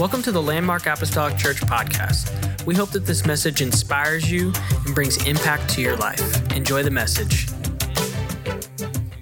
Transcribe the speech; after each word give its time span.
Welcome 0.00 0.22
to 0.22 0.32
the 0.32 0.40
Landmark 0.40 0.86
Apostolic 0.86 1.36
Church 1.36 1.60
podcast. 1.60 2.64
We 2.64 2.74
hope 2.74 2.88
that 2.92 3.04
this 3.04 3.26
message 3.26 3.60
inspires 3.60 4.32
you 4.32 4.50
and 4.86 4.94
brings 4.94 5.22
impact 5.26 5.68
to 5.74 5.82
your 5.82 5.94
life. 5.94 6.50
Enjoy 6.52 6.82
the 6.82 6.90
message. 6.90 7.48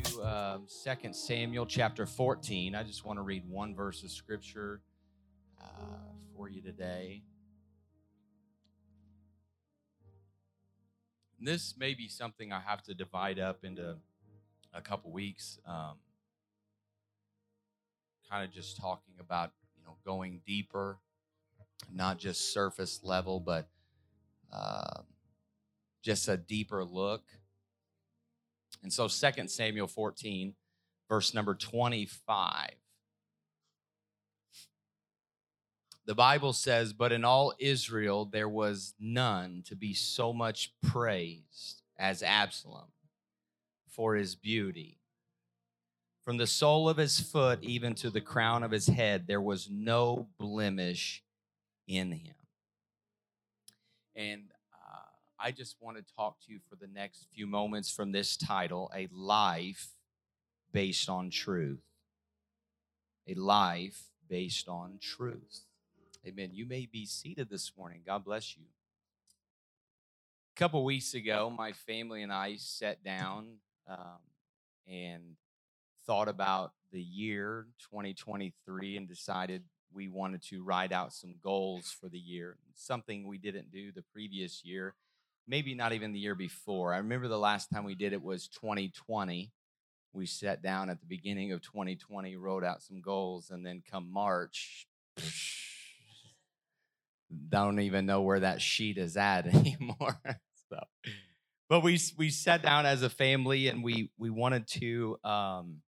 To 0.04 0.22
um, 0.22 0.66
2 1.02 1.12
Samuel 1.12 1.66
chapter 1.66 2.06
14. 2.06 2.76
I 2.76 2.84
just 2.84 3.04
want 3.04 3.18
to 3.18 3.24
read 3.24 3.42
one 3.48 3.74
verse 3.74 4.04
of 4.04 4.12
scripture 4.12 4.80
uh, 5.60 5.64
for 6.36 6.48
you 6.48 6.62
today. 6.62 7.24
This 11.40 11.74
may 11.76 11.94
be 11.94 12.06
something 12.06 12.52
I 12.52 12.60
have 12.60 12.84
to 12.84 12.94
divide 12.94 13.40
up 13.40 13.64
into 13.64 13.96
a 14.72 14.80
couple 14.80 15.10
weeks. 15.10 15.58
Um, 15.66 15.96
kind 18.30 18.44
of 18.44 18.52
just 18.52 18.76
talking 18.76 19.14
about 19.18 19.50
know, 19.88 19.96
going 20.04 20.40
deeper, 20.46 20.98
not 21.92 22.18
just 22.18 22.52
surface 22.52 23.00
level, 23.02 23.40
but 23.40 23.68
uh, 24.52 25.02
just 26.02 26.28
a 26.28 26.36
deeper 26.36 26.84
look. 26.84 27.22
And 28.82 28.92
so, 28.92 29.08
Second 29.08 29.50
Samuel 29.50 29.88
14, 29.88 30.54
verse 31.08 31.34
number 31.34 31.54
25. 31.54 32.70
The 36.06 36.14
Bible 36.14 36.52
says, 36.54 36.92
But 36.92 37.12
in 37.12 37.24
all 37.24 37.52
Israel 37.58 38.24
there 38.24 38.48
was 38.48 38.94
none 38.98 39.62
to 39.66 39.76
be 39.76 39.92
so 39.92 40.32
much 40.32 40.72
praised 40.82 41.82
as 41.98 42.22
Absalom 42.22 42.86
for 43.90 44.14
his 44.14 44.34
beauty 44.34 44.97
from 46.28 46.36
the 46.36 46.46
sole 46.46 46.90
of 46.90 46.98
his 46.98 47.18
foot 47.18 47.58
even 47.62 47.94
to 47.94 48.10
the 48.10 48.20
crown 48.20 48.62
of 48.62 48.70
his 48.70 48.86
head, 48.86 49.26
there 49.26 49.40
was 49.40 49.70
no 49.70 50.28
blemish 50.38 51.22
in 51.86 52.12
him. 52.12 52.34
And 54.14 54.42
uh, 54.74 55.08
I 55.40 55.52
just 55.52 55.76
want 55.80 55.96
to 55.96 56.04
talk 56.14 56.38
to 56.40 56.52
you 56.52 56.58
for 56.68 56.76
the 56.76 56.86
next 56.86 57.28
few 57.32 57.46
moments 57.46 57.90
from 57.90 58.12
this 58.12 58.36
title 58.36 58.90
A 58.94 59.08
Life 59.10 59.94
Based 60.70 61.08
on 61.08 61.30
Truth. 61.30 61.80
A 63.26 63.32
Life 63.32 63.98
Based 64.28 64.68
on 64.68 64.98
Truth. 65.00 65.62
Amen. 66.26 66.50
You 66.52 66.66
may 66.66 66.84
be 66.84 67.06
seated 67.06 67.48
this 67.48 67.72
morning. 67.74 68.02
God 68.04 68.22
bless 68.26 68.54
you. 68.54 68.64
A 70.54 70.60
couple 70.60 70.84
weeks 70.84 71.14
ago, 71.14 71.48
my 71.48 71.72
family 71.72 72.22
and 72.22 72.30
I 72.30 72.56
sat 72.56 73.02
down 73.02 73.46
um, 73.88 74.18
and 74.86 75.37
thought 76.08 76.28
about 76.28 76.72
the 76.90 77.02
year 77.02 77.66
2023 77.90 78.96
and 78.96 79.06
decided 79.06 79.62
we 79.92 80.08
wanted 80.08 80.42
to 80.42 80.64
write 80.64 80.90
out 80.90 81.12
some 81.12 81.34
goals 81.42 81.94
for 82.00 82.08
the 82.08 82.18
year, 82.18 82.56
something 82.74 83.26
we 83.26 83.36
didn't 83.36 83.70
do 83.70 83.92
the 83.92 84.04
previous 84.12 84.64
year, 84.64 84.94
maybe 85.46 85.74
not 85.74 85.92
even 85.92 86.12
the 86.12 86.18
year 86.18 86.34
before. 86.34 86.94
I 86.94 86.98
remember 86.98 87.28
the 87.28 87.38
last 87.38 87.68
time 87.70 87.84
we 87.84 87.94
did 87.94 88.14
it 88.14 88.22
was 88.22 88.48
2020. 88.48 89.52
We 90.14 90.26
sat 90.26 90.62
down 90.62 90.88
at 90.88 91.00
the 91.00 91.06
beginning 91.06 91.52
of 91.52 91.60
2020, 91.60 92.36
wrote 92.36 92.64
out 92.64 92.82
some 92.82 93.02
goals, 93.02 93.50
and 93.50 93.64
then 93.64 93.82
come 93.88 94.10
March, 94.10 94.86
don't 97.50 97.80
even 97.80 98.06
know 98.06 98.22
where 98.22 98.40
that 98.40 98.62
sheet 98.62 98.96
is 98.96 99.18
at 99.18 99.46
anymore. 99.54 100.18
so, 100.70 100.80
but 101.68 101.82
we 101.82 102.00
we 102.16 102.30
sat 102.30 102.62
down 102.62 102.86
as 102.86 103.02
a 103.02 103.10
family 103.10 103.68
and 103.68 103.84
we 103.84 104.10
we 104.16 104.30
wanted 104.30 104.66
to 104.68 105.18
um, 105.22 105.82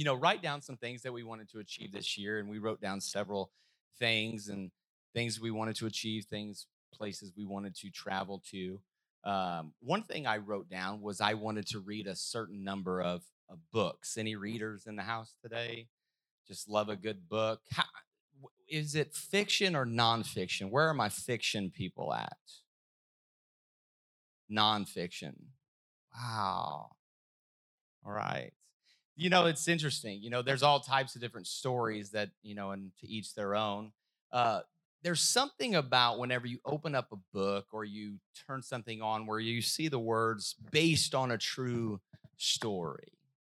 you 0.00 0.06
know, 0.06 0.14
write 0.14 0.40
down 0.40 0.62
some 0.62 0.78
things 0.78 1.02
that 1.02 1.12
we 1.12 1.22
wanted 1.22 1.50
to 1.50 1.58
achieve 1.58 1.92
this 1.92 2.16
year. 2.16 2.38
And 2.38 2.48
we 2.48 2.58
wrote 2.58 2.80
down 2.80 3.02
several 3.02 3.50
things 3.98 4.48
and 4.48 4.70
things 5.12 5.38
we 5.38 5.50
wanted 5.50 5.76
to 5.76 5.84
achieve, 5.84 6.24
things, 6.24 6.68
places 6.90 7.34
we 7.36 7.44
wanted 7.44 7.74
to 7.74 7.90
travel 7.90 8.42
to. 8.50 8.80
Um, 9.24 9.74
one 9.80 10.02
thing 10.02 10.26
I 10.26 10.38
wrote 10.38 10.70
down 10.70 11.02
was 11.02 11.20
I 11.20 11.34
wanted 11.34 11.66
to 11.66 11.80
read 11.80 12.06
a 12.06 12.16
certain 12.16 12.64
number 12.64 13.02
of, 13.02 13.24
of 13.50 13.58
books. 13.74 14.16
Any 14.16 14.36
readers 14.36 14.86
in 14.86 14.96
the 14.96 15.02
house 15.02 15.36
today? 15.42 15.88
Just 16.48 16.66
love 16.66 16.88
a 16.88 16.96
good 16.96 17.28
book. 17.28 17.60
How, 17.70 17.84
is 18.70 18.94
it 18.94 19.14
fiction 19.14 19.76
or 19.76 19.84
nonfiction? 19.84 20.70
Where 20.70 20.88
are 20.88 20.94
my 20.94 21.10
fiction 21.10 21.70
people 21.70 22.14
at? 22.14 22.38
Nonfiction. 24.50 25.34
Wow. 26.16 26.92
All 28.06 28.12
right 28.12 28.52
you 29.20 29.28
know, 29.28 29.44
it's 29.44 29.68
interesting. 29.68 30.22
You 30.22 30.30
know, 30.30 30.40
there's 30.40 30.62
all 30.62 30.80
types 30.80 31.14
of 31.14 31.20
different 31.20 31.46
stories 31.46 32.10
that, 32.12 32.30
you 32.42 32.54
know, 32.54 32.70
and 32.70 32.90
to 33.00 33.06
each 33.06 33.34
their 33.34 33.54
own. 33.54 33.92
Uh, 34.32 34.60
there's 35.02 35.20
something 35.20 35.74
about 35.74 36.18
whenever 36.18 36.46
you 36.46 36.58
open 36.64 36.94
up 36.94 37.08
a 37.12 37.16
book 37.34 37.66
or 37.70 37.84
you 37.84 38.14
turn 38.46 38.62
something 38.62 39.02
on 39.02 39.26
where 39.26 39.38
you 39.38 39.60
see 39.60 39.88
the 39.88 39.98
words 39.98 40.56
based 40.72 41.14
on 41.14 41.32
a 41.32 41.36
true 41.38 42.00
story. 42.38 43.12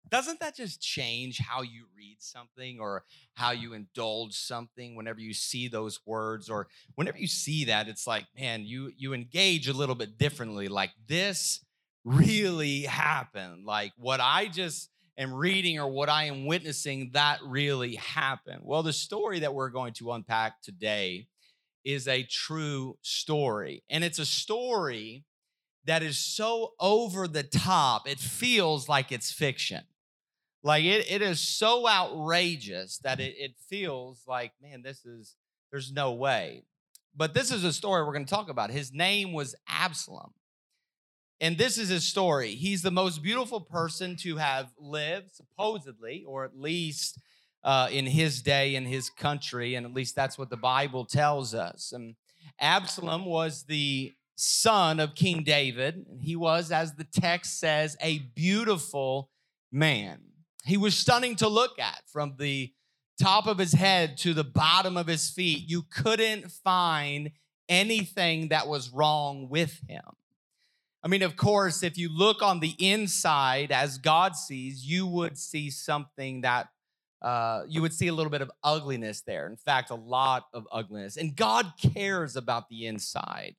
Doesn't 0.08 0.40
that 0.40 0.56
just 0.56 0.80
change 0.80 1.38
how 1.38 1.60
you 1.60 1.84
read 1.94 2.16
something 2.20 2.80
or 2.80 3.04
how 3.34 3.50
you 3.50 3.74
indulge 3.74 4.32
something 4.32 4.96
whenever 4.96 5.20
you 5.20 5.34
see 5.34 5.68
those 5.68 6.00
words 6.06 6.48
or 6.48 6.68
whenever 6.94 7.18
you 7.18 7.28
see 7.28 7.66
that 7.66 7.86
it's 7.86 8.06
like 8.06 8.24
man 8.36 8.64
you 8.64 8.90
you 8.96 9.14
engage 9.14 9.68
a 9.68 9.72
little 9.72 9.94
bit 9.94 10.18
differently 10.18 10.66
like 10.66 10.90
this 11.06 11.64
really 12.04 12.82
happened 12.82 13.64
like 13.64 13.92
what 13.96 14.18
I 14.20 14.48
just 14.48 14.90
am 15.20 15.34
reading 15.34 15.78
or 15.78 15.88
what 15.88 16.08
I 16.08 16.24
am 16.24 16.46
witnessing 16.46 17.10
that 17.12 17.40
really 17.44 17.96
happened. 17.96 18.62
Well, 18.62 18.82
the 18.82 18.92
story 18.92 19.40
that 19.40 19.54
we're 19.54 19.68
going 19.68 19.92
to 19.94 20.12
unpack 20.12 20.62
today 20.62 21.28
is 21.84 22.08
a 22.08 22.22
true 22.22 22.96
story. 23.02 23.84
And 23.90 24.02
it's 24.02 24.18
a 24.18 24.26
story 24.26 25.24
that 25.84 26.02
is 26.02 26.18
so 26.18 26.72
over 26.80 27.28
the 27.28 27.42
top, 27.42 28.08
it 28.08 28.18
feels 28.18 28.88
like 28.88 29.12
it's 29.12 29.30
fiction. 29.30 29.82
Like 30.62 30.84
it, 30.84 31.10
it 31.10 31.22
is 31.22 31.40
so 31.40 31.88
outrageous 31.88 32.98
that 32.98 33.20
it, 33.20 33.34
it 33.38 33.52
feels 33.68 34.22
like, 34.26 34.52
man, 34.62 34.82
this 34.82 35.04
is, 35.04 35.36
there's 35.70 35.92
no 35.92 36.12
way. 36.12 36.64
But 37.14 37.34
this 37.34 37.50
is 37.50 37.64
a 37.64 37.72
story 37.72 38.04
we're 38.04 38.12
going 38.12 38.26
to 38.26 38.34
talk 38.34 38.48
about. 38.50 38.70
His 38.70 38.92
name 38.92 39.32
was 39.32 39.54
Absalom. 39.68 40.32
And 41.40 41.56
this 41.56 41.78
is 41.78 41.88
his 41.88 42.06
story. 42.06 42.54
He's 42.54 42.82
the 42.82 42.90
most 42.90 43.22
beautiful 43.22 43.60
person 43.60 44.16
to 44.16 44.36
have 44.36 44.68
lived, 44.78 45.34
supposedly, 45.34 46.24
or 46.26 46.44
at 46.44 46.58
least 46.58 47.18
uh, 47.64 47.88
in 47.90 48.06
his 48.06 48.42
day, 48.42 48.74
in 48.74 48.84
his 48.84 49.08
country, 49.08 49.74
and 49.74 49.86
at 49.86 49.94
least 49.94 50.14
that's 50.14 50.38
what 50.38 50.50
the 50.50 50.56
Bible 50.56 51.04
tells 51.04 51.54
us. 51.54 51.92
And 51.92 52.14
Absalom 52.60 53.24
was 53.24 53.64
the 53.64 54.12
son 54.36 55.00
of 55.00 55.14
King 55.14 55.42
David. 55.42 56.04
He 56.20 56.36
was, 56.36 56.70
as 56.70 56.94
the 56.94 57.04
text 57.04 57.58
says, 57.58 57.96
a 58.00 58.18
beautiful 58.18 59.30
man. 59.72 60.20
He 60.64 60.76
was 60.76 60.96
stunning 60.96 61.36
to 61.36 61.48
look 61.48 61.78
at 61.78 62.02
from 62.06 62.34
the 62.38 62.72
top 63.20 63.46
of 63.46 63.58
his 63.58 63.72
head 63.72 64.16
to 64.18 64.34
the 64.34 64.44
bottom 64.44 64.96
of 64.96 65.06
his 65.06 65.30
feet. 65.30 65.68
You 65.68 65.82
couldn't 65.90 66.50
find 66.50 67.30
anything 67.68 68.48
that 68.48 68.66
was 68.66 68.90
wrong 68.90 69.48
with 69.48 69.80
him. 69.88 70.02
I 71.02 71.08
mean, 71.08 71.22
of 71.22 71.36
course, 71.36 71.82
if 71.82 71.96
you 71.96 72.10
look 72.14 72.42
on 72.42 72.60
the 72.60 72.74
inside 72.78 73.72
as 73.72 73.98
God 73.98 74.36
sees, 74.36 74.84
you 74.84 75.06
would 75.06 75.38
see 75.38 75.70
something 75.70 76.42
that 76.42 76.68
uh, 77.22 77.62
you 77.68 77.82
would 77.82 77.92
see 77.92 78.08
a 78.08 78.14
little 78.14 78.30
bit 78.30 78.42
of 78.42 78.50
ugliness 78.62 79.22
there. 79.22 79.46
In 79.46 79.56
fact, 79.56 79.90
a 79.90 79.94
lot 79.94 80.44
of 80.52 80.66
ugliness. 80.72 81.16
And 81.16 81.36
God 81.36 81.72
cares 81.94 82.36
about 82.36 82.68
the 82.68 82.86
inside. 82.86 83.56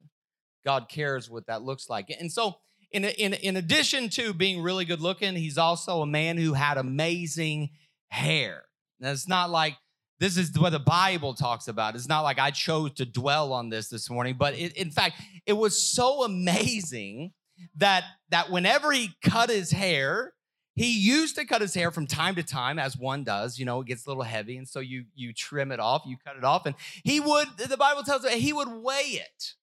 God 0.65 0.87
cares 0.89 1.29
what 1.29 1.47
that 1.47 1.63
looks 1.63 1.89
like. 1.89 2.15
And 2.19 2.31
so, 2.31 2.55
in, 2.91 3.05
in, 3.05 3.33
in 3.33 3.55
addition 3.55 4.09
to 4.09 4.33
being 4.33 4.61
really 4.61 4.85
good 4.85 4.99
looking, 4.99 5.35
he's 5.35 5.57
also 5.57 6.01
a 6.01 6.05
man 6.05 6.37
who 6.37 6.53
had 6.53 6.77
amazing 6.77 7.69
hair. 8.09 8.65
Now, 8.99 9.11
it's 9.11 9.27
not 9.27 9.49
like 9.49 9.77
this 10.21 10.37
is 10.37 10.51
what 10.57 10.69
the 10.69 10.77
Bible 10.77 11.33
talks 11.33 11.67
about. 11.67 11.95
It's 11.95 12.07
not 12.07 12.21
like 12.21 12.37
I 12.37 12.51
chose 12.51 12.93
to 12.93 13.05
dwell 13.05 13.51
on 13.53 13.69
this 13.69 13.89
this 13.89 14.07
morning, 14.07 14.35
but 14.37 14.53
it, 14.53 14.77
in 14.77 14.91
fact, 14.91 15.19
it 15.47 15.53
was 15.53 15.81
so 15.81 16.23
amazing 16.23 17.33
that 17.77 18.03
that 18.29 18.51
whenever 18.51 18.91
he 18.91 19.09
cut 19.23 19.49
his 19.49 19.71
hair, 19.71 20.33
he 20.75 20.95
used 20.95 21.35
to 21.37 21.45
cut 21.45 21.59
his 21.59 21.73
hair 21.73 21.89
from 21.89 22.05
time 22.05 22.35
to 22.35 22.43
time, 22.43 22.77
as 22.77 22.95
one 22.95 23.23
does. 23.23 23.57
You 23.57 23.65
know, 23.65 23.81
it 23.81 23.87
gets 23.87 24.05
a 24.05 24.09
little 24.09 24.21
heavy, 24.21 24.57
and 24.57 24.69
so 24.69 24.79
you 24.79 25.05
you 25.15 25.33
trim 25.33 25.71
it 25.71 25.79
off, 25.79 26.03
you 26.05 26.17
cut 26.23 26.37
it 26.37 26.43
off, 26.43 26.67
and 26.67 26.75
he 27.03 27.19
would. 27.19 27.47
The 27.57 27.75
Bible 27.75 28.03
tells 28.03 28.23
us 28.23 28.31
he 28.33 28.53
would 28.53 28.69
weigh 28.69 29.19
it. 29.23 29.53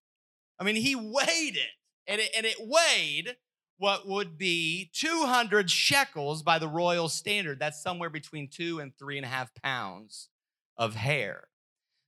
I 0.58 0.64
mean, 0.64 0.74
he 0.74 0.96
weighed 0.96 1.54
it, 1.54 1.70
and 2.08 2.20
it 2.20 2.30
and 2.36 2.44
it 2.44 2.56
weighed 2.58 3.36
what 3.76 4.08
would 4.08 4.36
be 4.36 4.90
200 4.92 5.70
shekels 5.70 6.42
by 6.42 6.58
the 6.58 6.66
royal 6.66 7.08
standard. 7.08 7.60
That's 7.60 7.80
somewhere 7.80 8.10
between 8.10 8.48
two 8.48 8.80
and 8.80 8.92
three 8.98 9.18
and 9.18 9.24
a 9.24 9.28
half 9.28 9.54
pounds 9.62 10.30
of 10.78 10.94
hair. 10.94 11.48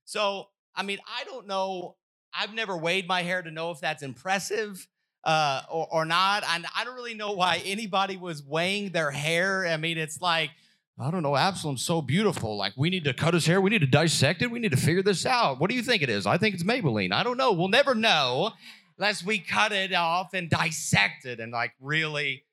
So, 0.05 0.47
I 0.75 0.83
mean, 0.83 0.99
I 1.05 1.23
don't 1.25 1.47
know. 1.47 1.95
I've 2.33 2.53
never 2.53 2.77
weighed 2.77 3.07
my 3.07 3.21
hair 3.23 3.41
to 3.41 3.51
know 3.51 3.71
if 3.71 3.81
that's 3.81 4.03
impressive 4.03 4.87
uh, 5.23 5.61
or, 5.69 5.87
or 5.91 6.05
not. 6.05 6.43
And 6.47 6.65
I 6.75 6.85
don't 6.85 6.95
really 6.95 7.13
know 7.13 7.33
why 7.33 7.61
anybody 7.65 8.17
was 8.17 8.43
weighing 8.43 8.91
their 8.91 9.11
hair. 9.11 9.67
I 9.67 9.77
mean, 9.77 9.97
it's 9.97 10.21
like, 10.21 10.51
I 10.99 11.11
don't 11.11 11.23
know, 11.23 11.35
Absalom's 11.35 11.83
so 11.83 12.01
beautiful. 12.01 12.57
Like, 12.57 12.73
we 12.77 12.89
need 12.89 13.03
to 13.05 13.13
cut 13.13 13.33
his 13.33 13.45
hair. 13.45 13.59
We 13.59 13.69
need 13.69 13.81
to 13.81 13.87
dissect 13.87 14.41
it. 14.41 14.51
We 14.51 14.59
need 14.59 14.71
to 14.71 14.77
figure 14.77 15.03
this 15.03 15.25
out. 15.25 15.59
What 15.59 15.69
do 15.69 15.75
you 15.75 15.81
think 15.81 16.03
it 16.03 16.09
is? 16.09 16.25
I 16.25 16.37
think 16.37 16.53
it's 16.53 16.63
Maybelline. 16.63 17.11
I 17.11 17.23
don't 17.23 17.37
know. 17.37 17.51
We'll 17.53 17.69
never 17.69 17.95
know 17.95 18.51
unless 18.97 19.25
we 19.25 19.39
cut 19.39 19.71
it 19.71 19.93
off 19.93 20.33
and 20.33 20.49
dissect 20.49 21.25
it 21.25 21.39
and 21.39 21.51
like 21.51 21.73
really 21.79 22.45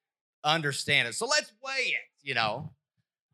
understand 0.43 1.09
it. 1.09 1.15
So 1.15 1.27
let's 1.27 1.53
weigh 1.63 1.89
it, 1.89 2.09
you 2.23 2.35
know. 2.35 2.71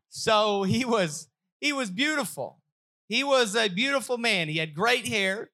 So 0.09 0.63
he 0.63 0.83
was 0.83 1.29
he 1.59 1.71
was 1.71 1.89
beautiful. 1.89 2.59
He 3.07 3.23
was 3.23 3.55
a 3.55 3.69
beautiful 3.69 4.17
man. 4.17 4.47
He 4.47 4.57
had 4.57 4.73
great 4.73 5.07
hair. 5.07 5.51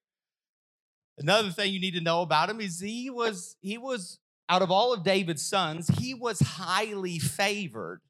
Another 1.17 1.49
thing 1.49 1.73
you 1.73 1.79
need 1.79 1.95
to 1.95 2.01
know 2.01 2.21
about 2.21 2.49
him 2.49 2.61
is 2.61 2.79
he 2.79 3.09
was 3.09 3.57
he 3.61 3.77
was 3.77 4.19
out 4.51 4.61
of 4.61 4.69
all 4.69 4.91
of 4.91 5.03
David's 5.03 5.47
sons, 5.47 5.87
he 5.87 6.13
was 6.13 6.41
highly 6.41 7.19
favored 7.19 8.01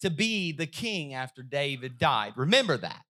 to 0.00 0.08
be 0.08 0.50
the 0.50 0.66
king 0.66 1.12
after 1.12 1.42
David 1.42 1.98
died. 1.98 2.32
Remember 2.34 2.78
that. 2.78 3.04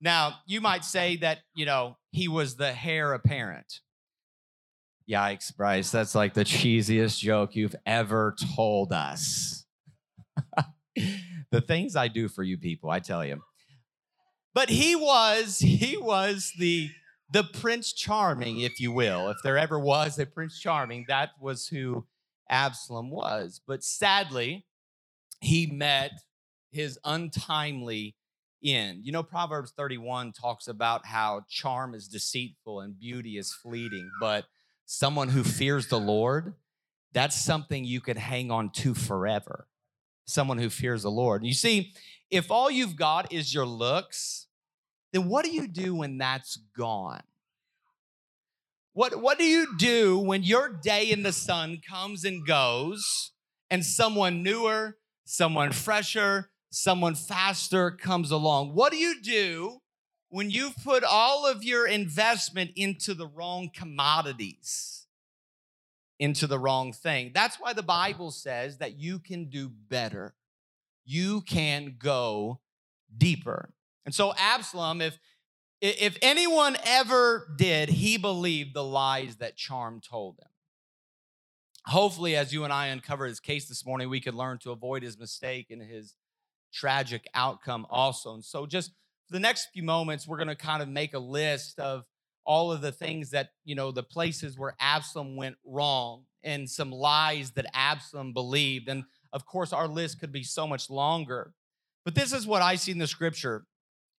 Now, 0.00 0.36
you 0.46 0.60
might 0.60 0.84
say 0.84 1.16
that, 1.16 1.38
you 1.54 1.66
know, 1.66 1.96
he 2.12 2.28
was 2.28 2.54
the 2.56 2.74
heir 2.84 3.12
apparent. 3.12 3.80
Yikes, 5.10 5.54
Bryce, 5.54 5.90
that's 5.90 6.14
like 6.14 6.34
the 6.34 6.44
cheesiest 6.44 7.18
joke 7.18 7.56
you've 7.56 7.76
ever 7.84 8.36
told 8.54 8.92
us. 8.92 9.64
the 11.50 11.60
things 11.60 11.96
I 11.96 12.06
do 12.06 12.28
for 12.28 12.44
you 12.44 12.56
people, 12.56 12.88
I 12.88 13.00
tell 13.00 13.24
you. 13.24 13.42
But 14.56 14.70
he 14.70 14.96
was, 14.96 15.58
he 15.58 15.98
was 15.98 16.54
the 16.58 16.88
the 17.30 17.44
Prince 17.44 17.92
Charming, 17.92 18.60
if 18.60 18.80
you 18.80 18.90
will. 18.90 19.28
If 19.28 19.36
there 19.44 19.58
ever 19.58 19.78
was 19.78 20.18
a 20.18 20.24
Prince 20.24 20.58
Charming, 20.58 21.04
that 21.08 21.32
was 21.38 21.68
who 21.68 22.06
Absalom 22.48 23.10
was. 23.10 23.60
But 23.66 23.84
sadly, 23.84 24.64
he 25.42 25.66
met 25.66 26.12
his 26.70 26.98
untimely 27.04 28.16
end. 28.64 29.04
You 29.04 29.12
know, 29.12 29.22
Proverbs 29.22 29.74
31 29.76 30.32
talks 30.32 30.68
about 30.68 31.04
how 31.04 31.42
charm 31.50 31.94
is 31.94 32.08
deceitful 32.08 32.80
and 32.80 32.98
beauty 32.98 33.36
is 33.36 33.52
fleeting, 33.52 34.10
but 34.20 34.46
someone 34.86 35.28
who 35.28 35.44
fears 35.44 35.88
the 35.88 36.00
Lord, 36.00 36.54
that's 37.12 37.38
something 37.38 37.84
you 37.84 38.00
could 38.00 38.16
hang 38.16 38.50
on 38.50 38.70
to 38.76 38.94
forever. 38.94 39.66
Someone 40.24 40.56
who 40.56 40.70
fears 40.70 41.02
the 41.02 41.10
Lord. 41.10 41.44
You 41.44 41.52
see, 41.52 41.92
if 42.30 42.50
all 42.50 42.70
you've 42.70 42.96
got 42.96 43.32
is 43.32 43.54
your 43.54 43.66
looks, 43.66 44.45
then 45.12 45.28
what 45.28 45.44
do 45.44 45.50
you 45.50 45.66
do 45.66 45.94
when 45.94 46.18
that's 46.18 46.58
gone? 46.76 47.22
What, 48.92 49.20
what 49.20 49.38
do 49.38 49.44
you 49.44 49.76
do 49.76 50.18
when 50.18 50.42
your 50.42 50.70
day 50.70 51.10
in 51.10 51.22
the 51.22 51.32
sun 51.32 51.80
comes 51.86 52.24
and 52.24 52.46
goes 52.46 53.32
and 53.70 53.84
someone 53.84 54.42
newer, 54.42 54.96
someone 55.26 55.72
fresher, 55.72 56.48
someone 56.70 57.14
faster 57.14 57.90
comes 57.90 58.30
along? 58.30 58.74
What 58.74 58.92
do 58.92 58.98
you 58.98 59.20
do 59.20 59.82
when 60.30 60.50
you've 60.50 60.82
put 60.82 61.04
all 61.04 61.46
of 61.46 61.62
your 61.62 61.86
investment 61.86 62.70
into 62.74 63.12
the 63.12 63.26
wrong 63.26 63.68
commodities, 63.74 65.06
into 66.18 66.46
the 66.46 66.58
wrong 66.58 66.94
thing? 66.94 67.32
That's 67.34 67.56
why 67.60 67.74
the 67.74 67.82
Bible 67.82 68.30
says 68.30 68.78
that 68.78 68.98
you 68.98 69.18
can 69.18 69.50
do 69.50 69.68
better. 69.68 70.34
You 71.04 71.42
can 71.42 71.96
go 71.98 72.60
deeper. 73.14 73.74
And 74.06 74.14
so 74.14 74.32
Absalom, 74.38 75.02
if 75.02 75.18
if 75.82 76.16
anyone 76.22 76.76
ever 76.84 77.52
did, 77.58 77.90
he 77.90 78.16
believed 78.16 78.72
the 78.72 78.84
lies 78.84 79.36
that 79.36 79.56
Charm 79.56 80.00
told 80.00 80.38
him. 80.38 80.48
Hopefully, 81.84 82.34
as 82.34 82.52
you 82.52 82.64
and 82.64 82.72
I 82.72 82.86
uncover 82.86 83.26
his 83.26 83.40
case 83.40 83.68
this 83.68 83.84
morning, 83.84 84.08
we 84.08 84.20
could 84.20 84.34
learn 84.34 84.58
to 84.58 84.70
avoid 84.70 85.02
his 85.02 85.18
mistake 85.18 85.66
and 85.70 85.82
his 85.82 86.14
tragic 86.72 87.28
outcome 87.34 87.86
also. 87.90 88.32
And 88.34 88.44
so, 88.44 88.64
just 88.64 88.92
for 89.26 89.34
the 89.34 89.40
next 89.40 89.68
few 89.74 89.82
moments, 89.82 90.26
we're 90.26 90.38
going 90.38 90.48
to 90.48 90.56
kind 90.56 90.82
of 90.82 90.88
make 90.88 91.12
a 91.12 91.18
list 91.18 91.78
of 91.78 92.04
all 92.46 92.72
of 92.72 92.80
the 92.80 92.92
things 92.92 93.30
that, 93.30 93.50
you 93.64 93.74
know, 93.74 93.90
the 93.90 94.02
places 94.02 94.58
where 94.58 94.74
Absalom 94.80 95.36
went 95.36 95.56
wrong 95.64 96.24
and 96.42 96.70
some 96.70 96.90
lies 96.90 97.50
that 97.52 97.66
Absalom 97.74 98.32
believed. 98.32 98.88
And 98.88 99.04
of 99.32 99.44
course, 99.44 99.72
our 99.72 99.88
list 99.88 100.20
could 100.20 100.32
be 100.32 100.44
so 100.44 100.66
much 100.66 100.88
longer. 100.88 101.52
But 102.04 102.14
this 102.14 102.32
is 102.32 102.46
what 102.46 102.62
I 102.62 102.76
see 102.76 102.92
in 102.92 102.98
the 102.98 103.06
scripture 103.06 103.66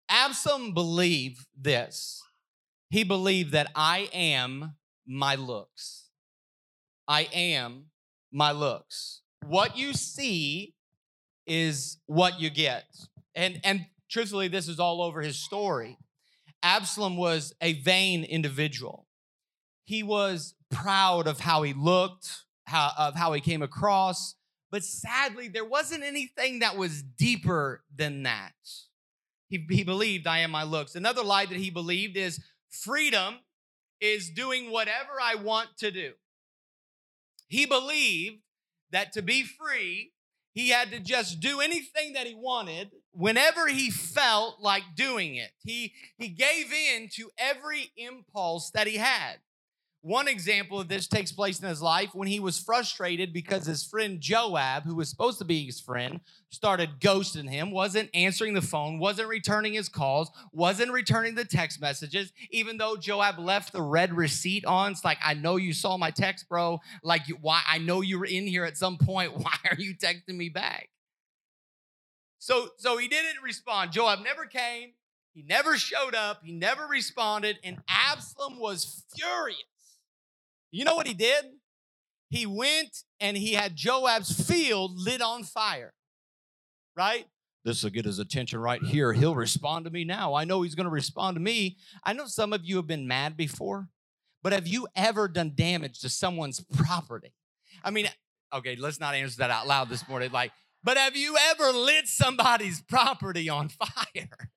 Absalom 0.10 0.74
believed 0.74 1.46
this. 1.60 2.22
He 2.90 3.04
believed 3.04 3.52
that 3.52 3.70
I 3.76 4.10
am 4.14 4.76
my 5.06 5.36
looks. 5.36 6.10
I 7.08 7.28
am 7.34 7.86
my 8.32 8.52
looks. 8.52 9.22
What 9.46 9.78
you 9.78 9.94
see 9.94 10.74
is 11.46 11.98
what 12.06 12.40
you 12.40 12.50
get. 12.50 12.86
And 13.36 13.60
and 13.64 13.86
truthfully 14.10 14.48
this 14.48 14.68
is 14.68 14.80
all 14.80 15.02
over 15.02 15.22
his 15.22 15.38
story. 15.38 15.98
Absalom 16.64 17.18
was 17.18 17.54
a 17.62 17.74
vain 17.74 18.24
individual. 18.24 19.08
He 19.86 20.04
was 20.04 20.54
proud 20.70 21.28
of 21.28 21.40
how 21.40 21.64
he 21.64 21.74
looked, 21.74 22.44
how, 22.66 22.92
of 22.98 23.16
how 23.16 23.32
he 23.34 23.40
came 23.40 23.62
across, 23.62 24.36
but 24.72 24.84
sadly 24.84 25.48
there 25.48 25.64
wasn't 25.64 26.04
anything 26.04 26.60
that 26.60 26.76
was 26.76 27.02
deeper 27.02 27.84
than 27.96 28.24
that. 28.24 28.54
He, 29.50 29.66
he 29.70 29.84
believed, 29.84 30.28
I 30.28 30.40
am 30.40 30.52
my 30.52 30.64
looks. 30.64 30.96
Another 30.96 31.24
lie 31.24 31.46
that 31.46 31.58
he 31.58 31.70
believed 31.70 32.18
is 32.18 32.40
freedom 32.70 33.36
is 34.02 34.30
doing 34.30 34.72
whatever 34.72 35.14
I 35.22 35.36
want 35.36 35.70
to 35.80 35.92
do. 35.92 36.14
He 37.48 37.66
believed 37.66 38.40
that 38.92 39.14
to 39.14 39.22
be 39.22 39.44
free, 39.44 40.12
he 40.54 40.70
had 40.70 40.92
to 40.92 41.00
just 41.00 41.40
do 41.40 41.62
anything 41.62 42.14
that 42.14 42.28
he 42.28 42.34
wanted 42.34 42.92
whenever 43.12 43.68
he 43.68 43.90
felt 43.90 44.60
like 44.60 44.84
doing 44.96 45.36
it. 45.36 45.52
He, 45.64 45.94
he 46.18 46.30
gave 46.30 46.72
in 46.74 47.10
to 47.16 47.30
every 47.38 47.92
impulse 47.96 48.72
that 48.72 48.88
he 48.88 48.98
had. 48.98 49.38
One 50.08 50.30
example 50.30 50.80
of 50.80 50.88
this 50.88 51.06
takes 51.06 51.34
place 51.34 51.60
in 51.60 51.68
his 51.68 51.82
life 51.82 52.12
when 52.16 52.30
he 52.30 52.40
was 52.40 52.58
frustrated 52.58 53.34
because 53.34 53.66
his 53.66 53.84
friend 53.84 54.22
Joab, 54.22 54.84
who 54.84 54.96
was 54.96 55.10
supposed 55.10 55.38
to 55.40 55.44
be 55.44 55.66
his 55.66 55.82
friend, 55.82 56.22
started 56.50 57.02
ghosting 57.02 57.50
him, 57.50 57.72
wasn't 57.72 58.10
answering 58.14 58.54
the 58.54 58.62
phone, 58.62 59.00
wasn't 59.00 59.28
returning 59.28 59.74
his 59.74 59.90
calls, 59.90 60.32
wasn't 60.54 60.94
returning 60.94 61.36
the 61.36 61.44
text 61.44 61.82
messages, 61.82 62.32
even 62.52 62.78
though 62.78 62.96
Joab 62.96 63.38
left 63.38 63.74
the 63.74 63.82
read 63.82 64.14
receipt 64.14 64.64
on. 64.64 64.94
It's 64.94 65.04
like, 65.04 65.18
I 65.22 65.34
know 65.34 65.58
you 65.58 65.74
saw 65.74 65.98
my 65.98 66.12
text, 66.12 66.48
bro. 66.48 66.80
Like, 67.04 67.24
why? 67.42 67.62
I 67.68 67.78
know 67.78 68.00
you 68.00 68.18
were 68.18 68.26
in 68.26 68.48
here 68.48 68.64
at 68.64 68.78
some 68.78 68.98
point. 68.98 69.36
Why 69.38 69.58
are 69.70 69.76
you 69.78 69.94
texting 69.94 70.38
me 70.38 70.48
back? 70.48 70.88
So, 72.40 72.70
so 72.78 72.98
he 72.98 73.10
didn't 73.10 73.44
respond. 73.44 73.92
Joab 73.92 74.24
never 74.24 74.46
came. 74.46 74.94
He 75.34 75.44
never 75.44 75.76
showed 75.76 76.16
up. 76.16 76.44
He 76.46 76.54
never 76.54 76.88
responded. 76.88 77.60
And 77.62 77.80
Absalom 77.90 78.58
was 78.58 79.04
furious. 79.14 79.66
You 80.78 80.86
know 80.86 80.94
what 80.94 81.08
he 81.08 81.16
did? 81.16 81.44
He 82.30 82.46
went 82.46 83.04
and 83.20 83.36
he 83.36 83.54
had 83.54 83.76
Joab's 83.76 84.48
field 84.48 84.92
lit 84.96 85.24
on 85.24 85.42
fire, 85.42 85.92
right? 86.96 87.26
This 87.66 87.82
will 87.82 87.90
get 87.90 88.06
his 88.06 88.20
attention 88.20 88.60
right 88.60 88.84
here. 88.84 89.12
He'll 89.12 89.34
respond 89.34 89.86
to 89.86 89.92
me 89.92 90.04
now. 90.04 90.36
I 90.36 90.44
know 90.44 90.62
he's 90.62 90.76
going 90.76 90.86
to 90.86 90.92
respond 90.92 91.34
to 91.36 91.42
me. 91.42 91.78
I 92.04 92.14
know 92.14 92.28
some 92.28 92.54
of 92.54 92.64
you 92.64 92.76
have 92.76 92.86
been 92.86 93.08
mad 93.08 93.36
before, 93.36 93.88
but 94.44 94.54
have 94.54 94.68
you 94.68 94.88
ever 94.96 95.28
done 95.28 95.54
damage 95.56 96.00
to 96.02 96.10
someone's 96.10 96.64
property? 96.76 97.34
I 97.84 97.90
mean, 97.90 98.08
okay, 98.54 98.76
let's 98.76 99.00
not 99.00 99.16
answer 99.16 99.38
that 99.40 99.50
out 99.50 99.66
loud 99.66 99.90
this 99.90 100.08
morning. 100.08 100.32
Like, 100.32 100.52
but 100.84 100.98
have 100.98 101.18
you 101.18 101.38
ever 101.50 101.72
lit 101.72 102.06
somebody's 102.06 102.84
property 102.84 103.50
on 103.50 103.70
fire? 103.70 104.52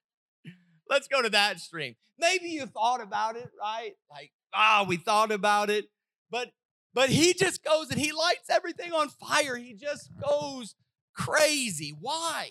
Let's 0.86 1.08
go 1.08 1.22
to 1.22 1.30
that 1.30 1.60
stream. 1.60 1.94
Maybe 2.18 2.50
you 2.50 2.66
thought 2.66 3.00
about 3.02 3.36
it, 3.36 3.48
right? 3.58 3.92
Like, 4.10 4.32
ah, 4.52 4.82
oh, 4.82 4.84
we 4.84 4.98
thought 4.98 5.32
about 5.32 5.70
it. 5.70 5.86
But 6.30 6.52
but 6.92 7.08
he 7.08 7.34
just 7.34 7.62
goes 7.62 7.90
and 7.90 8.00
he 8.00 8.12
lights 8.12 8.50
everything 8.50 8.92
on 8.92 9.08
fire. 9.08 9.56
He 9.56 9.74
just 9.74 10.10
goes 10.20 10.74
crazy. 11.14 11.94
Why? 11.98 12.50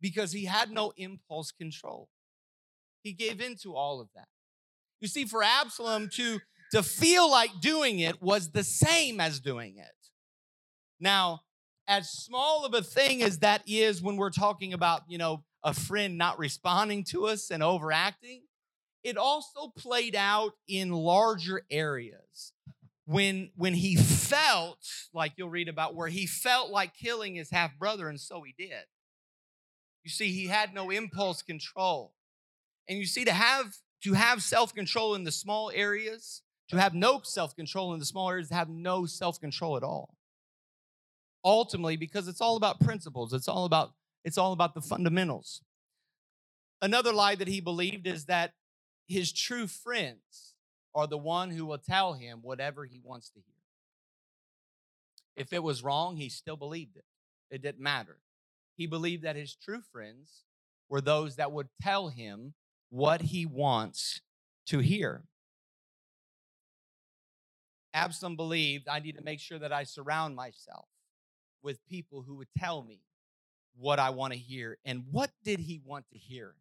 Because 0.00 0.32
he 0.32 0.44
had 0.44 0.70
no 0.70 0.92
impulse 0.96 1.52
control. 1.52 2.08
He 3.02 3.12
gave 3.12 3.40
into 3.40 3.74
all 3.74 4.00
of 4.00 4.08
that. 4.14 4.28
You 5.00 5.08
see, 5.08 5.24
for 5.24 5.42
Absalom 5.42 6.08
to, 6.14 6.40
to 6.72 6.82
feel 6.82 7.30
like 7.30 7.60
doing 7.60 8.00
it 8.00 8.20
was 8.20 8.50
the 8.50 8.64
same 8.64 9.20
as 9.20 9.38
doing 9.38 9.76
it. 9.78 9.86
Now, 10.98 11.42
as 11.86 12.10
small 12.10 12.64
of 12.64 12.74
a 12.74 12.82
thing 12.82 13.22
as 13.22 13.38
that 13.38 13.62
is 13.66 14.02
when 14.02 14.16
we're 14.16 14.30
talking 14.30 14.72
about, 14.72 15.02
you 15.06 15.18
know, 15.18 15.44
a 15.62 15.72
friend 15.72 16.18
not 16.18 16.38
responding 16.38 17.04
to 17.04 17.26
us 17.26 17.50
and 17.50 17.62
overacting, 17.62 18.42
it 19.04 19.16
also 19.16 19.68
played 19.76 20.16
out 20.16 20.52
in 20.66 20.90
larger 20.90 21.62
areas 21.70 22.52
when 23.06 23.50
when 23.56 23.74
he 23.74 23.96
felt 23.96 24.84
like 25.14 25.32
you'll 25.36 25.48
read 25.48 25.68
about 25.68 25.94
where 25.94 26.08
he 26.08 26.26
felt 26.26 26.70
like 26.70 26.94
killing 26.94 27.36
his 27.36 27.50
half 27.50 27.78
brother 27.78 28.08
and 28.08 28.20
so 28.20 28.42
he 28.42 28.54
did. 28.58 28.84
You 30.04 30.10
see 30.10 30.32
he 30.32 30.46
had 30.46 30.74
no 30.74 30.90
impulse 30.90 31.42
control. 31.42 32.12
And 32.88 32.98
you 32.98 33.06
see 33.06 33.24
to 33.24 33.32
have 33.32 33.76
to 34.02 34.12
have 34.12 34.42
self-control 34.42 35.14
in 35.14 35.24
the 35.24 35.32
small 35.32 35.72
areas 35.74 36.42
to 36.68 36.78
have 36.78 36.94
no 36.94 37.20
self-control 37.22 37.94
in 37.94 38.00
the 38.00 38.04
small 38.04 38.30
areas 38.30 38.48
to 38.48 38.54
have 38.54 38.68
no 38.68 39.06
self-control 39.06 39.76
at 39.76 39.82
all. 39.82 40.16
Ultimately 41.44 41.96
because 41.96 42.28
it's 42.28 42.40
all 42.40 42.56
about 42.56 42.80
principles 42.80 43.32
it's 43.32 43.48
all 43.48 43.64
about 43.64 43.92
It's 44.24 44.38
all 44.38 44.52
about 44.52 44.74
the 44.74 44.80
fundamentals. 44.80 45.62
Another 46.82 47.12
lie 47.12 47.36
that 47.36 47.46
he 47.46 47.60
believed 47.60 48.08
is 48.08 48.24
that 48.24 48.54
his 49.06 49.32
true 49.32 49.68
friends 49.68 50.55
are 50.96 51.06
the 51.06 51.18
one 51.18 51.50
who 51.50 51.66
will 51.66 51.78
tell 51.78 52.14
him 52.14 52.40
whatever 52.40 52.86
he 52.86 52.98
wants 53.04 53.28
to 53.28 53.38
hear. 53.38 53.54
If 55.36 55.52
it 55.52 55.62
was 55.62 55.84
wrong, 55.84 56.16
he 56.16 56.30
still 56.30 56.56
believed 56.56 56.96
it. 56.96 57.04
It 57.50 57.60
didn't 57.60 57.82
matter. 57.82 58.16
He 58.76 58.86
believed 58.86 59.22
that 59.22 59.36
his 59.36 59.54
true 59.54 59.82
friends 59.92 60.44
were 60.88 61.02
those 61.02 61.36
that 61.36 61.52
would 61.52 61.68
tell 61.82 62.08
him 62.08 62.54
what 62.88 63.20
he 63.20 63.44
wants 63.44 64.22
to 64.68 64.78
hear. 64.78 65.24
Absalom 67.92 68.36
believed 68.36 68.88
I 68.88 68.98
need 68.98 69.16
to 69.16 69.22
make 69.24 69.40
sure 69.40 69.58
that 69.58 69.72
I 69.74 69.84
surround 69.84 70.34
myself 70.34 70.86
with 71.62 71.86
people 71.86 72.22
who 72.22 72.36
would 72.36 72.48
tell 72.58 72.82
me 72.82 73.00
what 73.76 73.98
I 73.98 74.10
want 74.10 74.32
to 74.32 74.38
hear. 74.38 74.78
And 74.86 75.04
what 75.10 75.30
did 75.44 75.60
he 75.60 75.82
want 75.84 76.06
to 76.12 76.18
hear? 76.18 76.54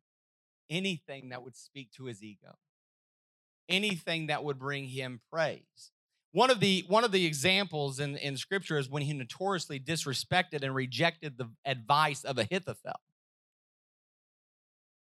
Anything 0.70 1.30
that 1.30 1.44
would 1.44 1.56
speak 1.56 1.92
to 1.94 2.06
his 2.06 2.22
ego, 2.22 2.58
anything 3.70 4.28
that 4.28 4.44
would 4.44 4.60
bring 4.60 4.86
him 4.86 5.22
praise. 5.32 5.92
One 6.32 6.52
of 6.52 6.60
the 6.60 6.84
one 6.88 7.06
of 7.06 7.12
the 7.12 7.26
examples 7.26 8.00
in, 8.00 8.18
in 8.18 8.36
scripture 8.36 8.78
is 8.78 8.90
when 8.90 9.04
he 9.04 9.14
notoriously 9.14 9.80
disrespected 9.80 10.64
and 10.64 10.76
rejected 10.76 11.38
the 11.38 11.50
advice 11.66 12.24
of 12.26 12.38
Ahithophel. 12.38 13.00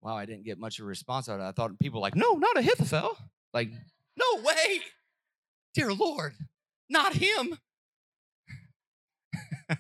Wow, 0.03 0.17
I 0.17 0.25
didn't 0.25 0.43
get 0.43 0.60
much 0.60 0.79
of 0.79 0.86
a 0.86 0.88
response 0.88 1.29
out 1.29 1.36
of 1.36 1.39
that. 1.39 1.48
I 1.48 1.51
thought 1.53 1.79
people 1.79 2.01
were 2.01 2.03
like, 2.03 2.15
no, 2.15 2.34
not 2.34 2.58
Ahithophel. 2.58 3.17
Like, 3.53 3.70
no 4.17 4.41
way. 4.43 4.82
Dear 5.74 5.93
Lord, 5.93 6.34
not 6.89 7.13
him. 7.13 7.58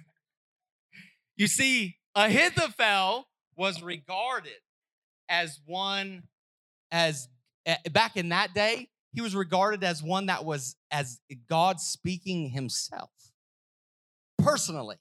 you 1.35 1.47
see, 1.47 1.97
Ahithophel 2.15 3.27
was 3.55 3.83
regarded 3.83 4.61
as 5.29 5.59
one, 5.65 6.23
as 6.91 7.27
back 7.91 8.17
in 8.17 8.29
that 8.29 8.53
day, 8.53 8.89
he 9.13 9.21
was 9.21 9.35
regarded 9.35 9.83
as 9.83 10.01
one 10.01 10.25
that 10.27 10.43
was 10.43 10.75
as 10.91 11.19
God 11.47 11.79
speaking 11.79 12.49
himself 12.49 13.11
personally. 14.37 14.97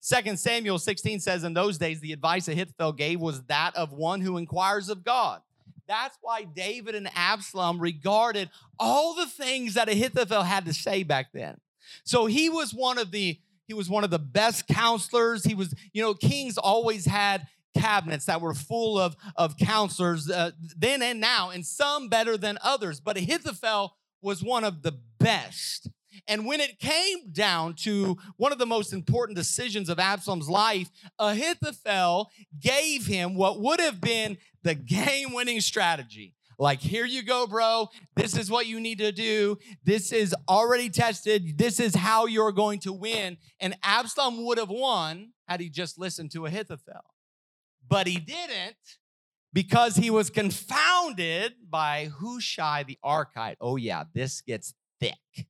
Second 0.00 0.38
Samuel 0.38 0.78
16 0.78 1.20
says, 1.20 1.42
In 1.42 1.54
those 1.54 1.78
days, 1.78 2.00
the 2.00 2.12
advice 2.12 2.46
Ahithophel 2.48 2.92
gave 2.92 3.20
was 3.20 3.42
that 3.44 3.74
of 3.74 3.92
one 3.92 4.20
who 4.20 4.36
inquires 4.36 4.88
of 4.88 5.02
God. 5.02 5.40
That's 5.88 6.16
why 6.20 6.44
David 6.44 6.94
and 6.94 7.08
Absalom 7.14 7.80
regarded 7.80 8.50
all 8.78 9.14
the 9.14 9.26
things 9.26 9.74
that 9.74 9.88
Ahithophel 9.88 10.42
had 10.42 10.66
to 10.66 10.74
say 10.74 11.02
back 11.02 11.28
then. 11.32 11.58
So 12.04 12.26
he 12.26 12.48
was 12.48 12.72
one 12.72 12.98
of 12.98 13.10
the 13.10 13.38
he 13.66 13.74
was 13.74 13.90
one 13.90 14.04
of 14.04 14.10
the 14.10 14.20
best 14.20 14.68
counselors. 14.68 15.42
He 15.42 15.56
was, 15.56 15.74
you 15.92 16.00
know, 16.00 16.14
kings 16.14 16.56
always 16.56 17.04
had 17.04 17.48
cabinets 17.78 18.26
that 18.26 18.40
were 18.40 18.54
full 18.54 18.98
of, 18.98 19.16
of 19.36 19.56
counselors 19.56 20.30
uh, 20.30 20.50
then 20.76 21.02
and 21.02 21.20
now, 21.20 21.50
and 21.50 21.64
some 21.64 22.08
better 22.08 22.36
than 22.36 22.58
others. 22.62 23.00
But 23.00 23.16
Ahithophel 23.16 23.96
was 24.22 24.42
one 24.42 24.64
of 24.64 24.82
the 24.82 24.98
best. 25.18 25.88
And 26.26 26.46
when 26.46 26.60
it 26.60 26.78
came 26.78 27.30
down 27.30 27.74
to 27.74 28.16
one 28.36 28.52
of 28.52 28.58
the 28.58 28.66
most 28.66 28.92
important 28.92 29.36
decisions 29.36 29.88
of 29.88 29.98
Absalom's 29.98 30.48
life, 30.48 30.90
Ahithophel 31.18 32.30
gave 32.58 33.06
him 33.06 33.34
what 33.34 33.60
would 33.60 33.80
have 33.80 34.00
been 34.00 34.38
the 34.62 34.74
game 34.74 35.32
winning 35.32 35.60
strategy. 35.60 36.34
Like, 36.58 36.80
here 36.80 37.04
you 37.04 37.22
go, 37.22 37.46
bro. 37.46 37.88
This 38.14 38.36
is 38.36 38.50
what 38.50 38.66
you 38.66 38.80
need 38.80 38.98
to 38.98 39.12
do. 39.12 39.58
This 39.84 40.10
is 40.10 40.34
already 40.48 40.88
tested. 40.88 41.58
This 41.58 41.78
is 41.78 41.94
how 41.94 42.26
you're 42.26 42.52
going 42.52 42.80
to 42.80 42.92
win. 42.92 43.36
And 43.60 43.76
Absalom 43.82 44.44
would 44.46 44.56
have 44.56 44.70
won 44.70 45.32
had 45.46 45.60
he 45.60 45.68
just 45.68 45.98
listened 45.98 46.30
to 46.32 46.46
Ahithophel. 46.46 47.04
But 47.88 48.06
he 48.06 48.18
didn't 48.18 48.76
because 49.52 49.96
he 49.96 50.10
was 50.10 50.30
confounded 50.30 51.54
by 51.68 52.10
Hushai 52.20 52.82
the 52.82 52.98
Archite. 53.04 53.56
Oh, 53.60 53.76
yeah, 53.76 54.04
this 54.14 54.40
gets 54.40 54.74
thick. 55.00 55.46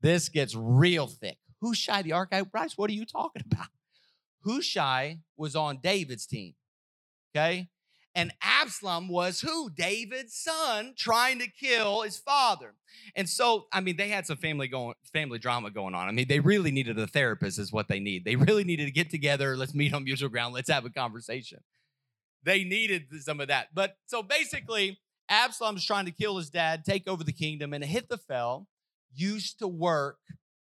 This 0.00 0.28
gets 0.28 0.54
real 0.54 1.06
thick. 1.06 1.38
Hushai 1.62 2.02
the 2.02 2.10
Archite? 2.10 2.50
Bryce, 2.50 2.76
what 2.76 2.90
are 2.90 2.94
you 2.94 3.06
talking 3.06 3.42
about? 3.52 3.68
Hushai 4.44 5.18
was 5.36 5.56
on 5.56 5.78
David's 5.82 6.26
team. 6.26 6.54
Okay? 7.34 7.68
And 8.16 8.32
Absalom 8.40 9.08
was 9.08 9.42
who? 9.42 9.68
David's 9.68 10.34
son 10.34 10.94
trying 10.96 11.38
to 11.40 11.48
kill 11.48 12.00
his 12.00 12.16
father. 12.16 12.74
And 13.14 13.28
so, 13.28 13.66
I 13.74 13.82
mean, 13.82 13.98
they 13.98 14.08
had 14.08 14.26
some 14.26 14.38
family 14.38 14.68
going, 14.68 14.94
family 15.12 15.38
drama 15.38 15.70
going 15.70 15.94
on. 15.94 16.08
I 16.08 16.12
mean, 16.12 16.26
they 16.26 16.40
really 16.40 16.70
needed 16.70 16.98
a 16.98 17.06
therapist, 17.06 17.58
is 17.58 17.72
what 17.72 17.88
they 17.88 18.00
need. 18.00 18.24
They 18.24 18.34
really 18.34 18.64
needed 18.64 18.86
to 18.86 18.90
get 18.90 19.10
together. 19.10 19.54
Let's 19.54 19.74
meet 19.74 19.92
on 19.92 20.04
mutual 20.04 20.30
ground. 20.30 20.54
Let's 20.54 20.70
have 20.70 20.86
a 20.86 20.90
conversation. 20.90 21.60
They 22.42 22.64
needed 22.64 23.08
some 23.20 23.38
of 23.38 23.48
that. 23.48 23.68
But 23.74 23.98
so 24.06 24.22
basically, 24.22 24.98
Absalom's 25.28 25.84
trying 25.84 26.06
to 26.06 26.10
kill 26.10 26.38
his 26.38 26.48
dad, 26.48 26.86
take 26.86 27.06
over 27.06 27.22
the 27.22 27.32
kingdom, 27.32 27.74
and 27.74 27.84
Ahithophel 27.84 28.66
used 29.14 29.58
to 29.58 29.68
work 29.68 30.16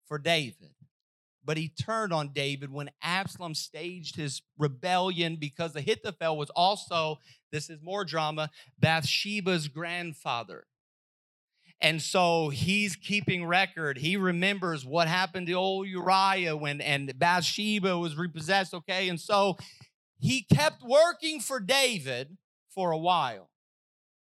for 0.08 0.18
David 0.18 0.72
but 1.44 1.58
he 1.58 1.70
turned 1.70 2.14
on 2.14 2.30
David 2.34 2.72
when 2.72 2.92
Absalom 3.02 3.56
staged 3.56 4.16
his 4.16 4.42
rebellion 4.58 5.38
because 5.38 5.76
Ahithophel 5.76 6.38
was 6.38 6.50
also, 6.52 7.20
this 7.52 7.70
is 7.70 7.82
more 7.82 8.06
drama, 8.06 8.50
Bathsheba's 8.80 9.68
grandfather. 9.68 10.66
And 11.82 12.00
so 12.00 12.50
he's 12.50 12.96
keeping 12.96 13.46
record. 13.46 13.98
He 13.98 14.16
remembers 14.16 14.86
what 14.86 15.08
happened 15.08 15.48
to 15.48 15.54
old 15.54 15.88
Uriah 15.88 16.56
when 16.56 16.80
and 16.80 17.18
Bathsheba 17.18 17.98
was 17.98 18.16
repossessed, 18.16 18.74
okay? 18.74 19.10
And 19.10 19.20
so 19.20 19.58
he 20.20 20.44
kept 20.44 20.84
working 20.84 21.40
for 21.40 21.60
David 21.60 22.38
for 22.70 22.92
a 22.92 22.98
while, 22.98 23.50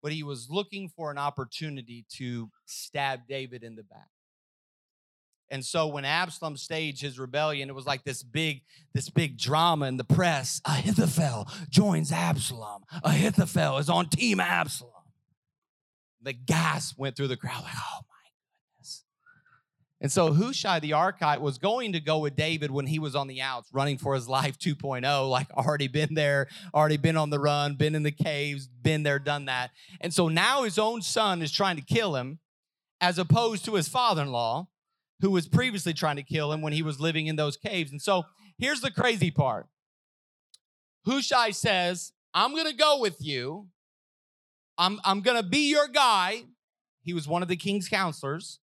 but 0.03 0.11
he 0.11 0.21
was 0.21 0.49
looking 0.51 0.89
for 0.89 1.09
an 1.09 1.17
opportunity 1.17 2.05
to 2.17 2.51
stab 2.67 3.21
David 3.27 3.63
in 3.63 3.75
the 3.75 3.83
back. 3.83 4.09
And 5.51 5.65
so 5.65 5.88
when 5.88 6.06
Absalom 6.06 6.58
staged 6.58 7.01
his 7.01 7.18
rebellion, 7.18 7.70
it 7.70 7.75
was 7.75 7.88
like 7.88 8.03
this 8.03 8.22
big, 8.22 8.62
this 8.94 9.10
big 9.10 9.38
drama 9.38 9.88
in 9.88 9.98
the 9.98 10.03
press. 10.03 10.62
Ahithophel 10.65 11.48
joins 11.70 12.12
Absalom. 12.12 12.84
Ahithophel 13.03 13.79
is 13.79 13.89
on 13.89 14.10
Team 14.10 14.39
Absalom. 14.39 14.94
The 16.22 16.34
gas 16.34 16.94
went 16.98 17.15
through 17.15 17.29
the 17.29 17.38
crowd 17.38 17.63
like, 17.63 17.74
oh 17.75 18.01
my 18.01 18.29
goodness. 18.75 19.06
And 20.01 20.12
so 20.12 20.34
Hushai 20.34 20.79
the 20.79 20.91
Archite 20.91 21.39
was 21.39 21.58
going 21.58 21.94
to 21.94 22.00
go 22.00 22.20
with 22.20 22.36
David 22.36 22.70
when 22.70 22.86
he 22.86 23.00
was 23.00 23.15
on 23.15 23.27
the 23.27 23.41
outs, 23.41 23.70
running 23.74 23.98
for 23.98 24.13
his 24.13 24.27
life 24.27 24.60
2.0, 24.60 25.29
like 25.29 25.50
already 25.53 25.88
been 25.88 26.13
there, 26.13 26.48
already 26.75 26.98
been 26.98 27.18
on 27.18 27.32
the 27.32 27.39
run, 27.39 27.74
been 27.74 27.96
in 27.96 28.03
the 28.03 28.12
caves, 28.12 28.68
been 28.68 29.01
there, 29.01 29.18
done 29.18 29.46
that. 29.46 29.72
And 30.00 30.13
so 30.13 30.27
now 30.27 30.62
his 30.62 30.77
own 30.77 31.01
son 31.01 31.41
is 31.41 31.51
trying 31.51 31.77
to 31.77 31.82
kill 31.82 32.15
him, 32.15 32.38
as 33.01 33.18
opposed 33.18 33.65
to 33.65 33.74
his 33.75 33.88
father-in-law 33.88 34.68
who 35.21 35.31
was 35.31 35.47
previously 35.47 35.93
trying 35.93 36.15
to 36.15 36.23
kill 36.23 36.51
him 36.51 36.61
when 36.61 36.73
he 36.73 36.81
was 36.81 36.99
living 36.99 37.27
in 37.27 37.35
those 37.35 37.57
caves. 37.57 37.91
And 37.91 38.01
so 38.01 38.23
here's 38.57 38.81
the 38.81 38.91
crazy 38.91 39.31
part 39.31 39.67
Hushai 41.05 41.51
says, 41.51 42.13
I'm 42.33 42.53
going 42.53 42.67
to 42.67 42.75
go 42.75 42.99
with 42.99 43.17
you. 43.19 43.67
I'm, 44.77 44.99
I'm 45.03 45.21
going 45.21 45.38
to 45.38 45.47
be 45.47 45.69
your 45.69 45.88
guy. 45.88 46.43
He 47.03 47.13
was 47.13 47.27
one 47.27 47.41
of 47.41 47.47
the 47.47 47.57
king's 47.57 47.89
counselors. 47.89 48.59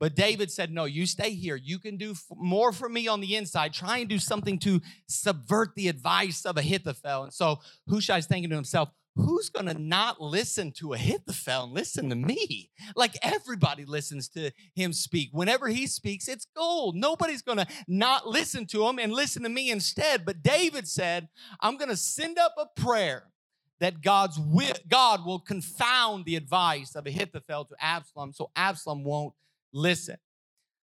But 0.00 0.16
David 0.16 0.50
said, 0.50 0.72
No, 0.72 0.84
you 0.84 1.06
stay 1.06 1.30
here. 1.30 1.54
You 1.54 1.78
can 1.78 1.96
do 1.96 2.10
f- 2.10 2.24
more 2.34 2.72
for 2.72 2.88
me 2.88 3.06
on 3.06 3.20
the 3.20 3.36
inside. 3.36 3.72
Try 3.72 3.98
and 3.98 4.08
do 4.08 4.18
something 4.18 4.58
to 4.60 4.80
subvert 5.06 5.76
the 5.76 5.86
advice 5.86 6.44
of 6.44 6.56
Ahithophel. 6.56 7.22
And 7.24 7.32
so 7.32 7.60
Hushai's 7.88 8.26
thinking 8.26 8.50
to 8.50 8.56
himself, 8.56 8.88
who's 9.14 9.50
going 9.50 9.66
to 9.66 9.74
not 9.74 10.20
listen 10.20 10.72
to 10.72 10.94
Ahithophel 10.94 11.64
and 11.64 11.72
listen 11.72 12.08
to 12.10 12.16
me? 12.16 12.70
Like 12.96 13.16
everybody 13.22 13.84
listens 13.84 14.28
to 14.30 14.50
him 14.74 14.92
speak. 14.92 15.30
Whenever 15.32 15.68
he 15.68 15.86
speaks, 15.86 16.28
it's 16.28 16.46
gold. 16.56 16.96
Nobody's 16.96 17.42
going 17.42 17.58
to 17.58 17.66
not 17.86 18.26
listen 18.26 18.66
to 18.66 18.86
him 18.86 18.98
and 18.98 19.12
listen 19.12 19.42
to 19.42 19.48
me 19.48 19.70
instead. 19.70 20.24
But 20.24 20.42
David 20.42 20.88
said, 20.88 21.28
I'm 21.60 21.76
going 21.76 21.90
to 21.90 21.96
send 21.96 22.38
up 22.38 22.54
a 22.58 22.80
prayer 22.80 23.24
that 23.80 24.00
God's 24.00 24.38
will, 24.38 24.74
God 24.88 25.26
will 25.26 25.40
confound 25.40 26.24
the 26.24 26.36
advice 26.36 26.94
of 26.94 27.06
Ahithophel 27.06 27.64
to 27.66 27.74
Absalom 27.80 28.32
so 28.32 28.50
Absalom 28.54 29.02
won't 29.02 29.34
listen. 29.72 30.16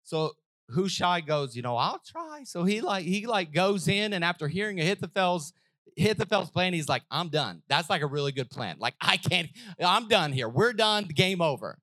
So 0.04 0.34
Hushai 0.74 1.22
goes, 1.22 1.56
you 1.56 1.62
know, 1.62 1.76
I'll 1.76 2.02
try. 2.06 2.44
So 2.46 2.64
he 2.64 2.82
like 2.82 3.06
he 3.06 3.26
like 3.26 3.52
goes 3.52 3.88
in 3.88 4.14
and 4.14 4.24
after 4.24 4.48
hearing 4.48 4.80
Ahithophel's 4.80 5.54
Ahithophel's 5.98 6.50
plan, 6.50 6.74
he's 6.74 6.90
like, 6.90 7.04
I'm 7.12 7.30
done. 7.30 7.62
That's 7.68 7.90
like 7.90 8.02
a 8.02 8.08
really 8.08 8.32
good 8.32 8.50
plan. 8.50 8.78
Like, 8.80 8.96
I 9.00 9.18
can't, 9.18 9.50
I'm 9.84 10.08
done 10.08 10.32
here. 10.32 10.50
We're 10.50 10.74
done, 10.74 11.06
game 11.06 11.42
over. 11.42 11.78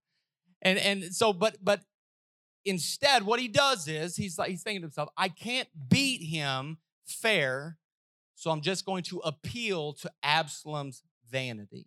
And 0.62 0.78
and 0.78 1.04
so, 1.14 1.32
but 1.32 1.56
but 1.62 1.80
instead, 2.64 3.24
what 3.24 3.40
he 3.40 3.48
does 3.48 3.88
is 3.88 4.16
he's 4.16 4.38
like 4.38 4.50
he's 4.50 4.62
thinking 4.62 4.82
to 4.82 4.86
himself, 4.86 5.08
I 5.16 5.28
can't 5.28 5.68
beat 5.88 6.22
him 6.22 6.78
fair, 7.06 7.78
so 8.34 8.50
I'm 8.50 8.60
just 8.60 8.84
going 8.84 9.02
to 9.04 9.18
appeal 9.20 9.94
to 9.94 10.10
Absalom's 10.22 11.02
vanity. 11.30 11.86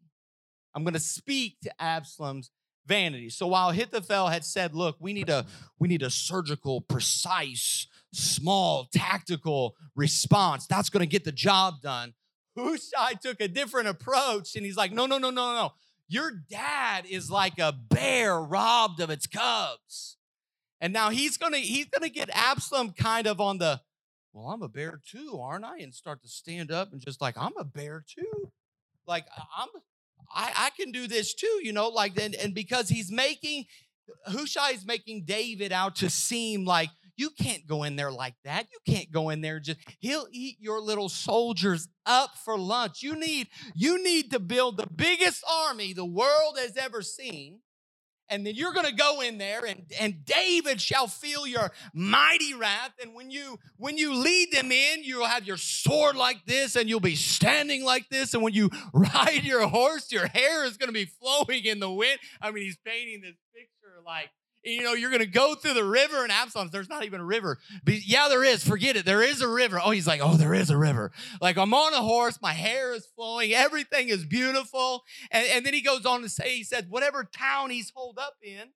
I'm 0.75 0.83
going 0.83 0.95
to 0.95 0.99
speak 0.99 1.57
to 1.63 1.81
Absalom's 1.81 2.49
vanity. 2.85 3.29
So 3.29 3.47
while 3.47 3.69
Ahithophel 3.69 4.27
had 4.27 4.43
said, 4.45 4.73
look, 4.75 4.97
we 4.99 5.13
need 5.13 5.29
a 5.29 5.45
we 5.79 5.87
need 5.87 6.01
a 6.01 6.09
surgical, 6.09 6.81
precise 6.81 7.87
small 8.13 8.87
tactical 8.93 9.75
response. 9.95 10.67
That's 10.67 10.89
going 10.89 11.01
to 11.01 11.07
get 11.07 11.23
the 11.23 11.31
job 11.31 11.81
done. 11.81 12.13
Hushai 12.57 13.13
took 13.13 13.41
a 13.41 13.47
different 13.47 13.87
approach 13.87 14.55
and 14.55 14.65
he's 14.65 14.77
like, 14.77 14.91
no, 14.91 15.05
no, 15.05 15.17
no, 15.17 15.31
no, 15.31 15.53
no. 15.53 15.73
Your 16.07 16.31
dad 16.31 17.05
is 17.09 17.31
like 17.31 17.57
a 17.57 17.71
bear 17.71 18.39
robbed 18.39 18.99
of 18.99 19.09
its 19.09 19.25
cubs. 19.25 20.17
And 20.79 20.93
now 20.93 21.09
he's 21.09 21.37
gonna 21.37 21.57
he's 21.57 21.85
gonna 21.85 22.09
get 22.09 22.29
Absalom 22.31 22.91
kind 22.91 23.25
of 23.25 23.39
on 23.39 23.57
the, 23.57 23.81
well, 24.33 24.47
I'm 24.47 24.61
a 24.61 24.67
bear 24.67 24.99
too, 25.09 25.39
aren't 25.41 25.65
I? 25.65 25.77
And 25.79 25.93
start 25.93 26.21
to 26.21 26.27
stand 26.27 26.71
up 26.71 26.91
and 26.91 27.01
just 27.01 27.21
like, 27.21 27.37
I'm 27.37 27.53
a 27.57 27.63
bear 27.63 28.03
too. 28.05 28.51
Like 29.07 29.25
I'm 29.57 29.69
I, 30.33 30.51
I 30.55 30.69
can 30.71 30.91
do 30.91 31.07
this 31.07 31.33
too, 31.33 31.59
you 31.61 31.73
know, 31.73 31.89
like 31.89 32.19
and, 32.19 32.35
and 32.35 32.53
because 32.53 32.89
he's 32.89 33.11
making 33.11 33.65
Hushai 34.25 34.71
is 34.71 34.85
making 34.85 35.23
David 35.25 35.71
out 35.71 35.97
to 35.97 36.09
seem 36.09 36.65
like 36.65 36.89
you 37.15 37.29
can't 37.29 37.65
go 37.67 37.83
in 37.83 37.95
there 37.95 38.11
like 38.11 38.35
that. 38.43 38.67
You 38.71 38.93
can't 38.93 39.11
go 39.11 39.29
in 39.29 39.41
there 39.41 39.59
just 39.59 39.79
he'll 39.99 40.27
eat 40.31 40.57
your 40.59 40.81
little 40.81 41.09
soldiers 41.09 41.87
up 42.05 42.31
for 42.43 42.57
lunch. 42.57 43.01
You 43.01 43.15
need 43.15 43.47
you 43.75 44.03
need 44.03 44.31
to 44.31 44.39
build 44.39 44.77
the 44.77 44.87
biggest 44.87 45.43
army 45.49 45.93
the 45.93 46.05
world 46.05 46.57
has 46.57 46.75
ever 46.77 47.01
seen 47.01 47.59
and 48.29 48.45
then 48.45 48.55
you're 48.55 48.73
going 48.73 48.85
to 48.85 48.95
go 48.95 49.21
in 49.21 49.37
there 49.37 49.65
and, 49.65 49.83
and 49.99 50.25
david 50.25 50.79
shall 50.81 51.07
feel 51.07 51.45
your 51.45 51.71
mighty 51.93 52.53
wrath. 52.53 52.93
And 53.01 53.13
when 53.13 53.31
you 53.31 53.59
when 53.77 53.97
you 53.97 54.13
lead 54.13 54.51
them 54.51 54.71
in 54.71 55.03
you'll 55.03 55.25
have 55.25 55.45
your 55.45 55.57
sword 55.57 56.15
like 56.15 56.45
this 56.45 56.75
and 56.75 56.89
you'll 56.89 56.99
be 56.99 57.15
standing 57.15 57.83
like 57.83 58.09
this. 58.09 58.33
And 58.33 58.43
when 58.43 58.53
you 58.53 58.69
ride 58.93 59.43
your 59.43 59.67
horse 59.67 60.11
your 60.11 60.27
hair 60.27 60.65
is 60.65 60.77
going 60.77 60.89
to 60.89 60.93
be 60.93 61.05
flowing 61.05 61.65
in 61.65 61.79
the 61.79 61.91
wind. 61.91 62.19
I 62.41 62.51
mean 62.51 62.63
he's 62.63 62.77
painting 62.85 63.21
this 63.21 63.37
picture 63.53 64.01
like 64.05 64.29
you 64.63 64.81
know, 64.81 64.93
you're 64.93 65.09
going 65.09 65.21
to 65.21 65.25
go 65.25 65.55
through 65.55 65.73
the 65.73 65.83
river, 65.83 66.23
and 66.23 66.31
Absalom's, 66.31 66.71
there's 66.71 66.89
not 66.89 67.03
even 67.03 67.19
a 67.19 67.25
river. 67.25 67.59
But 67.83 68.05
yeah, 68.07 68.29
there 68.29 68.43
is. 68.43 68.63
Forget 68.63 68.95
it. 68.95 69.05
There 69.05 69.21
is 69.21 69.41
a 69.41 69.47
river. 69.47 69.79
Oh, 69.83 69.91
he's 69.91 70.07
like, 70.07 70.21
oh, 70.23 70.37
there 70.37 70.53
is 70.53 70.69
a 70.69 70.77
river. 70.77 71.11
Like, 71.41 71.57
I'm 71.57 71.73
on 71.73 71.93
a 71.93 71.97
horse. 71.97 72.39
My 72.41 72.53
hair 72.53 72.93
is 72.93 73.05
flowing. 73.05 73.53
Everything 73.53 74.09
is 74.09 74.25
beautiful. 74.25 75.03
And, 75.31 75.45
and 75.47 75.65
then 75.65 75.73
he 75.73 75.81
goes 75.81 76.05
on 76.05 76.21
to 76.21 76.29
say, 76.29 76.55
he 76.55 76.63
said, 76.63 76.89
whatever 76.89 77.23
town 77.23 77.71
he's 77.71 77.91
holed 77.93 78.17
up 78.17 78.35
in, 78.41 78.69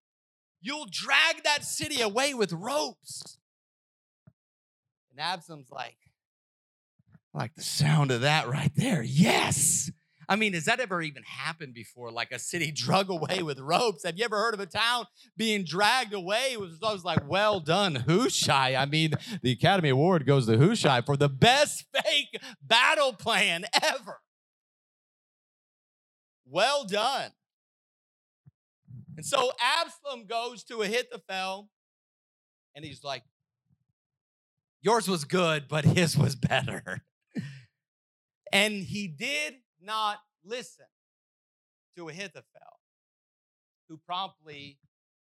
you'll 0.61 0.87
drag 0.91 1.43
that 1.43 1.63
city 1.63 2.01
away 2.01 2.33
with 2.33 2.51
ropes. 2.51 3.37
And 5.11 5.19
Absalom's 5.19 5.71
like, 5.71 5.97
like 7.33 7.55
the 7.55 7.63
sound 7.63 8.11
of 8.11 8.21
that 8.21 8.47
right 8.47 8.71
there. 8.75 9.03
Yes. 9.03 9.91
I 10.29 10.35
mean, 10.35 10.53
has 10.53 10.65
that 10.65 10.79
ever 10.79 11.01
even 11.01 11.23
happened 11.23 11.73
before? 11.73 12.11
Like 12.11 12.31
a 12.31 12.39
city 12.39 12.71
drug 12.75 13.09
away 13.09 13.43
with 13.43 13.59
ropes? 13.59 14.03
Have 14.03 14.17
you 14.17 14.25
ever 14.25 14.37
heard 14.37 14.53
of 14.53 14.59
a 14.59 14.65
town 14.65 15.05
being 15.37 15.63
dragged 15.63 16.13
away? 16.13 16.49
It 16.53 16.59
was 16.59 16.79
always 16.83 17.03
like, 17.03 17.27
well 17.27 17.59
done, 17.59 17.95
Hushai. 17.95 18.75
I 18.75 18.85
mean, 18.85 19.11
the 19.41 19.51
Academy 19.51 19.89
Award 19.89 20.25
goes 20.25 20.45
to 20.47 20.57
Hushai 20.57 21.01
for 21.01 21.15
the 21.15 21.29
best 21.29 21.85
fake 21.93 22.39
battle 22.61 23.13
plan 23.13 23.65
ever. 23.81 24.19
Well 26.45 26.85
done. 26.85 27.31
And 29.15 29.25
so 29.25 29.51
Absalom 29.59 30.27
goes 30.27 30.63
to 30.65 30.81
Ahithophel 30.81 31.69
and 32.75 32.85
he's 32.85 33.03
like, 33.03 33.23
Yours 34.81 35.07
was 35.07 35.23
good, 35.25 35.67
but 35.67 35.85
his 35.97 36.17
was 36.17 36.35
better. 36.35 37.01
and 38.53 38.73
he 38.73 39.07
did 39.07 39.55
not 39.87 40.19
listen 40.45 40.85
to 41.95 42.09
Ahithophel, 42.09 42.43
who 43.89 43.95
mm-hmm. 43.95 44.05
promptly 44.05 44.77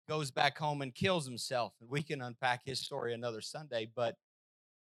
goes 0.07 0.30
back 0.30 0.59
home 0.59 0.83
and 0.83 0.95
kills 0.95 1.25
himself. 1.25 1.73
And 1.80 1.88
we 1.88 2.02
can 2.02 2.21
unpack 2.21 2.62
his 2.66 2.80
story 2.80 3.14
another 3.14 3.40
Sunday. 3.40 3.88
But 3.95 4.16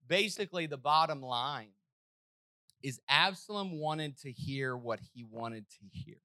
basically, 0.07 0.65
the 0.65 0.77
bottom 0.77 1.21
line 1.21 1.73
is 2.81 2.99
Absalom 3.07 3.79
wanted 3.79 4.17
to 4.19 4.31
hear 4.31 4.75
what 4.75 4.99
he 5.13 5.23
wanted 5.23 5.65
to 5.69 5.85
hear. 5.91 6.17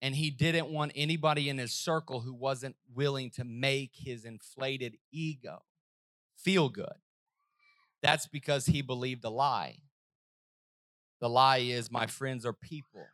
And 0.00 0.14
he 0.14 0.30
didn't 0.30 0.68
want 0.68 0.92
anybody 0.94 1.48
in 1.48 1.58
his 1.58 1.72
circle 1.72 2.20
who 2.20 2.32
wasn't 2.32 2.76
willing 2.94 3.30
to 3.32 3.44
make 3.44 3.92
his 3.94 4.24
inflated 4.24 4.96
ego 5.10 5.62
feel 6.36 6.68
good. 6.68 6.94
That's 8.02 8.26
because 8.26 8.66
he 8.66 8.82
believed 8.82 9.24
a 9.24 9.30
lie. 9.30 9.78
The 11.20 11.28
lie 11.28 11.58
is 11.58 11.90
my 11.90 12.06
friends 12.06 12.44
are 12.44 12.52
people 12.52 13.06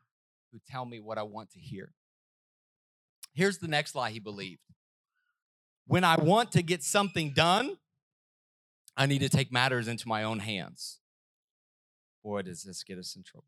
who 0.52 0.58
tell 0.68 0.84
me 0.84 1.00
what 1.00 1.18
I 1.18 1.22
want 1.22 1.50
to 1.52 1.58
hear. 1.58 1.92
Here's 3.32 3.58
the 3.58 3.68
next 3.68 3.94
lie 3.94 4.10
he 4.10 4.18
believed 4.18 4.60
when 5.86 6.04
I 6.04 6.16
want 6.16 6.52
to 6.52 6.62
get 6.62 6.82
something 6.82 7.32
done, 7.32 7.76
I 8.96 9.06
need 9.06 9.20
to 9.20 9.28
take 9.28 9.52
matters 9.52 9.88
into 9.88 10.06
my 10.08 10.22
own 10.22 10.38
hands. 10.38 11.00
Boy, 12.22 12.42
does 12.42 12.62
this 12.62 12.84
get 12.84 12.98
us 12.98 13.16
in 13.16 13.22
trouble. 13.22 13.46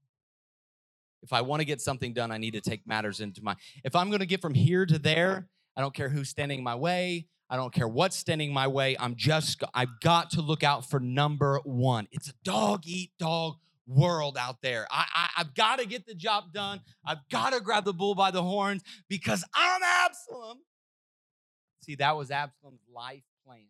If 1.22 1.32
I 1.32 1.40
want 1.42 1.60
to 1.60 1.64
get 1.64 1.80
something 1.80 2.12
done, 2.12 2.30
I 2.30 2.38
need 2.38 2.52
to 2.52 2.60
take 2.60 2.86
matters 2.86 3.20
into 3.20 3.42
my. 3.42 3.54
If 3.82 3.94
I'm 3.96 4.08
going 4.08 4.20
to 4.20 4.26
get 4.26 4.42
from 4.42 4.54
here 4.54 4.84
to 4.84 4.98
there, 4.98 5.48
I 5.76 5.80
don't 5.80 5.94
care 5.94 6.08
who's 6.08 6.28
standing 6.28 6.58
in 6.58 6.64
my 6.64 6.74
way. 6.74 7.26
I 7.48 7.56
don't 7.56 7.72
care 7.72 7.88
what's 7.88 8.16
standing 8.16 8.52
my 8.52 8.66
way. 8.66 8.96
I'm 8.98 9.16
just, 9.16 9.62
I've 9.72 10.00
got 10.00 10.30
to 10.30 10.42
look 10.42 10.62
out 10.62 10.88
for 10.88 10.98
number 10.98 11.60
one. 11.64 12.08
It's 12.10 12.28
a 12.28 12.34
dog 12.42 12.82
eat 12.84 13.12
dog 13.18 13.56
world 13.86 14.36
out 14.38 14.62
there. 14.62 14.86
I, 14.90 15.04
I, 15.14 15.28
have 15.36 15.54
got 15.54 15.78
to 15.78 15.86
get 15.86 16.06
the 16.06 16.14
job 16.14 16.52
done. 16.52 16.80
I've 17.06 17.28
got 17.30 17.52
to 17.52 17.60
grab 17.60 17.84
the 17.84 17.92
bull 17.92 18.14
by 18.14 18.30
the 18.30 18.42
horns 18.42 18.82
because 19.08 19.44
I'm 19.54 19.82
Absalom. 19.82 20.58
See, 21.82 21.96
that 21.96 22.16
was 22.16 22.30
Absalom's 22.30 22.80
life 22.92 23.24
plan. 23.46 23.66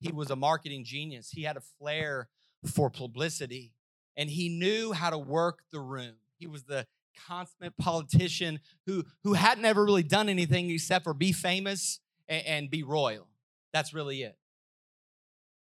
He 0.00 0.12
was 0.12 0.30
a 0.30 0.36
marketing 0.36 0.84
genius, 0.84 1.30
he 1.30 1.42
had 1.42 1.56
a 1.56 1.62
flair 1.78 2.28
for 2.74 2.90
publicity, 2.90 3.72
and 4.16 4.28
he 4.28 4.48
knew 4.48 4.92
how 4.92 5.10
to 5.10 5.18
work 5.18 5.60
the 5.72 5.80
room. 5.80 6.14
He 6.36 6.46
was 6.46 6.64
the 6.64 6.86
consummate 7.26 7.76
politician 7.78 8.60
who, 8.86 9.04
who 9.22 9.34
had 9.34 9.58
never 9.58 9.84
really 9.84 10.02
done 10.02 10.28
anything 10.28 10.70
except 10.70 11.04
for 11.04 11.14
be 11.14 11.32
famous 11.32 12.00
and, 12.28 12.46
and 12.46 12.70
be 12.70 12.82
royal. 12.82 13.28
That's 13.72 13.94
really 13.94 14.22
it 14.22 14.36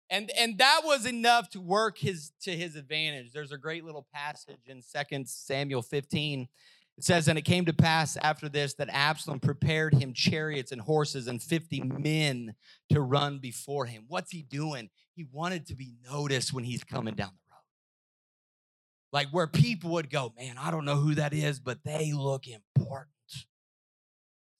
and 0.09 0.31
and 0.37 0.57
that 0.57 0.81
was 0.83 1.05
enough 1.05 1.49
to 1.51 1.61
work 1.61 1.97
his 1.97 2.31
to 2.41 2.51
his 2.51 2.75
advantage. 2.75 3.31
There's 3.31 3.51
a 3.51 3.57
great 3.57 3.83
little 3.83 4.07
passage 4.13 4.67
in 4.67 4.81
Second 4.81 5.27
samuel 5.27 5.81
15 5.81 6.47
it 6.97 7.03
says 7.03 7.27
and 7.27 7.37
it 7.37 7.43
came 7.43 7.65
to 7.65 7.73
pass 7.73 8.17
after 8.17 8.49
this 8.49 8.73
that 8.75 8.89
absalom 8.91 9.39
prepared 9.39 9.93
him 9.93 10.13
chariots 10.13 10.71
and 10.71 10.81
horses 10.81 11.27
and 11.27 11.41
50 11.41 11.81
men 11.81 12.55
to 12.89 13.01
run 13.01 13.37
before 13.37 13.85
him. 13.85 14.05
What's 14.07 14.31
he 14.31 14.41
doing? 14.41 14.89
He 15.13 15.27
wanted 15.31 15.67
to 15.67 15.75
be 15.75 15.93
noticed 16.09 16.53
when 16.53 16.63
he's 16.63 16.83
coming 16.83 17.13
down 17.13 17.29
the 17.29 17.53
road. 17.53 17.61
Like 19.13 19.27
where 19.29 19.45
people 19.45 19.91
would 19.91 20.09
go 20.09 20.33
man 20.37 20.57
i 20.57 20.71
don't 20.71 20.85
know 20.85 20.95
who 20.95 21.15
that 21.15 21.33
is 21.33 21.59
but 21.59 21.83
they 21.85 22.13
look 22.13 22.47
important. 22.47 23.11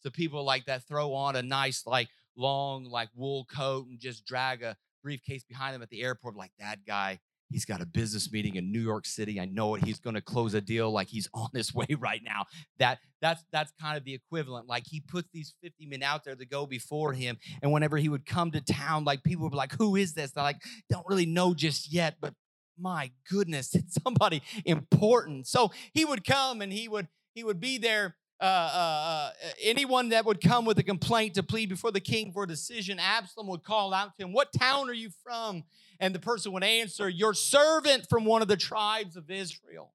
So 0.02 0.12
people 0.12 0.44
like 0.44 0.66
that 0.66 0.88
throw 0.88 1.14
on 1.14 1.36
a 1.36 1.42
nice 1.42 1.88
like 1.88 2.10
long 2.36 2.86
like 2.86 3.10
wool 3.16 3.46
coat 3.46 3.88
and 3.88 4.00
just 4.00 4.26
drag 4.26 4.62
a 4.62 4.78
briefcase 5.08 5.46
behind 5.46 5.74
him 5.74 5.82
at 5.82 5.90
the 5.90 6.04
airport, 6.04 6.36
like 6.36 6.52
that 6.60 6.80
guy. 6.86 7.18
He's 7.50 7.64
got 7.64 7.80
a 7.80 7.86
business 7.86 8.30
meeting 8.30 8.58
in 8.58 8.74
New 8.74 8.82
York 8.82 9.06
City. 9.06 9.40
I 9.40 9.46
know 9.46 9.76
it. 9.76 9.86
He's 9.86 10.02
going 10.02 10.16
to 10.16 10.22
close 10.22 10.54
a 10.54 10.60
deal 10.60 10.92
like 10.92 11.08
he's 11.08 11.30
on 11.34 11.48
his 11.54 11.74
way 11.74 11.88
right 11.98 12.20
now. 12.22 12.44
That 12.78 13.00
that's 13.22 13.42
that's 13.54 13.72
kind 13.80 13.98
of 13.98 14.04
the 14.04 14.14
equivalent. 14.14 14.68
Like 14.68 14.84
he 14.86 15.00
puts 15.00 15.30
these 15.34 15.54
50 15.64 15.86
men 15.86 16.04
out 16.04 16.26
there 16.26 16.36
to 16.36 16.46
go 16.46 16.66
before 16.66 17.14
him. 17.14 17.38
And 17.62 17.72
whenever 17.72 17.96
he 17.96 18.10
would 18.10 18.26
come 18.26 18.52
to 18.52 18.60
town, 18.60 19.06
like 19.06 19.24
people 19.24 19.44
would 19.44 19.52
be 19.52 19.56
like, 19.58 19.76
who 19.78 19.96
is 19.96 20.14
this? 20.14 20.32
They're 20.32 20.44
like, 20.44 20.62
don't 20.90 21.08
really 21.08 21.26
know 21.26 21.54
just 21.54 21.90
yet, 21.90 22.16
but 22.20 22.34
my 22.78 23.12
goodness, 23.30 23.74
it's 23.76 23.98
somebody 24.04 24.44
important. 24.66 25.48
So 25.48 25.72
he 25.94 26.04
would 26.04 26.26
come 26.26 26.62
and 26.62 26.74
he 26.74 26.90
would 26.90 27.08
he 27.34 27.46
would 27.46 27.62
be 27.62 27.78
there 27.78 28.18
uh, 28.40 28.44
uh, 28.44 29.32
uh, 29.44 29.50
anyone 29.64 30.10
that 30.10 30.26
would 30.26 30.42
come 30.42 30.66
with 30.66 30.78
a 30.78 30.84
complaint 30.84 31.34
to 31.36 31.44
plead 31.44 31.70
before 31.70 31.92
the 31.92 32.00
king 32.00 32.32
for 32.32 32.44
a 32.44 32.48
decision, 32.48 33.00
Absalom 33.00 33.48
would 33.48 33.64
call 33.64 33.94
out 33.94 34.16
to 34.16 34.26
him, 34.26 34.32
What 34.32 34.54
town 34.54 34.90
are 34.90 34.94
you 34.94 35.10
from? 35.24 35.64
And 36.00 36.14
the 36.14 36.20
person 36.20 36.52
would 36.52 36.64
answer, 36.64 37.10
Your 37.10 37.34
servant 37.34 38.08
from 38.10 38.26
one 38.26 38.44
of 38.44 38.48
the 38.48 38.58
tribes 38.58 39.16
of 39.16 39.32
Israel. 39.32 39.94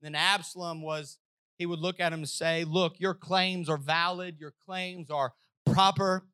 Then 0.00 0.14
Absalom 0.14 0.80
was, 0.80 1.18
he 1.58 1.66
would 1.66 1.80
look 1.80 2.00
at 2.00 2.14
him 2.14 2.20
and 2.20 2.28
say, 2.28 2.64
Look, 2.64 2.98
your 2.98 3.14
claims 3.14 3.68
are 3.68 3.76
valid, 3.76 4.36
your 4.40 4.54
claims 4.64 5.10
are 5.10 5.34
proper. 5.66 6.24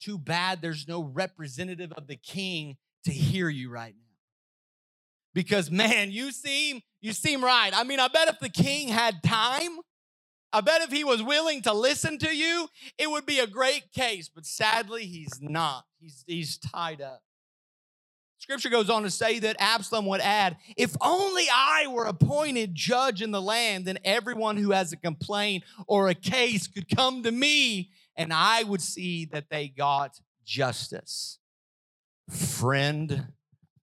Too 0.00 0.18
bad 0.18 0.60
there's 0.60 0.86
no 0.86 1.02
representative 1.02 1.92
of 1.92 2.08
the 2.08 2.16
king 2.16 2.76
to 3.04 3.10
hear 3.10 3.48
you 3.48 3.70
right 3.70 3.94
now. 3.94 4.02
Because 5.32 5.70
man, 5.70 6.10
you 6.10 6.30
seem 6.30 6.82
you 7.00 7.14
seem 7.14 7.42
right. 7.42 7.70
I 7.74 7.84
mean, 7.84 8.00
I 8.00 8.08
bet 8.08 8.28
if 8.28 8.38
the 8.38 8.50
king 8.50 8.88
had 8.88 9.22
time, 9.22 9.78
I 10.54 10.60
bet 10.60 10.82
if 10.82 10.92
he 10.92 11.02
was 11.02 11.20
willing 11.20 11.62
to 11.62 11.72
listen 11.72 12.16
to 12.18 12.34
you, 12.34 12.68
it 12.96 13.10
would 13.10 13.26
be 13.26 13.40
a 13.40 13.46
great 13.46 13.90
case. 13.92 14.30
But 14.32 14.46
sadly, 14.46 15.04
he's 15.04 15.40
not. 15.42 15.84
He's, 16.00 16.22
he's 16.28 16.58
tied 16.58 17.02
up. 17.02 17.22
Scripture 18.38 18.68
goes 18.68 18.88
on 18.88 19.02
to 19.02 19.10
say 19.10 19.40
that 19.40 19.56
Absalom 19.58 20.06
would 20.06 20.20
add, 20.20 20.56
If 20.76 20.94
only 21.00 21.44
I 21.52 21.88
were 21.88 22.04
appointed 22.04 22.72
judge 22.72 23.20
in 23.20 23.32
the 23.32 23.42
land, 23.42 23.84
then 23.86 23.98
everyone 24.04 24.56
who 24.56 24.70
has 24.70 24.92
a 24.92 24.96
complaint 24.96 25.64
or 25.88 26.08
a 26.08 26.14
case 26.14 26.68
could 26.68 26.88
come 26.94 27.24
to 27.24 27.32
me, 27.32 27.90
and 28.14 28.32
I 28.32 28.62
would 28.62 28.82
see 28.82 29.24
that 29.32 29.50
they 29.50 29.66
got 29.66 30.20
justice. 30.44 31.40
Friend. 32.30 33.26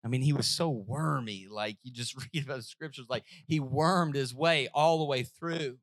I 0.03 0.07
mean, 0.07 0.21
he 0.21 0.33
was 0.33 0.47
so 0.47 0.69
wormy. 0.69 1.47
Like 1.49 1.77
you 1.81 1.91
just 1.91 2.15
read 2.33 2.43
about 2.43 2.57
the 2.57 2.63
scriptures, 2.63 3.07
like 3.09 3.23
he 3.47 3.59
wormed 3.59 4.13
his 4.13 4.35
way 4.35 4.67
all 4.75 4.99
the 4.99 5.05
way 5.05 5.23
through. 5.23 5.77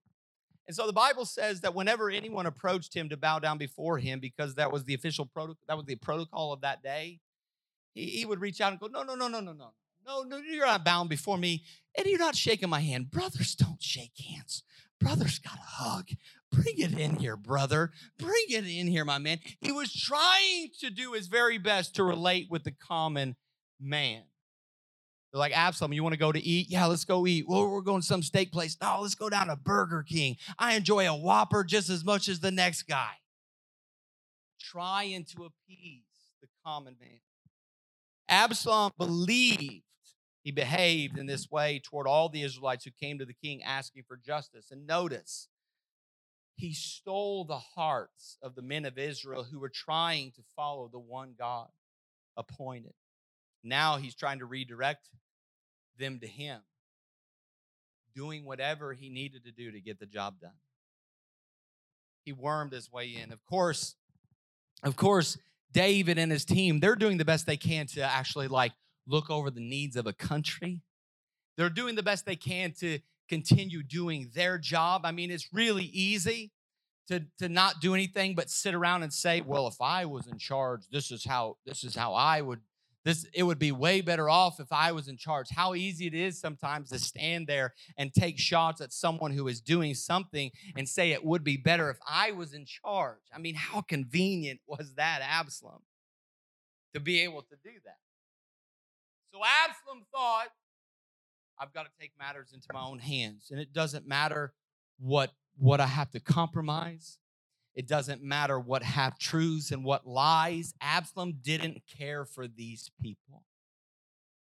And 0.68 0.76
so 0.76 0.86
the 0.86 0.92
Bible 0.92 1.24
says 1.24 1.62
that 1.62 1.74
whenever 1.74 2.10
anyone 2.10 2.44
approached 2.44 2.94
him 2.94 3.08
to 3.08 3.16
bow 3.16 3.38
down 3.38 3.56
before 3.56 3.98
him, 3.98 4.20
because 4.20 4.54
that 4.56 4.70
was 4.70 4.84
the 4.84 4.92
official 4.92 5.24
protocol, 5.24 5.62
that 5.66 5.76
was 5.78 5.86
the 5.86 5.96
protocol 5.96 6.52
of 6.52 6.60
that 6.60 6.82
day, 6.82 7.20
he, 7.94 8.04
he 8.04 8.26
would 8.26 8.40
reach 8.40 8.60
out 8.60 8.72
and 8.72 8.80
go, 8.80 8.86
No, 8.86 9.02
no, 9.02 9.14
no, 9.14 9.28
no, 9.28 9.40
no, 9.40 9.52
no. 9.52 9.72
No, 10.06 10.22
no, 10.22 10.38
you're 10.38 10.66
not 10.66 10.84
bound 10.84 11.08
before 11.08 11.36
me. 11.36 11.64
And 11.96 12.06
you're 12.06 12.18
not 12.18 12.36
shaking 12.36 12.68
my 12.68 12.80
hand. 12.80 13.10
Brothers 13.10 13.54
don't 13.54 13.82
shake 13.82 14.12
hands. 14.30 14.62
Brothers 15.00 15.38
got 15.38 15.58
a 15.58 15.82
hug. 15.82 16.10
Bring 16.50 16.78
it 16.78 16.98
in 16.98 17.16
here, 17.16 17.36
brother. 17.36 17.92
Bring 18.18 18.44
it 18.48 18.66
in 18.66 18.86
here, 18.86 19.04
my 19.04 19.18
man. 19.18 19.38
He 19.60 19.72
was 19.72 19.92
trying 19.92 20.70
to 20.80 20.90
do 20.90 21.12
his 21.12 21.26
very 21.26 21.58
best 21.58 21.94
to 21.96 22.04
relate 22.04 22.48
with 22.50 22.64
the 22.64 22.72
common 22.72 23.36
man. 23.80 24.22
They're 25.32 25.38
like, 25.38 25.56
Absalom, 25.56 25.92
you 25.92 26.02
want 26.02 26.14
to 26.14 26.18
go 26.18 26.32
to 26.32 26.40
eat? 26.40 26.70
Yeah, 26.70 26.86
let's 26.86 27.04
go 27.04 27.26
eat. 27.26 27.46
Well, 27.46 27.68
we're 27.68 27.82
going 27.82 28.00
to 28.00 28.06
some 28.06 28.22
steak 28.22 28.50
place. 28.50 28.76
No, 28.80 29.00
let's 29.02 29.14
go 29.14 29.28
down 29.28 29.48
to 29.48 29.56
Burger 29.56 30.02
King. 30.02 30.36
I 30.58 30.74
enjoy 30.74 31.08
a 31.08 31.14
Whopper 31.14 31.64
just 31.64 31.90
as 31.90 32.04
much 32.04 32.28
as 32.28 32.40
the 32.40 32.50
next 32.50 32.84
guy. 32.84 33.12
Trying 34.58 35.24
to 35.36 35.44
appease 35.44 36.04
the 36.40 36.48
common 36.64 36.96
man. 37.00 37.20
Absalom 38.28 38.92
believed 38.98 39.84
he 40.42 40.50
behaved 40.50 41.18
in 41.18 41.26
this 41.26 41.50
way 41.50 41.80
toward 41.84 42.06
all 42.06 42.28
the 42.28 42.42
Israelites 42.42 42.84
who 42.84 42.90
came 42.90 43.18
to 43.18 43.26
the 43.26 43.34
king 43.34 43.62
asking 43.62 44.04
for 44.08 44.16
justice. 44.16 44.70
And 44.70 44.86
notice, 44.86 45.48
he 46.56 46.72
stole 46.72 47.44
the 47.44 47.58
hearts 47.58 48.38
of 48.42 48.54
the 48.54 48.62
men 48.62 48.84
of 48.84 48.98
Israel 48.98 49.44
who 49.44 49.58
were 49.58 49.68
trying 49.68 50.32
to 50.32 50.42
follow 50.56 50.88
the 50.90 50.98
one 50.98 51.34
God 51.38 51.68
appointed. 52.36 52.94
Now 53.62 53.96
he's 53.96 54.14
trying 54.14 54.38
to 54.38 54.46
redirect 54.46 55.08
them 55.98 56.20
to 56.20 56.26
him, 56.26 56.60
doing 58.14 58.44
whatever 58.44 58.92
he 58.92 59.08
needed 59.08 59.44
to 59.44 59.52
do 59.52 59.72
to 59.72 59.80
get 59.80 59.98
the 59.98 60.06
job 60.06 60.40
done. 60.40 60.52
He 62.24 62.32
wormed 62.32 62.72
his 62.72 62.90
way 62.92 63.16
in. 63.22 63.32
Of 63.32 63.44
course, 63.44 63.96
of 64.82 64.96
course, 64.96 65.38
David 65.72 66.18
and 66.18 66.30
his 66.30 66.44
team, 66.44 66.80
they're 66.80 66.96
doing 66.96 67.18
the 67.18 67.24
best 67.24 67.46
they 67.46 67.56
can 67.56 67.86
to 67.88 68.02
actually 68.02 68.48
like 68.48 68.72
look 69.06 69.30
over 69.30 69.50
the 69.50 69.60
needs 69.60 69.96
of 69.96 70.06
a 70.06 70.12
country. 70.12 70.82
They're 71.56 71.70
doing 71.70 71.94
the 71.96 72.02
best 72.02 72.26
they 72.26 72.36
can 72.36 72.72
to 72.80 73.00
continue 73.28 73.82
doing 73.82 74.30
their 74.34 74.58
job. 74.58 75.02
I 75.04 75.12
mean, 75.12 75.30
it's 75.30 75.48
really 75.52 75.84
easy 75.84 76.52
to, 77.08 77.24
to 77.38 77.48
not 77.48 77.80
do 77.80 77.94
anything 77.94 78.34
but 78.34 78.50
sit 78.50 78.74
around 78.74 79.02
and 79.02 79.12
say, 79.12 79.40
well, 79.40 79.66
if 79.66 79.80
I 79.80 80.04
was 80.04 80.26
in 80.26 80.38
charge, 80.38 80.82
this 80.92 81.10
is 81.10 81.24
how 81.24 81.56
this 81.66 81.84
is 81.84 81.94
how 81.94 82.14
I 82.14 82.40
would 82.40 82.60
this 83.08 83.24
it 83.32 83.42
would 83.42 83.58
be 83.58 83.72
way 83.72 84.02
better 84.02 84.28
off 84.28 84.60
if 84.60 84.70
I 84.70 84.92
was 84.92 85.08
in 85.08 85.16
charge. 85.16 85.48
How 85.48 85.74
easy 85.74 86.06
it 86.06 86.12
is 86.12 86.38
sometimes 86.38 86.90
to 86.90 86.98
stand 86.98 87.46
there 87.46 87.72
and 87.96 88.12
take 88.12 88.38
shots 88.38 88.82
at 88.82 88.92
someone 88.92 89.32
who 89.32 89.48
is 89.48 89.62
doing 89.62 89.94
something 89.94 90.50
and 90.76 90.86
say 90.86 91.12
it 91.12 91.24
would 91.24 91.42
be 91.42 91.56
better 91.56 91.88
if 91.88 91.96
I 92.06 92.32
was 92.32 92.52
in 92.52 92.66
charge. 92.66 93.22
I 93.34 93.38
mean, 93.38 93.54
how 93.54 93.80
convenient 93.80 94.60
was 94.66 94.92
that, 94.96 95.22
Absalom, 95.22 95.80
to 96.92 97.00
be 97.00 97.20
able 97.20 97.40
to 97.40 97.56
do 97.64 97.70
that? 97.86 97.96
So 99.32 99.40
Absalom 99.64 100.04
thought, 100.14 100.48
I've 101.58 101.72
got 101.72 101.84
to 101.84 101.90
take 101.98 102.12
matters 102.18 102.50
into 102.52 102.66
my 102.74 102.82
own 102.82 102.98
hands. 102.98 103.48
And 103.50 103.58
it 103.58 103.72
doesn't 103.72 104.06
matter 104.06 104.52
what, 104.98 105.32
what 105.56 105.80
I 105.80 105.86
have 105.86 106.10
to 106.10 106.20
compromise. 106.20 107.16
It 107.78 107.86
doesn't 107.86 108.24
matter 108.24 108.58
what 108.58 108.82
half 108.82 109.20
truths 109.20 109.70
and 109.70 109.84
what 109.84 110.04
lies. 110.04 110.74
Absalom 110.80 111.34
didn't 111.42 111.82
care 111.86 112.24
for 112.24 112.48
these 112.48 112.90
people. 113.00 113.44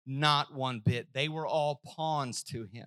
Not 0.07 0.55
one 0.55 0.79
bit. 0.79 1.09
They 1.13 1.29
were 1.29 1.45
all 1.45 1.81
pawns 1.85 2.45
to 2.45 2.69
him. 2.73 2.87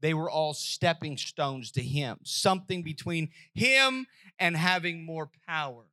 They 0.00 0.14
were 0.14 0.30
all 0.30 0.54
stepping 0.54 1.16
stones 1.16 1.72
to 1.72 1.82
him, 1.82 2.18
something 2.22 2.84
between 2.84 3.30
him 3.52 4.06
and 4.38 4.56
having 4.56 5.04
more 5.04 5.28
power. 5.48 5.86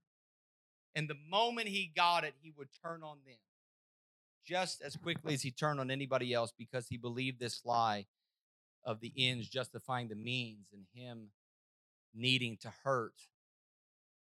And 0.93 1.09
the 1.09 1.17
moment 1.27 1.67
he 1.67 1.91
got 1.95 2.23
it, 2.23 2.35
he 2.39 2.53
would 2.55 2.69
turn 2.85 3.01
on 3.01 3.17
them 3.25 3.37
just 4.45 4.83
as 4.83 4.95
quickly 4.95 5.33
as 5.33 5.41
he 5.41 5.49
turned 5.49 5.79
on 5.79 5.89
anybody 5.89 6.35
else 6.35 6.53
because 6.55 6.87
he 6.87 6.97
believed 6.97 7.39
this 7.39 7.65
lie 7.65 8.05
of 8.85 8.99
the 8.99 9.11
ends 9.17 9.49
justifying 9.49 10.07
the 10.07 10.13
means 10.13 10.67
and 10.71 10.85
him 10.93 11.29
needing 12.13 12.57
to 12.57 12.71
hurt 12.83 13.15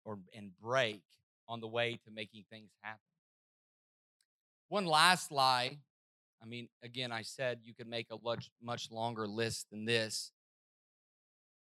or 0.04 0.18
and 0.34 0.50
break 0.60 1.02
on 1.48 1.60
the 1.60 1.68
way 1.68 1.98
to 2.04 2.10
making 2.10 2.44
things 2.50 2.70
happen. 2.82 3.00
One 4.68 4.86
last 4.86 5.32
lie. 5.32 5.78
I 6.42 6.46
mean, 6.46 6.68
again, 6.82 7.12
I 7.12 7.22
said 7.22 7.60
you 7.64 7.74
could 7.74 7.88
make 7.88 8.06
a 8.10 8.16
much, 8.22 8.50
much 8.62 8.90
longer 8.90 9.26
list 9.26 9.66
than 9.70 9.84
this. 9.84 10.32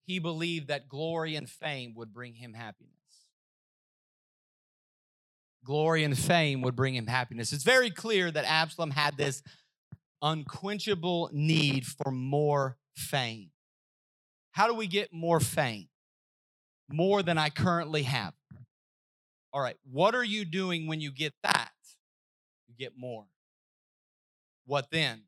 He 0.04 0.18
believed 0.18 0.68
that 0.68 0.88
glory 0.88 1.36
and 1.36 1.48
fame 1.48 1.94
would 1.94 2.12
bring 2.12 2.34
him 2.34 2.54
happiness 2.54 2.96
glory 5.66 6.04
and 6.04 6.16
fame 6.16 6.62
would 6.62 6.76
bring 6.76 6.94
him 6.94 7.08
happiness. 7.08 7.52
It's 7.52 7.64
very 7.64 7.90
clear 7.90 8.30
that 8.30 8.44
Absalom 8.46 8.92
had 8.92 9.18
this 9.18 9.42
unquenchable 10.22 11.28
need 11.32 11.84
for 11.84 12.10
more 12.10 12.78
fame. 12.94 13.50
How 14.52 14.68
do 14.68 14.74
we 14.74 14.86
get 14.86 15.12
more 15.12 15.40
fame? 15.40 15.88
More 16.88 17.22
than 17.22 17.38
I 17.38 17.50
currently 17.50 18.02
have. 18.02 18.34
All 19.52 19.60
right, 19.60 19.76
what 19.90 20.14
are 20.14 20.24
you 20.24 20.44
doing 20.44 20.86
when 20.86 21.00
you 21.00 21.10
get 21.10 21.34
that? 21.42 21.72
You 22.68 22.74
get 22.78 22.92
more. 22.96 23.24
What 24.66 24.90
then? 24.90 25.22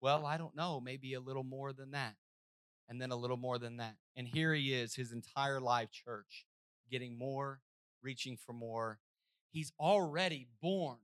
Well, 0.00 0.26
I 0.26 0.36
don't 0.36 0.56
know, 0.56 0.80
maybe 0.80 1.14
a 1.14 1.20
little 1.20 1.44
more 1.44 1.72
than 1.72 1.92
that, 1.92 2.14
and 2.88 3.00
then 3.00 3.10
a 3.10 3.16
little 3.16 3.36
more 3.36 3.58
than 3.58 3.76
that. 3.78 3.96
And 4.16 4.26
here 4.26 4.52
he 4.54 4.72
is, 4.72 4.94
his 4.94 5.12
entire 5.12 5.60
life, 5.60 5.90
church, 5.90 6.46
getting 6.90 7.18
more, 7.18 7.60
reaching 8.02 8.36
for 8.36 8.52
more, 8.52 8.98
He's 9.52 9.72
already 9.78 10.48
born 10.62 10.96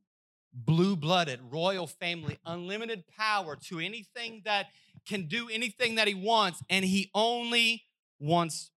blue 0.53 0.97
blooded, 0.97 1.39
royal 1.51 1.87
family, 1.87 2.39
unlimited 2.47 3.05
power 3.07 3.55
to 3.55 3.79
anything 3.79 4.41
that 4.47 4.69
can 5.07 5.29
do 5.29 5.49
anything 5.53 5.97
that 5.97 6.09
he 6.09 6.15
wants, 6.15 6.63
and 6.71 6.85
he 6.85 7.11
only 7.15 7.85
wants. 8.19 8.71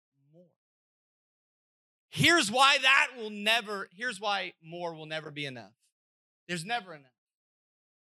Here's 2.11 2.51
why 2.51 2.79
that 2.83 3.09
will 3.17 3.31
never, 3.31 3.89
here's 3.97 4.21
why 4.21 4.53
more 4.63 4.95
will 4.95 5.07
never 5.07 5.31
be 5.31 5.47
enough. 5.47 5.73
There's 6.49 6.65
never 6.65 6.95
enough. 6.95 7.11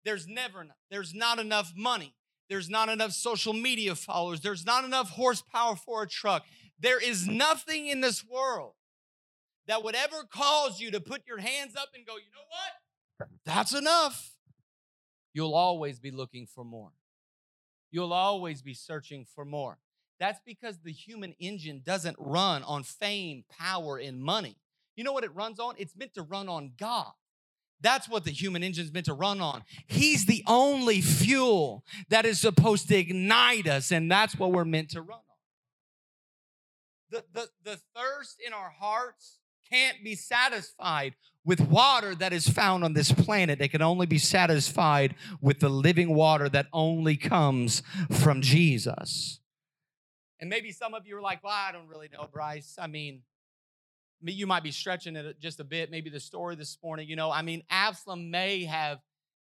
There's 0.05 0.27
never 0.27 0.61
enough. 0.61 0.77
There's 0.89 1.13
not 1.13 1.39
enough 1.39 1.73
money. 1.75 2.15
There's 2.49 2.69
not 2.69 2.89
enough 2.89 3.11
social 3.11 3.53
media 3.53 3.95
followers. 3.95 4.39
There's 4.41 4.65
not 4.65 4.85
enough 4.85 5.09
horsepower 5.09 5.75
for 5.75 6.03
a 6.03 6.07
truck. 6.07 6.45
There 6.79 6.99
is 6.99 7.27
nothing 7.27 7.87
in 7.87 7.99
this 7.99 8.25
world 8.25 8.73
that 9.67 9.83
would 9.83 9.95
ever 9.95 10.23
cause 10.31 10.79
you 10.79 10.91
to 10.91 11.01
put 11.01 11.27
your 11.27 11.39
hands 11.39 11.75
up 11.75 11.89
and 11.93 12.05
go, 12.05 12.15
you 12.15 12.31
know 12.33 13.27
what? 13.27 13.29
That's 13.45 13.73
enough. 13.73 14.35
You'll 15.33 15.53
always 15.53 15.99
be 15.99 16.09
looking 16.09 16.47
for 16.47 16.63
more. 16.63 16.91
You'll 17.91 18.13
always 18.13 18.61
be 18.61 18.73
searching 18.73 19.25
for 19.35 19.45
more. 19.45 19.77
That's 20.19 20.39
because 20.45 20.79
the 20.79 20.91
human 20.91 21.33
engine 21.39 21.81
doesn't 21.85 22.17
run 22.19 22.63
on 22.63 22.83
fame, 22.83 23.45
power, 23.49 23.97
and 23.97 24.21
money. 24.21 24.57
You 24.95 25.03
know 25.03 25.13
what 25.13 25.23
it 25.23 25.33
runs 25.33 25.59
on? 25.59 25.75
It's 25.77 25.95
meant 25.95 26.13
to 26.15 26.23
run 26.23 26.49
on 26.49 26.73
God. 26.77 27.11
That's 27.81 28.09
what 28.09 28.25
the 28.25 28.31
human 28.31 28.61
engine 28.61 28.83
is 28.83 28.91
meant 28.91 29.05
to 29.05 29.13
run 29.13 29.39
on. 29.39 29.63
He's 29.87 30.25
the 30.25 30.43
only 30.45 30.99
fuel 30.99 31.85
that 32.09 32.25
is 32.25 32.41
supposed 32.41 32.89
to 32.89 32.97
ignite 32.97 33.67
us, 33.67 33.91
and 33.91 34.11
that's 34.11 34.37
what 34.37 34.51
we're 34.51 34.65
meant 34.65 34.89
to 34.91 35.01
run 35.01 35.19
on. 35.19 35.23
The, 37.11 37.23
the, 37.33 37.49
the 37.63 37.79
thirst 37.95 38.41
in 38.45 38.51
our 38.51 38.69
hearts 38.69 39.39
can't 39.71 40.03
be 40.03 40.15
satisfied 40.15 41.15
with 41.45 41.61
water 41.61 42.13
that 42.15 42.33
is 42.33 42.49
found 42.49 42.83
on 42.83 42.93
this 42.93 43.11
planet. 43.11 43.61
It 43.61 43.69
can 43.69 43.81
only 43.81 44.05
be 44.05 44.17
satisfied 44.17 45.15
with 45.41 45.59
the 45.59 45.69
living 45.69 46.13
water 46.13 46.49
that 46.49 46.67
only 46.73 47.15
comes 47.15 47.81
from 48.11 48.41
Jesus. 48.41 49.39
And 50.39 50.49
maybe 50.49 50.71
some 50.71 50.93
of 50.93 51.05
you 51.05 51.17
are 51.17 51.21
like, 51.21 51.43
well, 51.43 51.53
I 51.53 51.71
don't 51.71 51.87
really 51.87 52.09
know, 52.11 52.27
Bryce. 52.31 52.77
I 52.79 52.87
mean, 52.87 53.21
you 54.21 54.47
might 54.47 54.63
be 54.63 54.71
stretching 54.71 55.15
it 55.15 55.39
just 55.39 55.59
a 55.59 55.63
bit. 55.63 55.91
Maybe 55.91 56.09
the 56.09 56.19
story 56.19 56.55
this 56.55 56.77
morning, 56.83 57.09
you 57.09 57.15
know, 57.15 57.31
I 57.31 57.41
mean, 57.41 57.63
Absalom 57.69 58.31
may 58.31 58.65
have, 58.65 58.99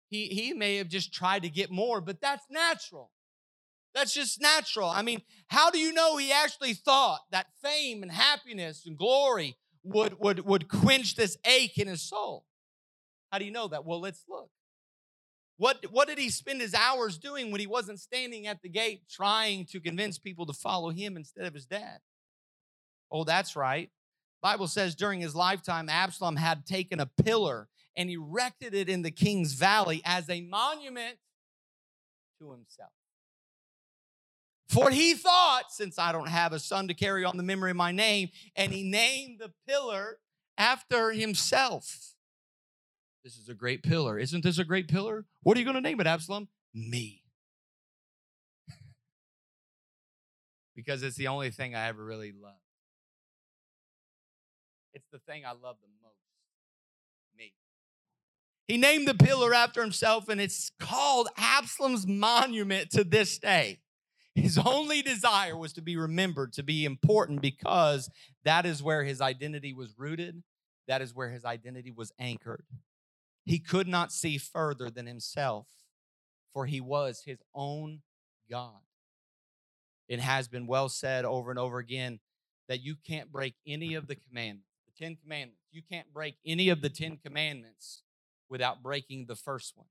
he, 0.08 0.26
he 0.28 0.52
may 0.52 0.76
have 0.76 0.88
just 0.88 1.12
tried 1.12 1.42
to 1.42 1.48
get 1.48 1.70
more, 1.70 2.00
but 2.00 2.20
that's 2.20 2.44
natural. 2.50 3.10
That's 3.94 4.12
just 4.12 4.40
natural. 4.40 4.88
I 4.88 5.02
mean, 5.02 5.22
how 5.48 5.70
do 5.70 5.78
you 5.78 5.92
know 5.92 6.16
he 6.16 6.32
actually 6.32 6.74
thought 6.74 7.20
that 7.30 7.46
fame 7.62 8.02
and 8.02 8.10
happiness 8.10 8.84
and 8.86 8.96
glory 8.98 9.56
would, 9.84 10.18
would, 10.18 10.44
would 10.44 10.68
quench 10.68 11.14
this 11.14 11.36
ache 11.44 11.78
in 11.78 11.88
his 11.88 12.02
soul. 12.02 12.46
How 13.30 13.38
do 13.38 13.44
you 13.44 13.50
know 13.50 13.68
that? 13.68 13.84
Well, 13.84 14.00
let's 14.00 14.24
look. 14.28 14.50
What, 15.56 15.84
what 15.90 16.08
did 16.08 16.18
he 16.18 16.30
spend 16.30 16.60
his 16.60 16.74
hours 16.74 17.16
doing 17.16 17.50
when 17.50 17.60
he 17.60 17.66
wasn't 17.66 18.00
standing 18.00 18.46
at 18.46 18.60
the 18.62 18.68
gate 18.68 19.02
trying 19.08 19.66
to 19.66 19.80
convince 19.80 20.18
people 20.18 20.46
to 20.46 20.52
follow 20.52 20.90
him 20.90 21.16
instead 21.16 21.44
of 21.44 21.54
his 21.54 21.66
dad? 21.66 21.98
Oh, 23.10 23.24
that's 23.24 23.54
right. 23.54 23.90
Bible 24.42 24.66
says 24.66 24.94
during 24.94 25.20
his 25.20 25.34
lifetime, 25.34 25.88
Absalom 25.88 26.36
had 26.36 26.66
taken 26.66 27.00
a 27.00 27.06
pillar 27.06 27.68
and 27.96 28.10
erected 28.10 28.74
it 28.74 28.88
in 28.88 29.02
the 29.02 29.10
king's 29.10 29.52
valley 29.52 30.02
as 30.04 30.28
a 30.28 30.40
monument 30.40 31.16
to 32.40 32.50
himself. 32.50 32.90
For 34.68 34.90
he 34.90 35.14
thought, 35.14 35.70
since 35.70 35.98
I 35.98 36.10
don't 36.10 36.28
have 36.28 36.52
a 36.52 36.58
son 36.58 36.88
to 36.88 36.94
carry 36.94 37.24
on 37.24 37.36
the 37.36 37.42
memory 37.42 37.70
of 37.70 37.76
my 37.76 37.92
name, 37.92 38.30
and 38.56 38.72
he 38.72 38.82
named 38.82 39.38
the 39.38 39.52
pillar 39.68 40.18
after 40.58 41.12
himself. 41.12 42.13
This 43.24 43.36
is 43.36 43.48
a 43.48 43.54
great 43.54 43.82
pillar. 43.82 44.18
Isn't 44.18 44.44
this 44.44 44.58
a 44.58 44.64
great 44.64 44.86
pillar? 44.86 45.24
What 45.42 45.56
are 45.56 45.60
you 45.60 45.64
going 45.64 45.76
to 45.76 45.80
name 45.80 45.98
it, 45.98 46.06
Absalom? 46.06 46.48
Me. 46.74 47.24
because 50.74 51.02
it's 51.02 51.16
the 51.16 51.28
only 51.28 51.50
thing 51.50 51.74
I 51.74 51.88
ever 51.88 52.04
really 52.04 52.32
loved. 52.32 52.58
It's 54.92 55.06
the 55.12 55.18
thing 55.18 55.44
I 55.44 55.50
love 55.50 55.76
the 55.80 55.88
most. 56.02 56.18
Me. 57.36 57.52
He 58.68 58.76
named 58.76 59.08
the 59.08 59.14
pillar 59.14 59.54
after 59.54 59.82
himself, 59.82 60.28
and 60.28 60.40
it's 60.40 60.70
called 60.78 61.28
Absalom's 61.36 62.06
monument 62.06 62.90
to 62.90 63.04
this 63.04 63.38
day. 63.38 63.80
His 64.34 64.58
only 64.58 65.00
desire 65.00 65.56
was 65.56 65.72
to 65.74 65.82
be 65.82 65.96
remembered, 65.96 66.52
to 66.54 66.62
be 66.62 66.84
important, 66.84 67.40
because 67.40 68.10
that 68.44 68.66
is 68.66 68.82
where 68.82 69.04
his 69.04 69.20
identity 69.20 69.72
was 69.72 69.94
rooted. 69.96 70.42
That 70.88 71.02
is 71.02 71.14
where 71.14 71.30
his 71.30 71.44
identity 71.44 71.90
was 71.90 72.12
anchored. 72.18 72.64
He 73.44 73.58
could 73.58 73.86
not 73.86 74.12
see 74.12 74.38
further 74.38 74.90
than 74.90 75.06
himself, 75.06 75.66
for 76.52 76.66
he 76.66 76.80
was 76.80 77.22
his 77.24 77.38
own 77.54 78.00
God. 78.50 78.80
It 80.08 80.20
has 80.20 80.48
been 80.48 80.66
well 80.66 80.88
said 80.88 81.24
over 81.24 81.50
and 81.50 81.58
over 81.58 81.78
again 81.78 82.20
that 82.68 82.82
you 82.82 82.96
can't 82.96 83.30
break 83.30 83.54
any 83.66 83.94
of 83.94 84.06
the 84.06 84.16
commandments, 84.16 84.68
the 84.86 85.04
Ten 85.04 85.16
Commandments. 85.16 85.62
You 85.72 85.82
can't 85.82 86.12
break 86.12 86.36
any 86.46 86.68
of 86.70 86.80
the 86.80 86.90
Ten 86.90 87.18
Commandments 87.18 88.02
without 88.48 88.82
breaking 88.82 89.26
the 89.26 89.36
first 89.36 89.76
one 89.76 89.88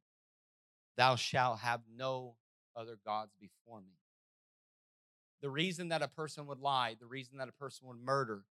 Thou 0.98 1.16
shalt 1.16 1.60
have 1.60 1.82
no 1.96 2.36
other 2.76 2.98
gods 3.06 3.34
before 3.39 3.82
me. 3.82 3.98
The 5.42 5.50
reason 5.50 5.89
that 5.89 6.02
a 6.02 6.08
person 6.08 6.48
would 6.48 6.60
lie, 6.60 6.96
the 7.00 7.08
reason 7.08 7.38
that 7.39 7.50
a 7.50 7.54
person 7.54 7.88
would 7.88 8.00
murder, 8.00 8.46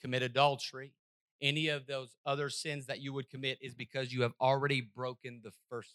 commit 0.00 0.22
adultery, 0.22 0.92
any 1.42 1.68
of 1.68 1.86
those 1.86 2.16
other 2.26 2.50
sins 2.50 2.86
that 2.86 3.00
you 3.00 3.12
would 3.12 3.30
commit 3.30 3.58
is 3.60 3.74
because 3.74 4.12
you 4.12 4.22
have 4.22 4.32
already 4.40 4.80
broken 4.80 5.40
the 5.42 5.52
first. 5.68 5.94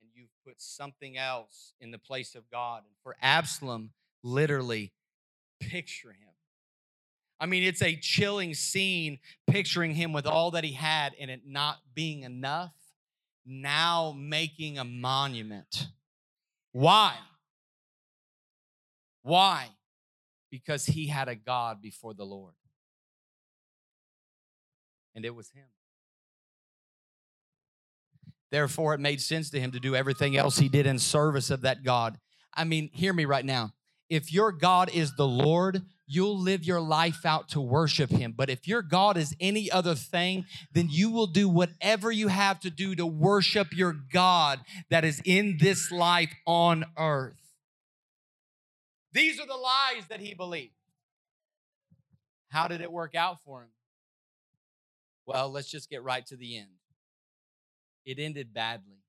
And 0.00 0.10
you've 0.14 0.28
put 0.44 0.60
something 0.60 1.16
else 1.16 1.74
in 1.80 1.90
the 1.90 1.98
place 1.98 2.34
of 2.34 2.50
God. 2.50 2.82
And 2.86 2.94
for 3.02 3.16
Absalom, 3.22 3.90
literally, 4.22 4.92
picture 5.60 6.12
him. 6.12 6.34
I 7.40 7.46
mean, 7.46 7.62
it's 7.62 7.82
a 7.82 7.96
chilling 7.96 8.54
scene 8.54 9.18
picturing 9.46 9.94
him 9.94 10.12
with 10.12 10.26
all 10.26 10.52
that 10.52 10.64
he 10.64 10.72
had 10.72 11.14
and 11.20 11.30
it 11.30 11.42
not 11.46 11.78
being 11.94 12.22
enough, 12.22 12.72
now 13.44 14.14
making 14.16 14.78
a 14.78 14.84
monument. 14.84 15.88
Why? 16.72 17.14
Why? 19.22 19.68
Because 20.50 20.86
he 20.86 21.08
had 21.08 21.28
a 21.28 21.34
God 21.34 21.82
before 21.82 22.14
the 22.14 22.24
Lord. 22.24 22.54
And 25.14 25.24
it 25.24 25.34
was 25.34 25.50
him. 25.50 25.66
Therefore, 28.50 28.94
it 28.94 29.00
made 29.00 29.20
sense 29.20 29.50
to 29.50 29.60
him 29.60 29.72
to 29.72 29.80
do 29.80 29.96
everything 29.96 30.36
else 30.36 30.58
he 30.58 30.68
did 30.68 30.86
in 30.86 30.98
service 30.98 31.50
of 31.50 31.62
that 31.62 31.82
God. 31.82 32.18
I 32.54 32.64
mean, 32.64 32.90
hear 32.92 33.12
me 33.12 33.24
right 33.24 33.44
now. 33.44 33.72
If 34.08 34.32
your 34.32 34.52
God 34.52 34.90
is 34.94 35.16
the 35.16 35.26
Lord, 35.26 35.82
you'll 36.06 36.38
live 36.38 36.62
your 36.62 36.80
life 36.80 37.24
out 37.24 37.48
to 37.50 37.60
worship 37.60 38.10
him. 38.10 38.32
But 38.36 38.50
if 38.50 38.68
your 38.68 38.82
God 38.82 39.16
is 39.16 39.34
any 39.40 39.70
other 39.70 39.94
thing, 39.94 40.44
then 40.72 40.88
you 40.90 41.10
will 41.10 41.26
do 41.26 41.48
whatever 41.48 42.12
you 42.12 42.28
have 42.28 42.60
to 42.60 42.70
do 42.70 42.94
to 42.94 43.06
worship 43.06 43.68
your 43.72 43.92
God 43.92 44.60
that 44.90 45.04
is 45.04 45.20
in 45.24 45.56
this 45.58 45.90
life 45.90 46.32
on 46.46 46.84
earth. 46.98 47.34
These 49.12 49.40
are 49.40 49.46
the 49.46 49.54
lies 49.54 50.06
that 50.10 50.20
he 50.20 50.34
believed. 50.34 50.74
How 52.50 52.68
did 52.68 52.80
it 52.82 52.92
work 52.92 53.14
out 53.14 53.38
for 53.44 53.62
him? 53.62 53.68
Well, 55.26 55.50
let's 55.50 55.70
just 55.70 55.88
get 55.88 56.02
right 56.02 56.24
to 56.26 56.36
the 56.36 56.58
end. 56.58 56.68
It 58.04 58.18
ended 58.18 58.52
badly 58.52 59.02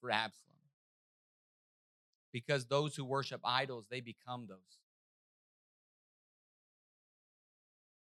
for 0.00 0.10
Absalom. 0.10 0.56
Because 2.32 2.66
those 2.66 2.96
who 2.96 3.04
worship 3.04 3.40
idols, 3.44 3.86
they 3.90 4.00
become 4.00 4.46
those. 4.48 4.58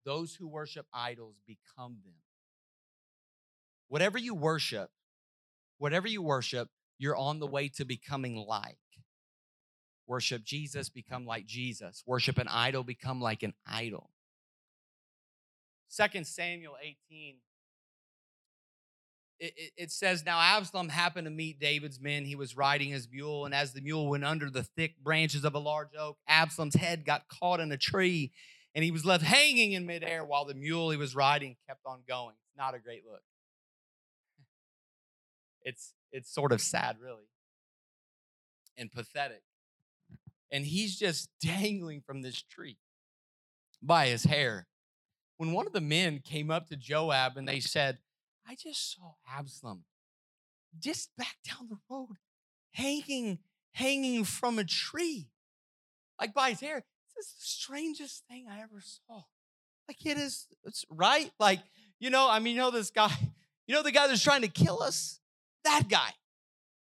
Those 0.04 0.34
who 0.34 0.46
worship 0.46 0.86
idols 0.92 1.36
become 1.46 1.98
them. 2.04 2.14
Whatever 3.88 4.18
you 4.18 4.34
worship, 4.34 4.90
whatever 5.78 6.06
you 6.08 6.22
worship, 6.22 6.68
you're 6.98 7.16
on 7.16 7.40
the 7.40 7.46
way 7.46 7.68
to 7.70 7.84
becoming 7.84 8.36
like. 8.36 8.78
Worship 10.06 10.44
Jesus, 10.44 10.88
become 10.88 11.26
like 11.26 11.46
Jesus. 11.46 12.04
Worship 12.06 12.38
an 12.38 12.48
idol, 12.48 12.84
become 12.84 13.20
like 13.20 13.42
an 13.42 13.54
idol. 13.66 14.10
Second 15.88 16.26
Samuel 16.26 16.76
18. 17.10 17.36
It, 19.38 19.72
it, 19.76 19.90
says, 19.90 20.24
Now 20.24 20.40
Absalom 20.40 20.88
happened 20.88 21.26
to 21.26 21.30
meet 21.30 21.60
David's 21.60 22.00
men. 22.00 22.24
He 22.24 22.36
was 22.36 22.56
riding 22.56 22.88
his 22.88 23.08
mule, 23.10 23.44
and 23.44 23.54
as 23.54 23.72
the 23.72 23.82
mule 23.82 24.08
went 24.08 24.24
under 24.24 24.48
the 24.48 24.62
thick 24.62 24.94
branches 25.02 25.44
of 25.44 25.54
a 25.54 25.58
large 25.58 25.94
oak, 25.98 26.16
Absalom's 26.26 26.74
head 26.74 27.04
got 27.04 27.28
caught 27.28 27.60
in 27.60 27.70
a 27.70 27.76
tree, 27.76 28.32
and 28.74 28.82
he 28.82 28.90
was 28.90 29.04
left 29.04 29.24
hanging 29.24 29.72
in 29.72 29.84
midair 29.84 30.24
while 30.24 30.46
the 30.46 30.54
mule 30.54 30.90
he 30.90 30.96
was 30.96 31.14
riding 31.14 31.56
kept 31.68 31.82
on 31.84 32.00
going. 32.08 32.34
It's 32.48 32.56
not 32.56 32.74
a 32.74 32.78
great 32.78 33.04
look. 33.04 33.22
It's, 35.62 35.92
it's 36.12 36.32
sort 36.32 36.52
of 36.52 36.60
sad, 36.60 36.96
really, 37.02 37.28
and 38.78 38.90
pathetic 38.90 39.42
and 40.50 40.64
he's 40.64 40.96
just 40.96 41.30
dangling 41.40 42.02
from 42.06 42.22
this 42.22 42.42
tree 42.42 42.78
by 43.82 44.08
his 44.08 44.24
hair. 44.24 44.66
When 45.36 45.52
one 45.52 45.66
of 45.66 45.72
the 45.72 45.80
men 45.80 46.20
came 46.24 46.50
up 46.50 46.68
to 46.68 46.76
Joab 46.76 47.36
and 47.36 47.46
they 47.46 47.60
said, 47.60 47.98
I 48.48 48.54
just 48.54 48.94
saw 48.94 49.14
Absalom 49.28 49.84
just 50.78 51.10
back 51.16 51.36
down 51.46 51.68
the 51.68 51.78
road, 51.90 52.16
hanging, 52.72 53.38
hanging 53.72 54.24
from 54.24 54.58
a 54.58 54.64
tree, 54.64 55.28
like 56.20 56.34
by 56.34 56.50
his 56.50 56.60
hair. 56.60 56.84
This 57.16 57.26
is 57.26 57.32
the 57.32 57.46
strangest 57.46 58.24
thing 58.28 58.46
I 58.50 58.60
ever 58.60 58.80
saw. 58.80 59.22
Like 59.88 60.04
it 60.04 60.18
is, 60.18 60.46
it's 60.64 60.84
right. 60.90 61.30
Like, 61.38 61.60
you 61.98 62.10
know, 62.10 62.28
I 62.28 62.38
mean, 62.40 62.56
you 62.56 62.62
know, 62.62 62.70
this 62.70 62.90
guy, 62.90 63.12
you 63.66 63.74
know, 63.74 63.82
the 63.82 63.92
guy 63.92 64.06
that's 64.06 64.22
trying 64.22 64.42
to 64.42 64.48
kill 64.48 64.82
us? 64.82 65.20
That 65.64 65.84
guy. 65.88 66.10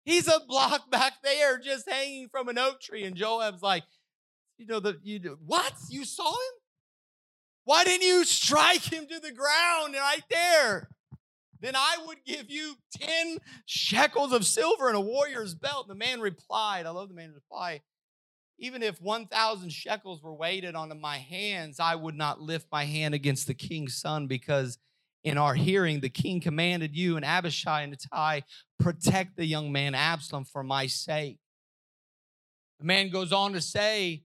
He's 0.05 0.27
a 0.27 0.40
block 0.48 0.90
back 0.90 1.14
there 1.22 1.59
just 1.59 1.88
hanging 1.88 2.29
from 2.29 2.48
an 2.48 2.59
oak 2.59 2.81
tree. 2.81 3.05
And 3.05 3.16
Joab's 3.16 3.62
like, 3.62 3.85
you 4.59 4.66
know, 4.66 4.81
the 4.81 4.98
you 5.03 5.38
what? 5.44 5.72
You 5.88 6.05
saw 6.05 6.31
him? 6.31 6.55
Why 7.64 7.85
didn't 7.85 8.07
you 8.07 8.25
strike 8.25 8.92
him 8.92 9.07
to 9.07 9.20
the 9.20 9.33
ground 9.33 9.94
right 9.94 10.25
there? 10.31 10.88
Then 11.62 11.77
I 11.77 11.96
would 12.07 12.18
give 12.27 12.51
you 12.51 12.75
10 13.01 13.38
shekels 13.66 14.33
of 14.33 14.44
silver 14.44 14.88
and 14.88 14.96
a 14.96 15.01
warrior's 15.01 15.55
belt. 15.55 15.87
The 15.87 15.94
man 15.94 16.20
replied, 16.20 16.87
I 16.87 16.90
love 16.90 17.09
the 17.09 17.14
man's 17.14 17.37
reply. 17.37 17.83
Even 18.59 18.83
if 18.83 19.01
1,000 19.01 19.70
shekels 19.70 20.22
were 20.22 20.35
weighted 20.35 20.75
onto 20.75 20.96
my 20.96 21.18
hands, 21.18 21.79
I 21.79 21.94
would 21.94 22.16
not 22.16 22.40
lift 22.40 22.66
my 22.72 22.85
hand 22.85 23.14
against 23.14 23.46
the 23.46 23.55
king's 23.55 23.96
son 23.96 24.27
because 24.27 24.77
in 25.22 25.38
our 25.38 25.55
hearing, 25.55 26.01
the 26.01 26.09
king 26.09 26.40
commanded 26.40 26.96
you 26.96 27.16
and 27.16 27.25
Abishai 27.25 27.83
and 27.83 27.92
Ittai, 27.92 28.40
protect 28.81 29.37
the 29.37 29.46
young 29.46 29.70
man 29.70 29.94
Absalom 29.94 30.44
for 30.44 30.64
my 30.64 30.88
sake. 30.88 31.38
The 32.81 32.87
man 32.87 33.11
goes 33.11 33.33
on 33.33 33.53
to 33.53 33.61
say, 33.61 34.25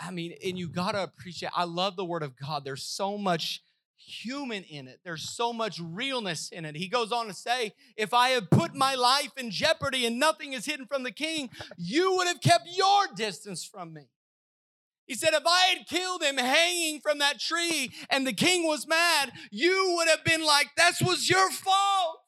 I 0.00 0.10
mean, 0.10 0.34
and 0.42 0.58
you 0.58 0.68
got 0.68 0.92
to 0.92 1.02
appreciate, 1.02 1.52
I 1.54 1.64
love 1.64 1.96
the 1.96 2.06
word 2.06 2.22
of 2.22 2.36
God. 2.36 2.64
There's 2.64 2.84
so 2.84 3.18
much 3.18 3.62
human 3.96 4.62
in 4.64 4.88
it, 4.88 5.00
there's 5.04 5.28
so 5.28 5.52
much 5.52 5.80
realness 5.80 6.50
in 6.50 6.64
it. 6.64 6.76
He 6.76 6.88
goes 6.88 7.12
on 7.12 7.26
to 7.26 7.34
say, 7.34 7.74
If 7.96 8.12
I 8.12 8.30
have 8.30 8.50
put 8.50 8.74
my 8.74 8.94
life 8.94 9.32
in 9.36 9.50
jeopardy 9.50 10.06
and 10.06 10.18
nothing 10.18 10.52
is 10.52 10.66
hidden 10.66 10.86
from 10.86 11.02
the 11.02 11.10
king, 11.10 11.50
you 11.76 12.14
would 12.16 12.26
have 12.26 12.40
kept 12.40 12.68
your 12.70 13.06
distance 13.14 13.64
from 13.64 13.92
me. 13.92 14.08
He 15.06 15.14
said, 15.14 15.34
If 15.34 15.44
I 15.46 15.74
had 15.74 15.86
killed 15.86 16.22
him 16.22 16.36
hanging 16.36 17.00
from 17.00 17.18
that 17.18 17.38
tree 17.38 17.92
and 18.10 18.26
the 18.26 18.32
king 18.32 18.66
was 18.66 18.86
mad, 18.86 19.32
you 19.50 19.94
would 19.96 20.08
have 20.08 20.24
been 20.24 20.44
like, 20.44 20.68
That 20.76 20.94
was 21.04 21.28
your 21.28 21.50
fault. 21.50 22.20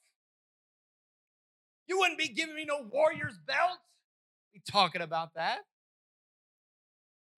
You 1.88 1.98
wouldn't 1.98 2.18
be 2.18 2.28
giving 2.28 2.54
me 2.54 2.64
no 2.64 2.84
warrior's 2.90 3.38
belt. 3.46 3.78
Be 4.52 4.60
talking 4.70 5.02
about 5.02 5.34
that. 5.34 5.58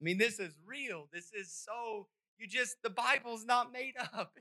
I 0.00 0.04
mean, 0.04 0.18
this 0.18 0.38
is 0.38 0.54
real. 0.64 1.08
This 1.12 1.32
is 1.34 1.52
so, 1.52 2.06
you 2.38 2.46
just, 2.46 2.76
the 2.82 2.90
Bible's 2.90 3.44
not 3.44 3.72
made 3.72 3.94
up. 4.14 4.38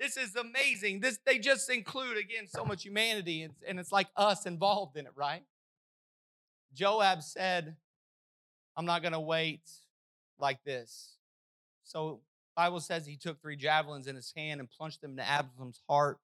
This 0.00 0.16
is 0.16 0.34
amazing. 0.34 1.00
This 1.00 1.18
they 1.24 1.38
just 1.38 1.70
include 1.70 2.16
again 2.16 2.48
so 2.48 2.64
much 2.64 2.82
humanity, 2.82 3.42
and, 3.42 3.54
and 3.66 3.78
it's 3.78 3.92
like 3.92 4.08
us 4.16 4.46
involved 4.46 4.96
in 4.96 5.06
it, 5.06 5.12
right? 5.14 5.44
Joab 6.74 7.22
said, 7.22 7.76
I'm 8.76 8.84
not 8.84 9.02
gonna 9.02 9.20
wait 9.20 9.60
like 10.40 10.58
this. 10.64 11.14
So 11.84 12.20
Bible 12.56 12.80
says 12.80 13.06
he 13.06 13.16
took 13.16 13.40
three 13.40 13.56
javelins 13.56 14.06
in 14.06 14.16
his 14.16 14.32
hand 14.36 14.60
and 14.60 14.68
plunged 14.68 15.00
them 15.02 15.12
into 15.12 15.26
Absalom's 15.26 15.80
heart. 15.88 16.18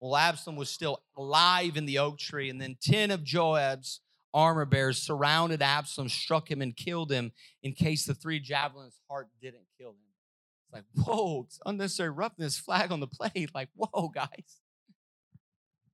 Well, 0.00 0.16
Absalom 0.16 0.56
was 0.56 0.70
still 0.70 1.00
alive 1.16 1.76
in 1.76 1.84
the 1.84 1.98
oak 1.98 2.18
tree, 2.18 2.48
and 2.50 2.60
then 2.60 2.76
10 2.80 3.10
of 3.10 3.24
Joab's 3.24 4.00
armor 4.32 4.64
bearers 4.64 4.98
surrounded 4.98 5.60
Absalom, 5.60 6.08
struck 6.08 6.50
him, 6.50 6.62
and 6.62 6.76
killed 6.76 7.10
him 7.10 7.32
in 7.62 7.72
case 7.72 8.06
the 8.06 8.14
three 8.14 8.38
javelins' 8.38 9.00
heart 9.10 9.28
didn't 9.40 9.66
kill 9.78 9.90
him. 9.90 10.07
It's 10.68 10.74
like, 10.74 11.06
whoa, 11.06 11.44
it's 11.46 11.60
unnecessary 11.64 12.10
roughness, 12.10 12.58
flag 12.58 12.92
on 12.92 13.00
the 13.00 13.06
play. 13.06 13.46
Like, 13.54 13.70
whoa, 13.74 14.08
guys. 14.08 14.60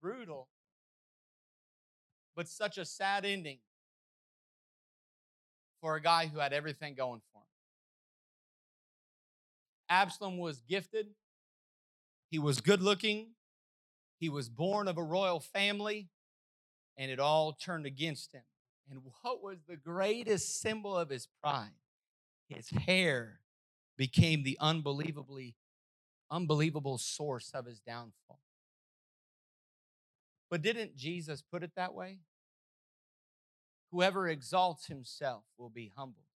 Brutal. 0.00 0.48
But 2.36 2.48
such 2.48 2.78
a 2.78 2.84
sad 2.84 3.24
ending 3.24 3.58
for 5.80 5.94
a 5.94 6.00
guy 6.00 6.26
who 6.26 6.38
had 6.38 6.52
everything 6.52 6.94
going 6.94 7.20
for 7.32 7.38
him. 7.38 7.46
Absalom 9.88 10.38
was 10.38 10.60
gifted, 10.60 11.08
he 12.30 12.38
was 12.38 12.60
good 12.60 12.82
looking, 12.82 13.28
he 14.18 14.28
was 14.28 14.48
born 14.48 14.88
of 14.88 14.96
a 14.96 15.02
royal 15.02 15.40
family, 15.40 16.08
and 16.96 17.10
it 17.10 17.20
all 17.20 17.52
turned 17.52 17.86
against 17.86 18.32
him. 18.32 18.42
And 18.90 19.00
what 19.22 19.42
was 19.42 19.58
the 19.68 19.76
greatest 19.76 20.60
symbol 20.60 20.96
of 20.96 21.10
his 21.10 21.28
pride? 21.42 21.70
His 22.48 22.68
hair 22.70 23.40
became 23.96 24.42
the 24.42 24.56
unbelievably 24.60 25.54
unbelievable 26.30 26.98
source 26.98 27.50
of 27.54 27.66
his 27.66 27.80
downfall. 27.80 28.40
But 30.50 30.62
didn't 30.62 30.96
Jesus 30.96 31.42
put 31.42 31.62
it 31.62 31.72
that 31.76 31.94
way? 31.94 32.18
Whoever 33.92 34.28
exalts 34.28 34.86
himself 34.86 35.44
will 35.56 35.70
be 35.70 35.92
humbled. 35.96 36.26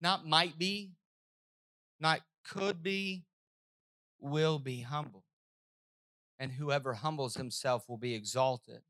Not 0.00 0.26
might 0.26 0.58
be, 0.58 0.92
not 2.00 2.20
could 2.46 2.82
be, 2.82 3.24
will 4.20 4.58
be 4.58 4.80
humbled. 4.80 5.22
And 6.38 6.52
whoever 6.52 6.94
humbles 6.94 7.36
himself 7.36 7.88
will 7.88 7.96
be 7.96 8.14
exalted. 8.14 8.80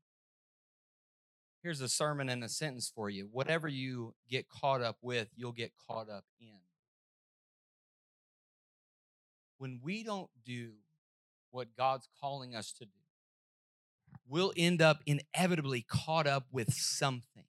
Here's 1.61 1.81
a 1.81 1.89
sermon 1.89 2.29
and 2.29 2.43
a 2.43 2.49
sentence 2.49 2.91
for 2.93 3.09
you. 3.09 3.29
Whatever 3.31 3.67
you 3.67 4.13
get 4.29 4.49
caught 4.49 4.81
up 4.81 4.97
with, 5.01 5.29
you'll 5.35 5.51
get 5.51 5.71
caught 5.87 6.09
up 6.09 6.25
in. 6.39 6.64
When 9.57 9.79
we 9.83 10.03
don't 10.03 10.29
do 10.45 10.71
what 11.51 11.75
God's 11.77 12.07
calling 12.21 12.55
us 12.55 12.71
to 12.73 12.85
do, 12.85 12.91
we'll 14.27 14.53
end 14.57 14.81
up 14.81 15.01
inevitably 15.05 15.85
caught 15.87 16.27
up 16.27 16.45
with 16.51 16.73
something. 16.73 17.45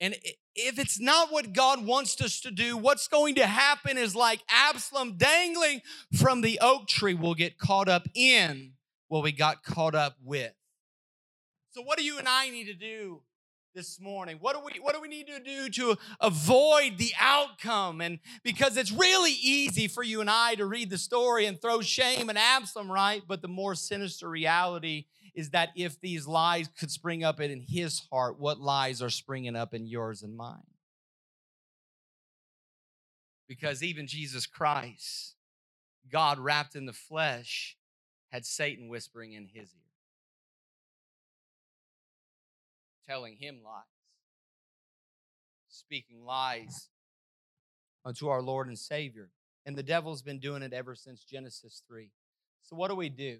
And 0.00 0.16
if 0.56 0.78
it's 0.80 0.98
not 0.98 1.32
what 1.32 1.52
God 1.52 1.86
wants 1.86 2.20
us 2.20 2.40
to 2.40 2.50
do, 2.50 2.76
what's 2.76 3.06
going 3.06 3.36
to 3.36 3.46
happen 3.46 3.96
is 3.96 4.16
like 4.16 4.40
Absalom 4.50 5.16
dangling 5.16 5.80
from 6.12 6.40
the 6.40 6.58
oak 6.60 6.88
tree, 6.88 7.14
we'll 7.14 7.34
get 7.34 7.56
caught 7.56 7.88
up 7.88 8.08
in 8.14 8.72
what 9.06 9.22
we 9.22 9.30
got 9.30 9.62
caught 9.62 9.94
up 9.94 10.16
with. 10.22 10.52
So, 11.70 11.82
what 11.82 11.98
do 11.98 12.04
you 12.04 12.18
and 12.18 12.28
I 12.28 12.50
need 12.50 12.64
to 12.64 12.74
do 12.74 13.22
this 13.74 14.00
morning? 14.00 14.38
What 14.40 14.54
do 14.54 14.62
we 14.64 14.80
what 14.80 14.94
do 14.94 15.00
we 15.00 15.08
need 15.08 15.26
to 15.28 15.40
do 15.40 15.68
to 15.68 15.98
avoid 16.20 16.98
the 16.98 17.12
outcome? 17.18 18.00
And 18.00 18.18
because 18.42 18.76
it's 18.76 18.92
really 18.92 19.32
easy 19.32 19.88
for 19.88 20.02
you 20.02 20.20
and 20.20 20.30
I 20.30 20.54
to 20.56 20.66
read 20.66 20.90
the 20.90 20.98
story 20.98 21.46
and 21.46 21.60
throw 21.60 21.80
shame 21.80 22.28
and 22.28 22.38
Absalom, 22.38 22.90
right? 22.90 23.22
But 23.26 23.42
the 23.42 23.48
more 23.48 23.74
sinister 23.74 24.28
reality 24.28 25.06
is 25.34 25.50
that 25.50 25.70
if 25.74 26.00
these 26.00 26.26
lies 26.26 26.68
could 26.78 26.90
spring 26.90 27.24
up 27.24 27.40
in 27.40 27.60
his 27.60 28.00
heart, 28.10 28.38
what 28.38 28.60
lies 28.60 29.00
are 29.00 29.10
springing 29.10 29.56
up 29.56 29.72
in 29.72 29.86
yours 29.86 30.22
and 30.22 30.36
mine? 30.36 30.62
Because 33.48 33.82
even 33.82 34.06
Jesus 34.06 34.46
Christ, 34.46 35.34
God 36.10 36.38
wrapped 36.38 36.74
in 36.74 36.86
the 36.86 36.92
flesh, 36.92 37.76
had 38.30 38.44
Satan 38.44 38.88
whispering 38.88 39.32
in 39.32 39.46
his 39.46 39.74
ear. 39.74 39.91
Telling 43.12 43.36
him 43.36 43.58
lies, 43.62 43.82
speaking 45.68 46.24
lies 46.24 46.88
unto 48.06 48.28
our 48.28 48.40
Lord 48.40 48.68
and 48.68 48.78
Savior. 48.78 49.28
And 49.66 49.76
the 49.76 49.82
devil's 49.82 50.22
been 50.22 50.38
doing 50.38 50.62
it 50.62 50.72
ever 50.72 50.94
since 50.94 51.22
Genesis 51.22 51.82
3. 51.86 52.10
So 52.62 52.74
what 52.74 52.88
do 52.88 52.96
we 52.96 53.10
do? 53.10 53.38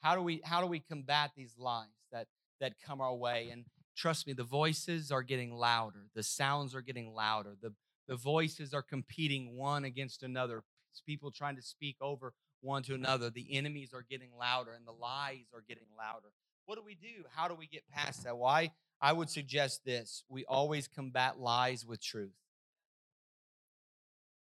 How 0.00 0.16
do 0.16 0.22
we 0.22 0.40
how 0.42 0.62
do 0.62 0.66
we 0.66 0.80
combat 0.80 1.32
these 1.36 1.54
lies 1.58 1.86
that 2.12 2.28
that 2.60 2.74
come 2.84 3.00
our 3.02 3.14
way? 3.14 3.50
And 3.52 3.64
trust 3.94 4.26
me, 4.26 4.32
the 4.32 4.42
voices 4.42 5.12
are 5.12 5.22
getting 5.22 5.52
louder. 5.52 6.06
The 6.14 6.22
sounds 6.22 6.74
are 6.74 6.80
getting 6.80 7.14
louder. 7.14 7.56
The 7.60 7.74
the 8.08 8.16
voices 8.16 8.72
are 8.72 8.82
competing 8.82 9.56
one 9.56 9.84
against 9.84 10.22
another. 10.22 10.62
People 11.06 11.30
trying 11.30 11.56
to 11.56 11.62
speak 11.62 11.96
over 12.00 12.32
one 12.62 12.82
to 12.84 12.94
another. 12.94 13.30
The 13.30 13.54
enemies 13.56 13.92
are 13.94 14.04
getting 14.08 14.30
louder 14.38 14.72
and 14.72 14.86
the 14.86 14.92
lies 14.92 15.46
are 15.54 15.62
getting 15.68 15.86
louder. 15.96 16.28
What 16.70 16.76
do 16.76 16.84
we 16.84 16.94
do? 16.94 17.24
How 17.34 17.48
do 17.48 17.54
we 17.54 17.66
get 17.66 17.82
past 17.90 18.24
that? 18.24 18.36
Why? 18.36 18.70
I 19.00 19.12
would 19.12 19.30
suggest 19.30 19.84
this 19.84 20.24
we 20.28 20.44
always 20.44 20.88
combat 20.88 21.38
lies 21.38 21.86
with 21.86 22.02
truth. 22.02 22.34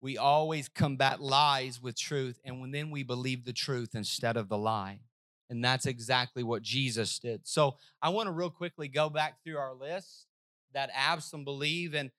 We 0.00 0.16
always 0.16 0.68
combat 0.68 1.20
lies 1.20 1.82
with 1.82 1.98
truth, 1.98 2.38
and 2.44 2.60
when 2.60 2.70
then 2.70 2.90
we 2.90 3.02
believe 3.02 3.44
the 3.44 3.52
truth 3.52 3.94
instead 3.94 4.36
of 4.36 4.48
the 4.48 4.58
lie. 4.58 5.00
And 5.50 5.64
that's 5.64 5.86
exactly 5.86 6.42
what 6.42 6.62
Jesus 6.62 7.18
did. 7.18 7.40
So 7.44 7.76
I 8.02 8.10
want 8.10 8.26
to 8.26 8.32
real 8.32 8.50
quickly 8.50 8.86
go 8.86 9.08
back 9.08 9.42
through 9.42 9.56
our 9.56 9.74
list 9.74 10.26
that 10.74 10.90
Absalom 10.94 11.44
believe 11.44 11.94
and 11.94 12.10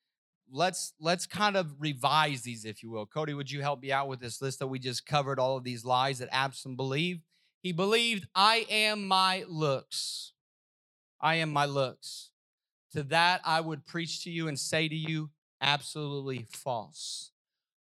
let's 0.52 0.94
let's 1.00 1.28
kind 1.28 1.56
of 1.56 1.74
revise 1.80 2.42
these, 2.42 2.66
if 2.66 2.82
you 2.82 2.90
will. 2.90 3.06
Cody, 3.06 3.34
would 3.34 3.52
you 3.52 3.62
help 3.62 3.82
me 3.82 3.92
out 3.92 4.08
with 4.08 4.20
this 4.20 4.42
list 4.42 4.60
that 4.60 4.68
we 4.68 4.80
just 4.80 5.06
covered 5.06 5.40
all 5.40 5.58
of 5.58 5.64
these 5.64 5.86
lies 5.86 6.20
that 6.20 6.30
Absalom 6.32 6.76
believed? 6.76 7.22
He 7.62 7.72
believed, 7.72 8.28
I 8.34 8.66
am 8.70 9.08
my 9.08 9.46
looks. 9.48 10.34
I 11.22 11.36
am 11.36 11.52
my 11.52 11.66
looks. 11.66 12.32
To 12.94 13.04
that, 13.04 13.42
I 13.46 13.62
would 13.62 13.86
preach 13.86 14.24
to 14.24 14.32
you 14.32 14.48
and 14.48 14.58
say 14.58 14.88
to 14.88 14.96
you, 14.96 15.30
absolutely 15.62 16.46
false. 16.50 17.32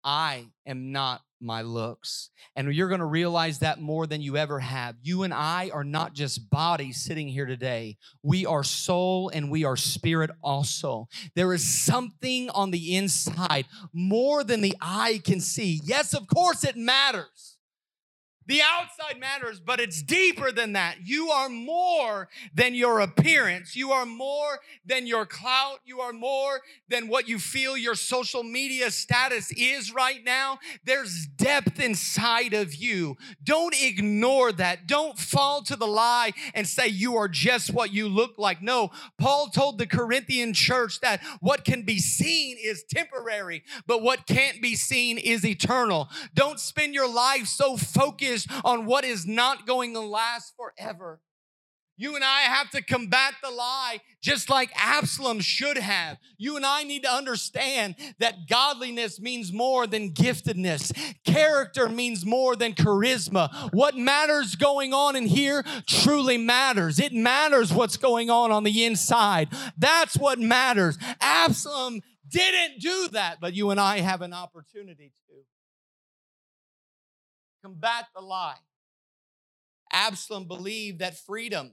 I 0.03 0.47
am 0.65 0.91
not 0.91 1.21
my 1.41 1.63
looks. 1.63 2.29
And 2.55 2.73
you're 2.73 2.87
going 2.87 2.99
to 2.99 3.05
realize 3.05 3.59
that 3.59 3.81
more 3.81 4.07
than 4.07 4.21
you 4.21 4.37
ever 4.37 4.59
have. 4.59 4.95
You 5.01 5.23
and 5.23 5.33
I 5.33 5.69
are 5.73 5.83
not 5.83 6.13
just 6.13 6.49
bodies 6.49 6.97
sitting 7.01 7.27
here 7.27 7.45
today. 7.45 7.97
We 8.23 8.45
are 8.45 8.63
soul 8.63 9.29
and 9.29 9.49
we 9.49 9.63
are 9.63 9.75
spirit 9.75 10.31
also. 10.43 11.07
There 11.35 11.53
is 11.53 11.67
something 11.67 12.49
on 12.51 12.71
the 12.71 12.95
inside 12.95 13.65
more 13.93 14.43
than 14.43 14.61
the 14.61 14.75
eye 14.79 15.21
can 15.23 15.41
see. 15.41 15.81
Yes, 15.83 16.13
of 16.13 16.27
course 16.27 16.63
it 16.63 16.77
matters. 16.77 17.54
The 18.47 18.61
outside 18.61 19.19
matters, 19.19 19.59
but 19.59 19.79
it's 19.79 20.03
deeper 20.03 20.51
than 20.51 20.73
that. 20.73 20.97
You 21.03 21.29
are 21.29 21.49
more 21.49 22.29
than 22.53 22.75
your 22.75 22.99
appearance. 22.99 23.75
You 23.75 23.91
are 23.91 24.05
more 24.05 24.59
than 24.85 25.07
your 25.07 25.25
clout. 25.25 25.79
You 25.83 26.01
are 26.01 26.13
more 26.13 26.61
than 26.87 27.07
what 27.07 27.27
you 27.27 27.39
feel 27.39 27.75
your 27.75 27.95
social 27.95 28.43
media 28.43 28.91
status 28.91 29.51
is 29.51 29.91
right 29.91 30.23
now. 30.23 30.59
There's 30.83 31.25
depth 31.25 31.79
inside 31.79 32.53
of 32.53 32.75
you. 32.75 33.17
Don't 33.43 33.75
ignore 33.81 34.51
that. 34.51 34.85
Don't 34.85 35.17
fall 35.17 35.63
to 35.63 35.75
the 35.75 35.87
lie 35.87 36.33
and 36.53 36.67
say 36.67 36.87
you 36.87 37.15
are 37.15 37.27
just 37.27 37.73
what 37.73 37.91
you 37.93 38.07
look 38.07 38.37
like. 38.37 38.61
No, 38.61 38.91
Paul 39.17 39.47
told 39.47 39.79
the 39.79 39.87
Corinthian 39.87 40.53
church 40.53 40.99
that 40.99 41.21
what 41.39 41.65
can 41.65 41.81
be 41.81 41.97
seen 41.97 42.57
is 42.63 42.83
temporary, 42.83 43.63
but 43.87 44.03
what 44.03 44.27
can't 44.27 44.61
be 44.61 44.75
seen 44.75 45.17
is 45.17 45.43
eternal. 45.43 46.09
Don't 46.35 46.59
spend 46.59 46.93
your 46.93 47.11
life 47.11 47.47
so 47.47 47.75
focused 47.75 48.34
on 48.63 48.85
what 48.85 49.05
is 49.05 49.25
not 49.25 49.65
going 49.67 49.93
to 49.93 49.99
last 49.99 50.53
forever. 50.55 51.19
You 51.97 52.15
and 52.15 52.25
I 52.25 52.41
have 52.41 52.69
to 52.71 52.81
combat 52.81 53.35
the 53.41 53.49
lie 53.49 54.01
just 54.21 54.49
like 54.49 54.69
Absalom 54.75 55.39
should 55.39 55.77
have. 55.77 56.17
You 56.37 56.57
and 56.57 56.65
I 56.65 56.83
need 56.83 57.03
to 57.03 57.11
understand 57.11 57.95
that 58.19 58.49
godliness 58.49 59.19
means 59.21 59.53
more 59.53 59.87
than 59.87 60.11
giftedness. 60.11 60.91
Character 61.23 61.87
means 61.87 62.25
more 62.25 62.57
than 62.57 62.73
charisma. 62.73 63.71
What 63.71 63.95
matters 63.95 64.55
going 64.55 64.93
on 64.93 65.15
in 65.15 65.25
here 65.25 65.63
truly 65.87 66.37
matters. 66.37 66.99
It 66.99 67.13
matters 67.13 67.71
what's 67.71 67.97
going 67.97 68.29
on 68.29 68.51
on 68.51 68.65
the 68.65 68.83
inside. 68.83 69.47
That's 69.77 70.17
what 70.17 70.37
matters. 70.37 70.97
Absalom 71.21 72.01
didn't 72.27 72.81
do 72.81 73.07
that, 73.13 73.37
but 73.39 73.53
you 73.53 73.69
and 73.69 73.79
I 73.79 73.99
have 73.99 74.21
an 74.21 74.33
opportunity 74.33 75.13
to 75.15 75.21
combat 77.65 78.05
the 78.13 78.21
lie. 78.21 78.59
Absalom 79.91 80.47
believed 80.47 80.99
that 80.99 81.17
freedom 81.17 81.71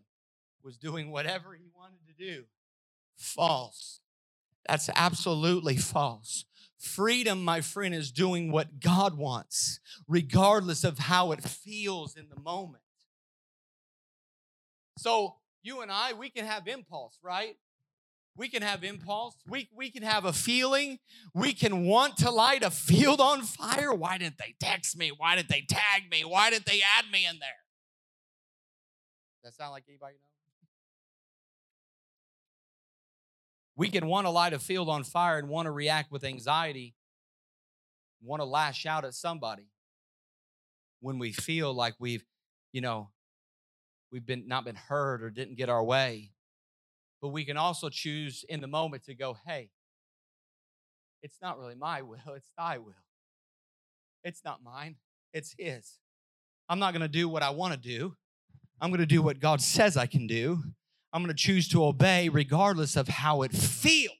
was 0.62 0.78
doing 0.78 1.10
whatever 1.10 1.54
he 1.54 1.66
wanted 1.76 1.98
to 2.06 2.14
do. 2.14 2.44
False. 3.18 4.00
That's 4.66 4.88
absolutely 4.96 5.76
false. 5.76 6.46
Freedom, 6.78 7.44
my 7.44 7.60
friend, 7.60 7.94
is 7.94 8.10
doing 8.10 8.50
what 8.50 8.80
God 8.80 9.18
wants, 9.18 9.80
regardless 10.08 10.82
of 10.82 10.98
how 10.98 11.32
it 11.32 11.42
feels 11.42 12.16
in 12.16 12.28
the 12.34 12.40
moment. 12.40 12.82
So, 14.96 15.36
you 15.62 15.82
and 15.82 15.90
I, 15.92 16.14
we 16.14 16.30
can 16.30 16.46
have 16.46 16.66
impulse, 16.68 17.18
right? 17.22 17.56
We 18.34 18.48
can 18.48 18.62
have 18.62 18.82
impulse. 18.82 19.36
We, 19.46 19.68
we 19.76 19.90
can 19.90 20.02
have 20.02 20.24
a 20.24 20.32
feeling. 20.32 20.98
We 21.34 21.52
can 21.52 21.84
want 21.84 22.16
to 22.18 22.30
light 22.30 22.62
a 22.62 22.70
field 22.70 23.20
on 23.20 23.42
fire. 23.42 23.92
Why 23.92 24.16
didn't 24.16 24.38
they 24.38 24.54
text 24.58 24.96
me? 24.96 25.12
Why 25.14 25.36
didn't 25.36 25.50
they 25.50 25.66
tag 25.68 26.10
me? 26.10 26.24
Why 26.24 26.48
did 26.48 26.64
they 26.64 26.80
add 26.98 27.10
me 27.12 27.26
in 27.26 27.38
there? 27.38 27.50
That 29.44 29.54
sound 29.54 29.72
like 29.72 29.84
anybody? 29.88 30.14
We 33.76 33.88
can 33.88 34.06
want 34.06 34.26
to 34.26 34.30
light 34.30 34.52
a 34.52 34.58
field 34.58 34.88
on 34.88 35.02
fire 35.02 35.38
and 35.38 35.48
want 35.48 35.66
to 35.66 35.72
react 35.72 36.12
with 36.12 36.24
anxiety, 36.24 36.94
want 38.22 38.40
to 38.40 38.44
lash 38.44 38.86
out 38.86 39.04
at 39.04 39.14
somebody 39.14 39.68
when 41.00 41.18
we 41.18 41.32
feel 41.32 41.74
like 41.74 41.94
we've, 41.98 42.24
you 42.72 42.80
know, 42.80 43.10
we've 44.10 44.24
been 44.24 44.46
not 44.46 44.64
been 44.64 44.76
heard 44.76 45.22
or 45.22 45.30
didn't 45.30 45.56
get 45.56 45.68
our 45.68 45.82
way. 45.82 46.30
But 47.22 47.28
we 47.28 47.44
can 47.44 47.56
also 47.56 47.88
choose 47.88 48.44
in 48.48 48.60
the 48.60 48.66
moment 48.66 49.04
to 49.04 49.14
go, 49.14 49.36
hey, 49.46 49.70
it's 51.22 51.38
not 51.40 51.58
really 51.58 51.76
my 51.76 52.02
will, 52.02 52.18
it's 52.34 52.50
thy 52.58 52.78
will. 52.78 52.92
It's 54.24 54.44
not 54.44 54.62
mine, 54.62 54.96
it's 55.32 55.54
his. 55.56 55.98
I'm 56.68 56.78
not 56.78 56.92
going 56.92 57.02
to 57.02 57.08
do 57.08 57.28
what 57.28 57.42
I 57.42 57.50
want 57.50 57.74
to 57.74 57.78
do. 57.78 58.16
I'm 58.80 58.90
going 58.90 59.00
to 59.00 59.06
do 59.06 59.22
what 59.22 59.38
God 59.38 59.60
says 59.60 59.96
I 59.96 60.06
can 60.06 60.26
do. 60.26 60.62
I'm 61.12 61.22
going 61.22 61.34
to 61.34 61.40
choose 61.40 61.68
to 61.68 61.84
obey 61.84 62.28
regardless 62.28 62.96
of 62.96 63.06
how 63.06 63.42
it 63.42 63.52
feels. 63.52 64.16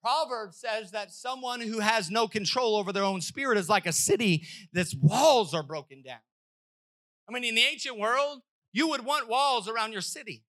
Proverbs 0.00 0.56
says 0.58 0.92
that 0.92 1.12
someone 1.12 1.60
who 1.60 1.80
has 1.80 2.10
no 2.10 2.28
control 2.28 2.76
over 2.76 2.92
their 2.92 3.02
own 3.02 3.20
spirit 3.20 3.58
is 3.58 3.68
like 3.68 3.86
a 3.86 3.92
city 3.92 4.46
that's 4.72 4.94
walls 4.94 5.52
are 5.52 5.64
broken 5.64 6.02
down. 6.02 6.20
I 7.28 7.32
mean, 7.32 7.42
in 7.42 7.56
the 7.56 7.62
ancient 7.62 7.98
world, 7.98 8.42
you 8.72 8.88
would 8.88 9.04
want 9.04 9.28
walls 9.28 9.68
around 9.68 9.92
your 9.92 10.02
city. 10.02 10.44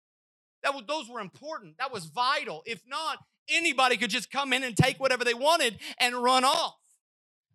That 0.67 0.75
was, 0.75 0.83
those 0.89 1.09
were 1.09 1.21
important. 1.21 1.79
That 1.79 1.93
was 1.93 2.07
vital. 2.07 2.65
If 2.67 2.81
not, 2.89 3.19
anybody 3.49 3.97
could 3.97 4.11
just 4.11 4.33
come 4.33 4.53
in 4.53 4.65
and 4.65 4.77
take 4.77 4.99
whatever 4.99 5.23
they 5.23 5.33
wanted 5.33 5.79
and 6.01 6.17
run 6.17 6.43
off. 6.43 6.75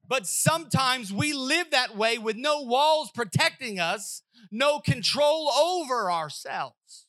But 0.07 0.26
sometimes 0.26 1.12
we 1.12 1.34
live 1.34 1.72
that 1.72 1.97
way 1.97 2.18
with 2.18 2.38
no 2.38 2.62
walls 2.62 3.12
protecting 3.14 3.82
us, 3.82 4.24
no 4.49 4.80
control 4.80 5.49
over 5.49 6.09
ourselves. 6.09 7.07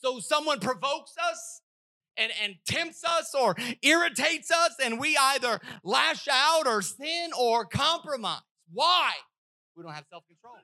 So 0.00 0.20
someone 0.20 0.60
provokes 0.60 1.14
us, 1.20 1.60
and, 2.16 2.30
and 2.40 2.54
tempts 2.64 3.02
us 3.02 3.34
or 3.34 3.56
irritates 3.82 4.52
us, 4.52 4.76
and 4.80 5.00
we 5.00 5.16
either 5.16 5.60
lash 5.82 6.28
out 6.30 6.68
or 6.68 6.82
sin 6.82 7.30
or 7.36 7.64
compromise. 7.64 8.42
Why? 8.72 9.10
We 9.74 9.82
don't 9.82 9.94
have 9.94 10.04
self 10.08 10.22
control. 10.28 10.54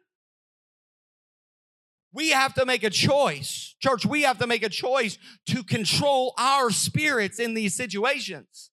We 2.12 2.30
have 2.30 2.54
to 2.54 2.66
make 2.66 2.82
a 2.82 2.90
choice. 2.90 3.76
Church, 3.80 4.04
we 4.04 4.22
have 4.22 4.38
to 4.38 4.46
make 4.46 4.64
a 4.64 4.68
choice 4.68 5.16
to 5.46 5.62
control 5.62 6.34
our 6.38 6.70
spirits 6.70 7.38
in 7.38 7.54
these 7.54 7.74
situations. 7.74 8.70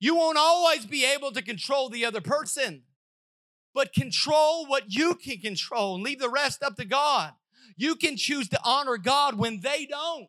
You 0.00 0.16
won't 0.16 0.38
always 0.38 0.86
be 0.86 1.04
able 1.04 1.32
to 1.32 1.42
control 1.42 1.88
the 1.88 2.04
other 2.04 2.20
person, 2.20 2.82
but 3.74 3.92
control 3.92 4.66
what 4.66 4.84
you 4.88 5.14
can 5.14 5.38
control 5.38 5.94
and 5.94 6.04
leave 6.04 6.18
the 6.20 6.28
rest 6.28 6.62
up 6.62 6.76
to 6.76 6.84
God. 6.84 7.32
You 7.76 7.94
can 7.94 8.16
choose 8.16 8.48
to 8.48 8.60
honor 8.64 8.96
God 8.96 9.38
when 9.38 9.60
they 9.60 9.86
don't. 9.86 10.28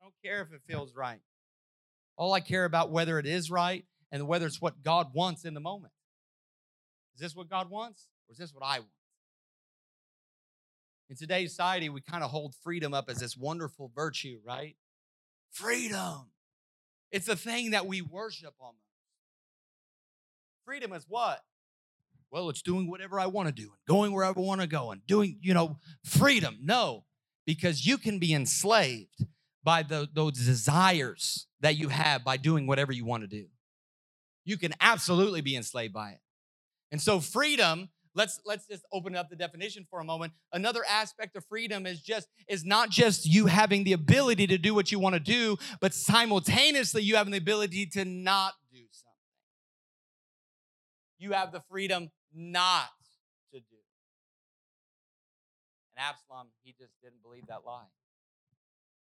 I 0.00 0.04
don't 0.04 0.14
care 0.24 0.42
if 0.42 0.52
it 0.52 0.60
feels 0.66 0.94
right. 0.94 1.20
All 2.16 2.32
I 2.32 2.40
care 2.40 2.64
about 2.64 2.90
whether 2.90 3.18
it 3.18 3.26
is 3.26 3.50
right 3.50 3.84
and 4.12 4.26
whether 4.26 4.46
it's 4.46 4.60
what 4.60 4.82
God 4.82 5.14
wants 5.14 5.44
in 5.44 5.54
the 5.54 5.60
moment. 5.60 5.93
Is 7.14 7.20
this 7.20 7.36
what 7.36 7.48
God 7.48 7.70
wants 7.70 8.08
or 8.28 8.32
is 8.32 8.38
this 8.38 8.52
what 8.52 8.64
I 8.64 8.80
want? 8.80 8.90
In 11.10 11.16
today's 11.16 11.50
society, 11.50 11.88
we 11.88 12.00
kind 12.00 12.24
of 12.24 12.30
hold 12.30 12.54
freedom 12.62 12.94
up 12.94 13.08
as 13.08 13.18
this 13.18 13.36
wonderful 13.36 13.92
virtue, 13.94 14.40
right? 14.44 14.76
Freedom. 15.50 16.30
It's 17.12 17.28
a 17.28 17.36
thing 17.36 17.70
that 17.72 17.86
we 17.86 18.02
worship 18.02 18.54
almost. 18.58 18.78
Freedom 20.64 20.92
is 20.92 21.04
what? 21.06 21.40
Well, 22.30 22.48
it's 22.48 22.62
doing 22.62 22.90
whatever 22.90 23.20
I 23.20 23.26
want 23.26 23.48
to 23.48 23.54
do 23.54 23.62
and 23.62 23.86
going 23.86 24.12
wherever 24.12 24.40
I 24.40 24.42
want 24.42 24.60
to 24.62 24.66
go 24.66 24.90
and 24.90 25.06
doing, 25.06 25.38
you 25.40 25.54
know, 25.54 25.78
freedom. 26.04 26.58
No, 26.62 27.04
because 27.46 27.86
you 27.86 27.98
can 27.98 28.18
be 28.18 28.34
enslaved 28.34 29.24
by 29.62 29.82
the, 29.82 30.08
those 30.12 30.32
desires 30.32 31.46
that 31.60 31.76
you 31.76 31.90
have 31.90 32.24
by 32.24 32.36
doing 32.36 32.66
whatever 32.66 32.92
you 32.92 33.04
want 33.04 33.22
to 33.22 33.28
do. 33.28 33.46
You 34.44 34.58
can 34.58 34.74
absolutely 34.80 35.42
be 35.42 35.54
enslaved 35.54 35.92
by 35.94 36.10
it. 36.10 36.20
And 36.94 37.02
so 37.02 37.18
freedom, 37.18 37.88
let's 38.14 38.38
let's 38.46 38.68
just 38.68 38.84
open 38.92 39.16
up 39.16 39.28
the 39.28 39.34
definition 39.34 39.84
for 39.90 39.98
a 39.98 40.04
moment. 40.04 40.32
Another 40.52 40.82
aspect 40.88 41.34
of 41.34 41.44
freedom 41.46 41.86
is 41.86 42.00
just 42.00 42.28
is 42.46 42.64
not 42.64 42.88
just 42.88 43.26
you 43.26 43.46
having 43.46 43.82
the 43.82 43.94
ability 43.94 44.46
to 44.46 44.58
do 44.58 44.76
what 44.76 44.92
you 44.92 45.00
want 45.00 45.14
to 45.14 45.20
do, 45.20 45.56
but 45.80 45.92
simultaneously 45.92 47.02
you 47.02 47.16
having 47.16 47.32
the 47.32 47.38
ability 47.38 47.86
to 47.86 48.04
not 48.04 48.52
do 48.72 48.78
something. 48.92 49.12
You 51.18 51.32
have 51.32 51.50
the 51.50 51.62
freedom 51.68 52.12
not 52.32 52.90
to 53.52 53.58
do. 53.58 53.76
And 55.96 56.06
Absalom, 56.06 56.46
he 56.62 56.76
just 56.78 56.92
didn't 57.02 57.24
believe 57.24 57.48
that 57.48 57.62
lie. 57.66 57.90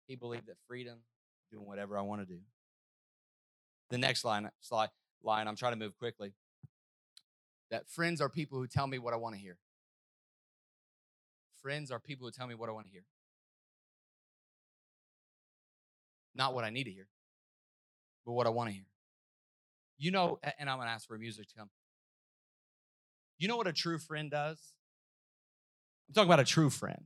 He 0.07 0.16
believed 0.16 0.47
that 0.47 0.57
freedom, 0.66 0.97
doing 1.51 1.66
whatever 1.66 1.99
I 1.99 2.01
want 2.01 2.22
to 2.22 2.26
do. 2.26 2.40
The 3.90 3.99
next 3.99 4.24
line, 4.24 4.51
slide, 4.62 4.88
line, 5.22 5.47
I'm 5.47 5.57
trying 5.57 5.72
to 5.74 5.78
move 5.78 5.99
quickly. 5.99 6.32
That 7.73 7.89
friends 7.89 8.20
are 8.20 8.29
people 8.29 8.59
who 8.59 8.66
tell 8.66 8.87
me 8.87 8.99
what 8.99 9.14
I 9.14 9.16
want 9.16 9.35
to 9.35 9.41
hear. 9.41 9.57
Friends 11.62 11.91
are 11.91 11.99
people 11.99 12.27
who 12.27 12.31
tell 12.31 12.47
me 12.47 12.55
what 12.55 12.68
I 12.68 12.73
want 12.73 12.87
to 12.87 12.93
hear. 12.93 13.05
Not 16.35 16.55
what 16.55 16.64
I 16.64 16.70
need 16.70 16.85
to 16.85 16.91
hear, 16.91 17.09
but 18.27 18.33
what 18.33 18.47
I 18.47 18.51
want 18.51 18.68
to 18.68 18.75
hear. 18.75 18.85
You 19.97 20.11
know, 20.11 20.39
and 20.59 20.68
I'm 20.68 20.77
going 20.77 20.87
to 20.87 20.93
ask 20.93 21.09
for 21.09 21.16
music 21.16 21.49
to 21.49 21.55
come. 21.55 21.70
You 23.39 23.49
know 23.49 23.57
what 23.57 23.66
a 23.66 23.73
true 23.73 23.99
friend 23.99 24.31
does? 24.31 24.59
I'm 26.09 26.14
talking 26.14 26.29
about 26.29 26.41
a 26.41 26.45
true 26.45 26.68
friend. 26.68 27.05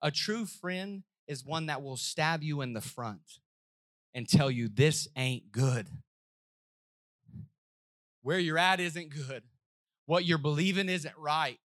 A 0.00 0.10
true 0.10 0.46
friend 0.46 1.02
is 1.28 1.44
one 1.44 1.66
that 1.66 1.82
will 1.82 1.98
stab 1.98 2.42
you 2.42 2.62
in 2.62 2.72
the 2.72 2.80
front 2.80 3.40
and 4.14 4.26
tell 4.26 4.50
you 4.50 4.68
this 4.68 5.06
ain't 5.16 5.52
good. 5.52 5.88
Where 8.26 8.40
you're 8.40 8.58
at 8.58 8.80
isn't 8.80 9.10
good. 9.10 9.44
What 10.06 10.24
you're 10.24 10.36
believing 10.36 10.88
isn't 10.88 11.14
right. 11.16 11.60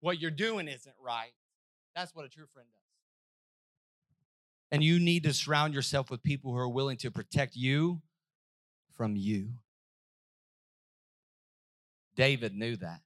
What 0.00 0.20
you're 0.20 0.30
doing 0.30 0.68
isn't 0.68 0.94
right. 1.02 1.32
That's 1.96 2.14
what 2.14 2.26
a 2.26 2.28
true 2.28 2.44
friend 2.52 2.68
does. 2.70 2.82
And 4.70 4.84
you 4.84 5.00
need 5.00 5.22
to 5.22 5.32
surround 5.32 5.72
yourself 5.72 6.10
with 6.10 6.22
people 6.22 6.52
who 6.52 6.58
are 6.58 6.68
willing 6.68 6.98
to 6.98 7.10
protect 7.10 7.56
you 7.56 8.02
from 8.98 9.16
you. 9.16 9.52
David 12.16 12.54
knew 12.54 12.76
that. 12.76 13.00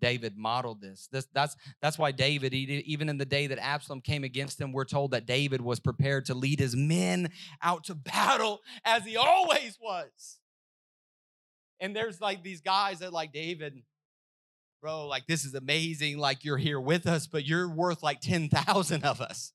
David 0.00 0.36
modeled 0.36 0.80
this. 0.80 1.08
this 1.10 1.26
that's, 1.32 1.56
that's 1.82 1.98
why 1.98 2.12
David, 2.12 2.54
even 2.54 3.08
in 3.08 3.18
the 3.18 3.24
day 3.24 3.48
that 3.48 3.58
Absalom 3.58 4.02
came 4.02 4.22
against 4.22 4.60
him, 4.60 4.70
we're 4.70 4.84
told 4.84 5.10
that 5.10 5.26
David 5.26 5.62
was 5.62 5.80
prepared 5.80 6.26
to 6.26 6.34
lead 6.34 6.60
his 6.60 6.76
men 6.76 7.30
out 7.60 7.82
to 7.86 7.94
battle 7.96 8.60
as 8.84 9.04
he 9.04 9.16
always 9.16 9.76
was. 9.82 10.38
And 11.84 11.94
there's 11.94 12.18
like 12.18 12.42
these 12.42 12.62
guys 12.62 13.00
that, 13.00 13.12
like, 13.12 13.30
David, 13.30 13.82
bro, 14.80 15.06
like, 15.06 15.26
this 15.26 15.44
is 15.44 15.52
amazing. 15.54 16.16
Like, 16.16 16.42
you're 16.42 16.56
here 16.56 16.80
with 16.80 17.06
us, 17.06 17.26
but 17.26 17.44
you're 17.44 17.68
worth 17.68 18.02
like 18.02 18.22
10,000 18.22 19.04
of 19.04 19.20
us. 19.20 19.52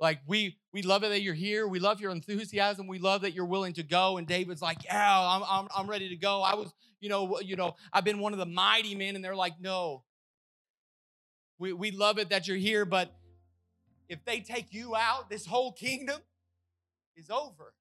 Like 0.00 0.20
we 0.26 0.58
we 0.72 0.82
love 0.82 1.04
it 1.04 1.10
that 1.10 1.20
you're 1.20 1.34
here. 1.34 1.68
We 1.68 1.78
love 1.78 2.00
your 2.00 2.12
enthusiasm. 2.12 2.88
We 2.88 2.98
love 2.98 3.22
that 3.22 3.32
you're 3.32 3.44
willing 3.44 3.74
to 3.74 3.82
go. 3.82 4.16
And 4.16 4.26
David's 4.26 4.60
like, 4.60 4.84
yeah, 4.84 5.20
I'm 5.20 5.42
I'm, 5.48 5.68
I'm 5.74 5.86
ready 5.86 6.08
to 6.08 6.16
go. 6.16 6.42
I 6.42 6.56
was, 6.56 6.74
you 7.00 7.08
know, 7.08 7.38
you 7.40 7.56
know, 7.56 7.76
I've 7.92 8.04
been 8.04 8.18
one 8.18 8.32
of 8.32 8.38
the 8.38 8.46
mighty 8.46 8.94
men, 8.96 9.14
and 9.14 9.24
they're 9.24 9.36
like, 9.36 9.60
no. 9.60 10.02
We 11.58 11.72
we 11.72 11.90
love 11.92 12.18
it 12.18 12.30
that 12.30 12.48
you're 12.48 12.56
here, 12.56 12.84
but 12.84 13.14
if 14.08 14.24
they 14.24 14.40
take 14.40 14.74
you 14.74 14.96
out, 14.96 15.30
this 15.30 15.46
whole 15.46 15.72
kingdom 15.72 16.20
is 17.16 17.30
over. 17.30 17.72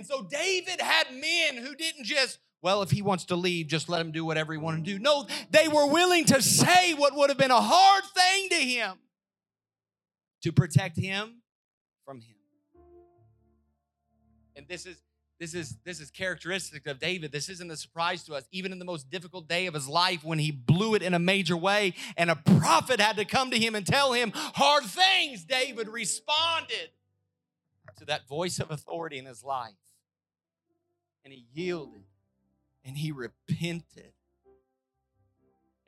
And 0.00 0.06
so 0.06 0.22
David 0.22 0.80
had 0.80 1.08
men 1.12 1.62
who 1.62 1.74
didn't 1.74 2.04
just 2.04 2.38
well, 2.62 2.80
if 2.80 2.90
he 2.90 3.02
wants 3.02 3.26
to 3.26 3.36
leave, 3.36 3.66
just 3.66 3.90
let 3.90 4.00
him 4.00 4.12
do 4.12 4.24
whatever 4.24 4.54
he 4.54 4.58
wanted 4.58 4.82
to 4.86 4.92
do. 4.92 4.98
No, 4.98 5.26
they 5.50 5.68
were 5.68 5.86
willing 5.86 6.24
to 6.26 6.40
say 6.40 6.94
what 6.94 7.14
would 7.14 7.28
have 7.28 7.36
been 7.36 7.50
a 7.50 7.60
hard 7.60 8.04
thing 8.14 8.48
to 8.48 8.54
him 8.56 8.98
to 10.40 10.52
protect 10.52 10.98
him 10.98 11.42
from 12.06 12.22
him. 12.22 12.36
And 14.56 14.66
this 14.68 14.86
is 14.86 14.96
this 15.38 15.52
is 15.52 15.76
this 15.84 16.00
is 16.00 16.10
characteristic 16.10 16.86
of 16.86 16.98
David. 16.98 17.30
This 17.30 17.50
isn't 17.50 17.70
a 17.70 17.76
surprise 17.76 18.24
to 18.24 18.34
us. 18.34 18.44
Even 18.52 18.72
in 18.72 18.78
the 18.78 18.86
most 18.86 19.10
difficult 19.10 19.48
day 19.48 19.66
of 19.66 19.74
his 19.74 19.86
life, 19.86 20.24
when 20.24 20.38
he 20.38 20.50
blew 20.50 20.94
it 20.94 21.02
in 21.02 21.12
a 21.12 21.18
major 21.18 21.58
way, 21.58 21.92
and 22.16 22.30
a 22.30 22.36
prophet 22.36 23.02
had 23.02 23.16
to 23.16 23.26
come 23.26 23.50
to 23.50 23.58
him 23.58 23.74
and 23.74 23.86
tell 23.86 24.14
him 24.14 24.32
hard 24.34 24.84
things, 24.84 25.44
David 25.44 25.88
responded 25.88 26.88
to 28.00 28.06
that 28.06 28.26
voice 28.26 28.58
of 28.58 28.70
authority 28.70 29.18
in 29.18 29.26
his 29.26 29.44
life. 29.44 29.74
And 31.24 31.32
he 31.32 31.46
yielded 31.52 32.04
and 32.84 32.96
he 32.96 33.12
repented 33.12 34.12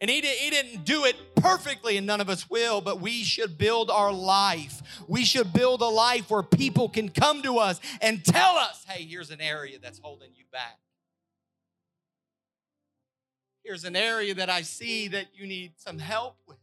And 0.03 0.11
he, 0.11 0.21
did, 0.21 0.37
he 0.37 0.51
didn't 0.51 0.85
do 0.85 1.05
it 1.05 1.15
perfectly, 1.37 1.97
and 1.97 2.05
none 2.05 2.21
of 2.21 2.29
us 2.29 2.51
will, 2.51 2.81
but 2.81 3.01
we 3.01 3.23
should 3.23 3.57
build 3.57 3.89
our 3.89 4.13
life. 4.13 4.83
We 5.07 5.25
should 5.25 5.53
build 5.53 5.81
a 5.81 5.87
life 5.87 6.29
where 6.29 6.43
people 6.43 6.89
can 6.89 7.09
come 7.09 7.41
to 7.43 7.59
us 7.59 7.81
and 8.01 8.25
tell 8.25 8.57
us, 8.57 8.85
hey, 8.89 9.05
here's 9.05 9.31
an 9.31 9.41
area 9.41 9.79
that's 9.81 10.01
holding 10.01 10.31
you 10.35 10.43
back. 10.51 10.77
Here's 13.63 13.85
an 13.85 13.95
area 13.95 14.35
that 14.35 14.51
I 14.51 14.63
see 14.63 15.07
that 15.07 15.27
you 15.35 15.47
need 15.47 15.75
some 15.77 16.01
help 16.01 16.37
with. 16.49 16.59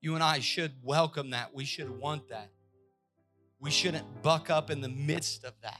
You 0.00 0.14
and 0.14 0.22
I 0.22 0.38
should 0.38 0.74
welcome 0.84 1.30
that. 1.30 1.52
We 1.52 1.64
should 1.64 1.98
want 1.98 2.28
that. 2.28 2.50
We 3.62 3.70
shouldn't 3.70 4.22
buck 4.22 4.50
up 4.50 4.70
in 4.72 4.80
the 4.80 4.88
midst 4.88 5.44
of 5.44 5.52
that. 5.62 5.78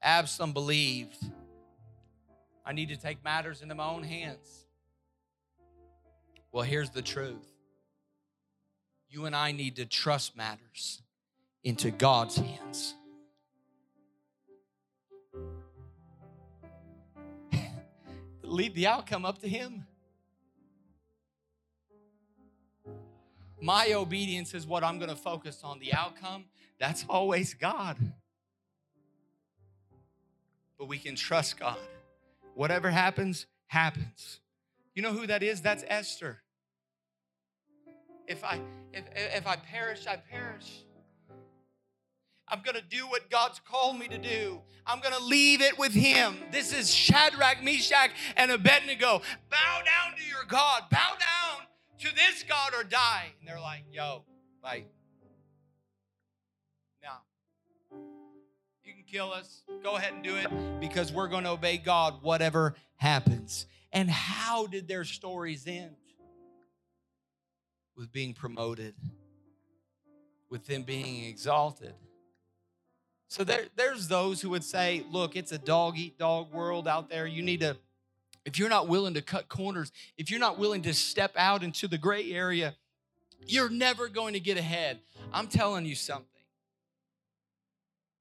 Absalom 0.00 0.52
believed, 0.52 1.16
I 2.64 2.72
need 2.72 2.90
to 2.90 2.96
take 2.96 3.24
matters 3.24 3.60
into 3.60 3.74
my 3.74 3.88
own 3.88 4.04
hands. 4.04 4.66
Well, 6.52 6.62
here's 6.62 6.90
the 6.90 7.02
truth 7.02 7.44
you 9.10 9.24
and 9.24 9.34
I 9.34 9.50
need 9.50 9.74
to 9.76 9.84
trust 9.84 10.36
matters 10.36 11.02
into 11.64 11.90
God's 11.90 12.36
hands. 12.36 12.94
Leave 18.44 18.74
the 18.74 18.86
outcome 18.86 19.24
up 19.24 19.40
to 19.40 19.48
Him. 19.48 19.87
My 23.60 23.92
obedience 23.92 24.54
is 24.54 24.66
what 24.66 24.84
I'm 24.84 24.98
going 24.98 25.10
to 25.10 25.16
focus 25.16 25.60
on. 25.64 25.78
The 25.78 25.92
outcome, 25.92 26.44
that's 26.78 27.04
always 27.08 27.54
God 27.54 27.96
but 30.78 30.86
we 30.86 30.98
can 30.98 31.16
trust 31.16 31.58
God. 31.58 31.76
Whatever 32.54 32.90
happens, 32.90 33.46
happens. 33.66 34.40
You 34.94 35.02
know 35.02 35.12
who 35.12 35.26
that 35.26 35.42
is? 35.42 35.60
That's 35.60 35.84
Esther. 35.88 36.38
If 38.26 38.44
I 38.44 38.60
if 38.92 39.04
if 39.14 39.46
I 39.46 39.56
perish, 39.56 40.06
I 40.06 40.16
perish. 40.16 40.84
I'm 42.50 42.62
going 42.62 42.76
to 42.76 42.96
do 42.96 43.06
what 43.06 43.28
God's 43.28 43.60
called 43.60 43.98
me 43.98 44.08
to 44.08 44.16
do. 44.16 44.62
I'm 44.86 45.00
going 45.00 45.14
to 45.14 45.22
leave 45.22 45.60
it 45.60 45.78
with 45.78 45.92
Him. 45.92 46.38
This 46.50 46.72
is 46.72 46.92
Shadrach, 46.92 47.62
Meshach, 47.62 48.10
and 48.38 48.50
Abednego. 48.50 49.20
Bow 49.50 49.80
down 49.84 50.16
to 50.16 50.24
your 50.24 50.44
God. 50.48 50.84
Bow 50.90 51.10
down 51.18 51.66
to 51.98 52.14
this 52.14 52.44
God 52.48 52.72
or 52.74 52.84
die. 52.84 53.26
And 53.40 53.48
they're 53.48 53.60
like, 53.60 53.84
yo, 53.92 54.24
like, 54.62 54.86
now, 57.02 57.18
you 58.84 58.92
can 58.92 59.04
kill 59.04 59.32
us. 59.32 59.62
Go 59.82 59.96
ahead 59.96 60.12
and 60.12 60.22
do 60.22 60.36
it 60.36 60.48
because 60.80 61.12
we're 61.12 61.28
going 61.28 61.44
to 61.44 61.50
obey 61.50 61.78
God, 61.78 62.22
whatever 62.22 62.74
happens. 62.96 63.66
And 63.92 64.10
how 64.10 64.66
did 64.66 64.88
their 64.88 65.04
stories 65.04 65.66
end? 65.66 65.96
With 67.96 68.12
being 68.12 68.32
promoted, 68.32 68.94
with 70.48 70.66
them 70.66 70.82
being 70.82 71.24
exalted. 71.24 71.94
So 73.26 73.42
there, 73.44 73.64
there's 73.76 74.06
those 74.08 74.40
who 74.40 74.50
would 74.50 74.62
say, 74.62 75.04
look, 75.10 75.36
it's 75.36 75.52
a 75.52 75.58
dog 75.58 75.98
eat 75.98 76.16
dog 76.16 76.52
world 76.52 76.86
out 76.86 77.10
there. 77.10 77.26
You 77.26 77.42
need 77.42 77.60
to, 77.60 77.76
if 78.48 78.58
you're 78.58 78.68
not 78.68 78.88
willing 78.88 79.14
to 79.14 79.22
cut 79.22 79.48
corners, 79.48 79.92
if 80.16 80.30
you're 80.30 80.40
not 80.40 80.58
willing 80.58 80.82
to 80.82 80.94
step 80.94 81.32
out 81.36 81.62
into 81.62 81.86
the 81.86 81.98
gray 81.98 82.32
area, 82.32 82.74
you're 83.46 83.70
never 83.70 84.08
going 84.08 84.32
to 84.32 84.40
get 84.40 84.58
ahead. 84.58 84.98
I'm 85.32 85.46
telling 85.46 85.86
you 85.86 85.94
something 85.94 86.26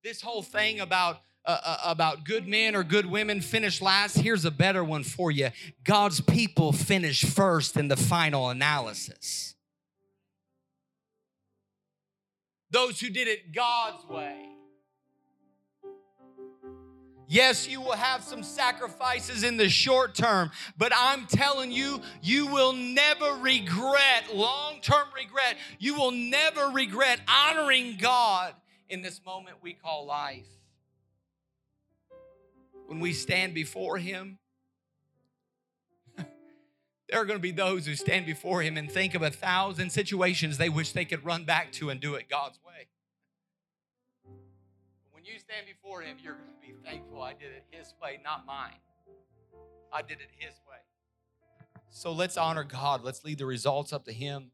this 0.08 0.22
whole 0.22 0.42
thing 0.42 0.80
about 0.80 1.20
uh, 1.44 1.58
uh, 1.64 1.78
about 1.86 2.26
good 2.26 2.48
men 2.48 2.76
or 2.76 2.84
good 2.84 3.06
women 3.06 3.40
finish 3.40 3.82
last, 3.82 4.18
here's 4.18 4.44
a 4.44 4.52
better 4.52 4.84
one 4.84 5.04
for 5.04 5.32
you. 5.32 5.50
God's 5.84 6.20
people 6.20 6.74
finish 6.74 7.24
first 7.24 7.78
in 7.78 7.88
the 7.88 7.96
final 7.96 8.50
analysis. 8.50 9.56
Those 12.70 13.00
who 13.00 13.10
did 13.10 13.30
it 13.30 13.54
God's 13.54 14.06
way. 14.10 14.57
Yes, 17.30 17.68
you 17.68 17.82
will 17.82 17.92
have 17.92 18.24
some 18.24 18.42
sacrifices 18.42 19.44
in 19.44 19.58
the 19.58 19.68
short 19.68 20.16
term, 20.16 20.50
but 20.78 20.94
I'm 20.96 21.28
telling 21.28 21.74
you, 21.74 22.02
you 22.22 22.48
will 22.48 22.72
never 22.72 23.34
regret, 23.42 24.34
long 24.34 24.80
term 24.82 25.08
regret, 25.14 25.58
you 25.78 25.96
will 25.96 26.12
never 26.12 26.68
regret 26.70 27.20
honoring 27.28 27.98
God 28.00 28.54
in 28.90 29.02
this 29.02 29.20
moment 29.26 29.58
we 29.62 29.74
call 29.74 30.06
life. 30.06 30.48
When 32.88 33.02
we 33.02 33.12
stand 33.12 33.54
before 33.54 33.98
Him, 33.98 34.38
there 36.18 37.20
are 37.20 37.26
going 37.26 37.40
to 37.40 37.44
be 37.44 37.52
those 37.52 37.86
who 37.86 37.96
stand 37.96 38.26
before 38.26 38.62
Him 38.62 38.78
and 38.78 38.90
think 38.90 39.16
of 39.16 39.22
a 39.22 39.32
thousand 39.32 39.90
situations 39.90 40.58
they 40.58 40.70
wish 40.70 40.94
they 40.94 41.04
could 41.04 41.26
run 41.26 41.44
back 41.44 41.74
to 41.74 41.90
and 41.90 42.00
do 42.00 42.16
it 42.16 42.30
God's 42.30 42.58
way. 42.66 42.88
You 45.28 45.40
stand 45.40 45.66
before 45.68 46.02
Him, 46.02 46.18
you're 46.24 46.36
going 46.36 46.48
to 46.48 46.68
be 46.68 46.74
thankful 46.84 47.22
I 47.22 47.34
did 47.34 47.52
it 47.52 47.66
His 47.70 47.94
way, 48.02 48.20
not 48.24 48.46
mine. 48.46 48.80
I 49.92 50.02
did 50.02 50.20
it 50.22 50.30
His 50.38 50.54
way. 50.68 50.78
So 51.90 52.12
let's 52.12 52.38
honor 52.38 52.64
God. 52.64 53.04
Let's 53.04 53.24
leave 53.24 53.38
the 53.38 53.46
results 53.46 53.92
up 53.92 54.06
to 54.06 54.14
Him. 54.14 54.52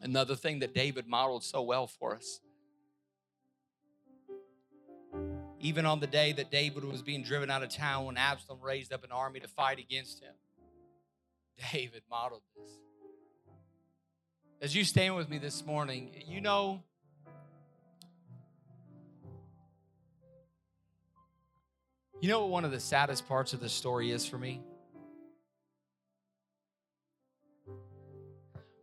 Another 0.00 0.34
thing 0.34 0.60
that 0.60 0.74
David 0.74 1.06
modeled 1.06 1.44
so 1.44 1.62
well 1.62 1.86
for 1.86 2.14
us 2.16 2.40
even 5.64 5.86
on 5.86 5.98
the 5.98 6.06
day 6.06 6.30
that 6.30 6.50
David 6.50 6.84
was 6.84 7.00
being 7.00 7.22
driven 7.22 7.50
out 7.50 7.62
of 7.62 7.70
town 7.70 8.04
when 8.04 8.18
Absalom 8.18 8.60
raised 8.60 8.92
up 8.92 9.02
an 9.02 9.10
army 9.10 9.40
to 9.40 9.48
fight 9.48 9.78
against 9.78 10.22
him. 10.22 10.34
David 11.72 12.02
modeled 12.10 12.42
this. 12.54 12.70
As 14.60 14.76
you 14.76 14.84
stand 14.84 15.16
with 15.16 15.30
me 15.30 15.38
this 15.38 15.64
morning, 15.64 16.10
you 16.28 16.42
know, 16.42 16.82
you 22.24 22.30
know 22.30 22.40
what 22.40 22.48
one 22.48 22.64
of 22.64 22.70
the 22.70 22.80
saddest 22.80 23.28
parts 23.28 23.52
of 23.52 23.60
the 23.60 23.68
story 23.68 24.10
is 24.10 24.24
for 24.24 24.38
me? 24.38 24.62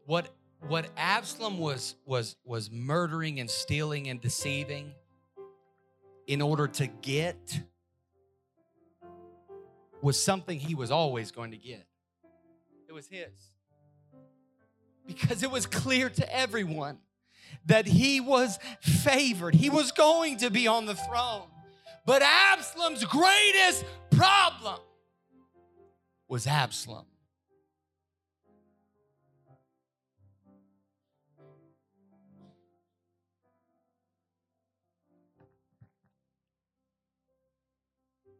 What 0.05 0.29
what 0.67 0.87
Absalom 0.95 1.57
was 1.57 1.95
was 2.05 2.35
was 2.45 2.69
murdering 2.69 3.39
and 3.39 3.49
stealing 3.49 4.09
and 4.09 4.21
deceiving 4.21 4.91
in 6.27 6.39
order 6.39 6.67
to 6.67 6.85
get 6.85 7.61
was 10.03 10.21
something 10.21 10.59
he 10.59 10.75
was 10.75 10.91
always 10.91 11.31
going 11.31 11.49
to 11.49 11.57
get. 11.57 11.87
It 12.87 12.93
was 12.93 13.07
his. 13.07 13.49
Because 15.07 15.41
it 15.41 15.49
was 15.49 15.65
clear 15.65 16.11
to 16.11 16.35
everyone 16.35 16.99
that 17.65 17.87
he 17.87 18.21
was 18.21 18.59
favored, 18.81 19.55
he 19.55 19.71
was 19.71 19.91
going 19.91 20.37
to 20.37 20.51
be 20.51 20.67
on 20.67 20.85
the 20.85 20.93
throne. 20.93 21.50
But 22.05 22.21
Absalom's 22.23 23.05
greatest 23.05 23.85
problem 24.09 24.79
was 26.27 26.47
Absalom. 26.47 27.05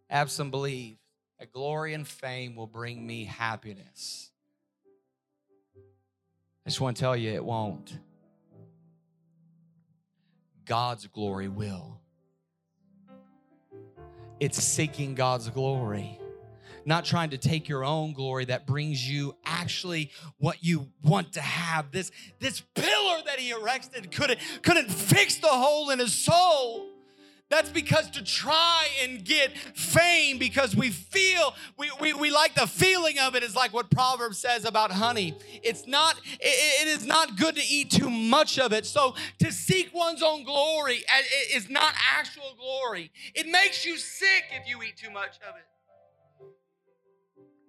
Absalom 0.09 0.51
believed 0.51 0.97
that 1.39 1.53
glory 1.53 1.93
and 1.93 2.05
fame 2.05 2.55
will 2.55 2.67
bring 2.67 3.07
me 3.07 3.23
happiness. 3.23 4.29
I 6.65 6.69
just 6.69 6.81
want 6.81 6.97
to 6.97 7.01
tell 7.01 7.15
you 7.15 7.31
it 7.31 7.45
won't. 7.45 7.97
God's 10.65 11.07
glory 11.07 11.47
will. 11.47 12.00
It's 14.41 14.57
seeking 14.57 15.13
God's 15.13 15.51
glory, 15.51 16.19
not 16.83 17.05
trying 17.05 17.29
to 17.29 17.37
take 17.37 17.69
your 17.69 17.85
own 17.85 18.13
glory 18.13 18.45
that 18.45 18.65
brings 18.65 19.07
you 19.07 19.35
actually 19.45 20.09
what 20.39 20.63
you 20.63 20.87
want 21.03 21.33
to 21.33 21.41
have. 21.41 21.91
This, 21.91 22.09
this 22.39 22.61
pillar 22.73 23.21
that 23.27 23.37
he 23.37 23.51
erected 23.51 24.11
couldn't, 24.11 24.39
couldn't 24.63 24.89
fix 24.89 25.35
the 25.35 25.45
hole 25.45 25.91
in 25.91 25.99
his 25.99 26.11
soul. 26.11 26.90
That's 27.51 27.69
because 27.69 28.09
to 28.11 28.23
try 28.23 28.87
and 29.03 29.25
get 29.25 29.57
fame 29.57 30.37
because 30.37 30.73
we 30.73 30.89
feel, 30.89 31.53
we, 31.77 31.91
we, 31.99 32.13
we 32.13 32.31
like 32.31 32.55
the 32.55 32.65
feeling 32.65 33.19
of 33.19 33.35
it 33.35 33.43
is 33.43 33.57
like 33.57 33.73
what 33.73 33.91
Proverbs 33.91 34.37
says 34.37 34.63
about 34.63 34.89
honey. 34.89 35.35
It's 35.61 35.85
not, 35.85 36.15
it, 36.39 36.87
it 36.87 36.87
is 36.87 37.05
not 37.05 37.35
good 37.35 37.57
to 37.57 37.61
eat 37.61 37.91
too 37.91 38.09
much 38.09 38.57
of 38.57 38.71
it. 38.71 38.85
So 38.85 39.15
to 39.39 39.51
seek 39.51 39.93
one's 39.93 40.23
own 40.23 40.45
glory 40.45 41.03
uh, 41.13 41.21
is 41.53 41.69
not 41.69 41.93
actual 42.17 42.55
glory. 42.57 43.11
It 43.35 43.47
makes 43.47 43.85
you 43.85 43.97
sick 43.97 44.45
if 44.51 44.65
you 44.65 44.81
eat 44.81 44.95
too 44.95 45.11
much 45.11 45.35
of 45.45 45.57
it. 45.57 45.70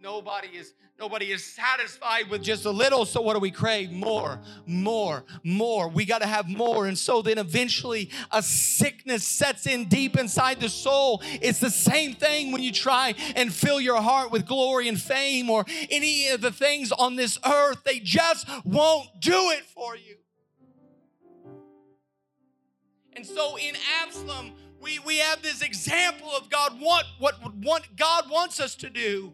Nobody 0.03 0.49
is 0.49 0.75
nobody 0.99 1.31
is 1.31 1.45
satisfied 1.45 2.29
with 2.29 2.43
just 2.43 2.65
a 2.65 2.71
little. 2.71 3.05
So 3.05 3.21
what 3.21 3.35
do 3.35 3.39
we 3.39 3.53
crave? 3.53 3.93
More, 3.93 4.41
more, 4.67 5.25
more. 5.45 5.89
We 5.89 6.05
got 6.05 6.23
to 6.23 6.27
have 6.27 6.49
more. 6.49 6.87
And 6.87 6.99
so 6.99 7.23
then 7.23 7.39
eventually 7.39 8.11
a 8.33 8.43
sickness 8.43 9.25
sets 9.25 9.65
in 9.67 9.85
deep 9.89 10.19
inside 10.19 10.59
the 10.59 10.69
soul. 10.69 11.23
It's 11.41 11.61
the 11.61 11.71
same 11.71 12.15
thing 12.15 12.51
when 12.51 12.65
you 12.65 12.73
try 12.73 13.15
and 13.37 13.55
fill 13.55 13.81
your 13.81 14.03
heart 14.03 14.33
with 14.33 14.45
glory 14.45 14.89
and 14.89 15.01
fame 15.01 15.49
or 15.49 15.65
any 15.89 16.29
of 16.29 16.41
the 16.41 16.51
things 16.51 16.91
on 16.91 17.15
this 17.15 17.39
earth. 17.47 17.85
They 17.85 18.01
just 18.01 18.49
won't 18.65 19.09
do 19.21 19.51
it 19.51 19.65
for 19.67 19.95
you. 19.95 20.17
And 23.15 23.25
so 23.25 23.57
in 23.57 23.77
Absalom, 24.03 24.53
we, 24.81 24.99
we 24.99 25.19
have 25.19 25.43
this 25.43 25.63
example 25.63 26.31
of 26.37 26.51
God 26.51 26.81
want 26.81 27.07
what, 27.21 27.37
what 27.55 27.95
God 27.95 28.29
wants 28.29 28.59
us 28.59 28.75
to 28.77 28.91
do 28.91 29.33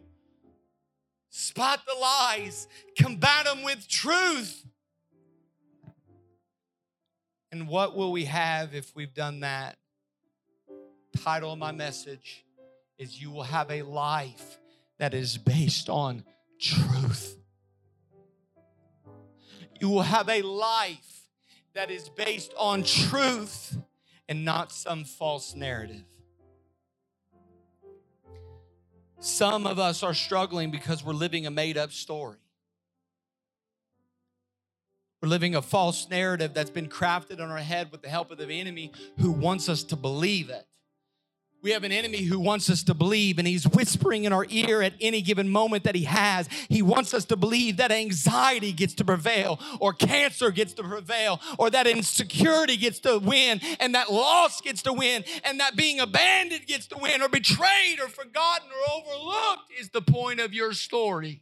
spot 1.29 1.81
the 1.87 1.99
lies, 1.99 2.67
combat 2.97 3.45
them 3.45 3.63
with 3.63 3.87
truth. 3.87 4.65
And 7.51 7.67
what 7.67 7.95
will 7.95 8.11
we 8.11 8.25
have 8.25 8.75
if 8.75 8.95
we've 8.95 9.13
done 9.13 9.39
that? 9.39 9.77
Title 11.17 11.53
of 11.53 11.59
my 11.59 11.71
message 11.71 12.45
is 12.97 13.21
You 13.21 13.31
Will 13.31 13.43
Have 13.43 13.71
a 13.71 13.81
Life 13.81 14.59
that 14.99 15.13
is 15.13 15.37
based 15.37 15.89
on 15.89 16.23
truth. 16.59 17.37
You 19.79 19.89
will 19.89 20.01
have 20.01 20.29
a 20.29 20.41
life 20.41 21.23
that 21.73 21.89
is 21.89 22.09
based 22.09 22.53
on 22.57 22.83
truth 22.83 23.77
and 24.27 24.43
not 24.43 24.71
some 24.71 25.05
false 25.05 25.55
narrative. 25.55 26.03
Some 29.19 29.67
of 29.67 29.79
us 29.79 30.01
are 30.01 30.13
struggling 30.13 30.71
because 30.71 31.03
we're 31.03 31.13
living 31.13 31.45
a 31.45 31.51
made 31.51 31.77
up 31.77 31.91
story. 31.91 32.37
We're 35.21 35.27
living 35.27 35.55
a 35.55 35.61
false 35.61 36.09
narrative 36.09 36.53
that's 36.53 36.69
been 36.69 36.87
crafted 36.87 37.39
in 37.39 37.41
our 37.41 37.57
head 37.57 37.91
with 37.91 38.01
the 38.01 38.07
help 38.07 38.31
of 38.31 38.37
the 38.37 38.49
enemy 38.49 38.93
who 39.17 39.31
wants 39.31 39.67
us 39.67 39.83
to 39.85 39.97
believe 39.97 40.49
it. 40.49 40.65
We 41.61 41.71
have 41.71 41.83
an 41.83 41.91
enemy 41.91 42.23
who 42.23 42.39
wants 42.39 42.69
us 42.69 42.83
to 42.83 42.93
believe, 42.93 43.37
and 43.37 43.47
he's 43.47 43.67
whispering 43.67 44.23
in 44.23 44.31
our 44.31 44.45
ear 44.49 44.81
at 44.81 44.93
any 45.01 45.21
given 45.21 45.49
moment 45.49 45.83
that 45.83 45.93
he 45.93 46.05
has. 46.05 46.47
He 46.69 46.81
wants 46.81 47.13
us 47.13 47.25
to 47.25 47.35
believe 47.35 47.77
that 47.77 47.91
anxiety 47.91 48.71
gets 48.71 48.93
to 48.95 49.05
prevail, 49.05 49.59
or 49.81 49.91
cancer 49.91 50.51
gets 50.51 50.73
to 50.73 50.83
prevail, 50.83 51.41
or 51.57 51.69
that 51.69 51.85
insecurity 51.85 52.77
gets 52.77 52.99
to 52.99 53.19
win, 53.19 53.59
and 53.81 53.93
that 53.93 54.09
loss 54.09 54.61
gets 54.61 54.81
to 54.83 54.93
win, 54.93 55.25
and 55.43 55.59
that 55.59 55.75
being 55.75 55.99
abandoned 55.99 56.65
gets 56.65 56.87
to 56.87 56.97
win, 56.97 57.21
or 57.21 57.27
betrayed, 57.27 57.99
or 57.99 58.07
forgotten, 58.07 58.69
or 58.69 59.01
overlooked 59.01 59.71
is 59.77 59.89
the 59.89 60.01
point 60.01 60.39
of 60.39 60.53
your 60.53 60.71
story. 60.71 61.41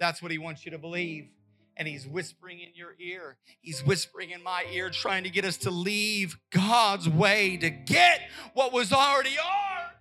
That's 0.00 0.20
what 0.20 0.32
he 0.32 0.38
wants 0.38 0.64
you 0.64 0.72
to 0.72 0.78
believe 0.78 1.28
and 1.76 1.86
he's 1.86 2.06
whispering 2.06 2.60
in 2.60 2.68
your 2.74 2.94
ear. 2.98 3.36
He's 3.60 3.84
whispering 3.84 4.30
in 4.30 4.42
my 4.42 4.64
ear, 4.72 4.90
trying 4.90 5.24
to 5.24 5.30
get 5.30 5.44
us 5.44 5.58
to 5.58 5.70
leave 5.70 6.38
God's 6.50 7.08
way 7.08 7.56
to 7.58 7.70
get 7.70 8.20
what 8.54 8.72
was 8.72 8.92
already 8.92 9.36
ours. 9.38 9.92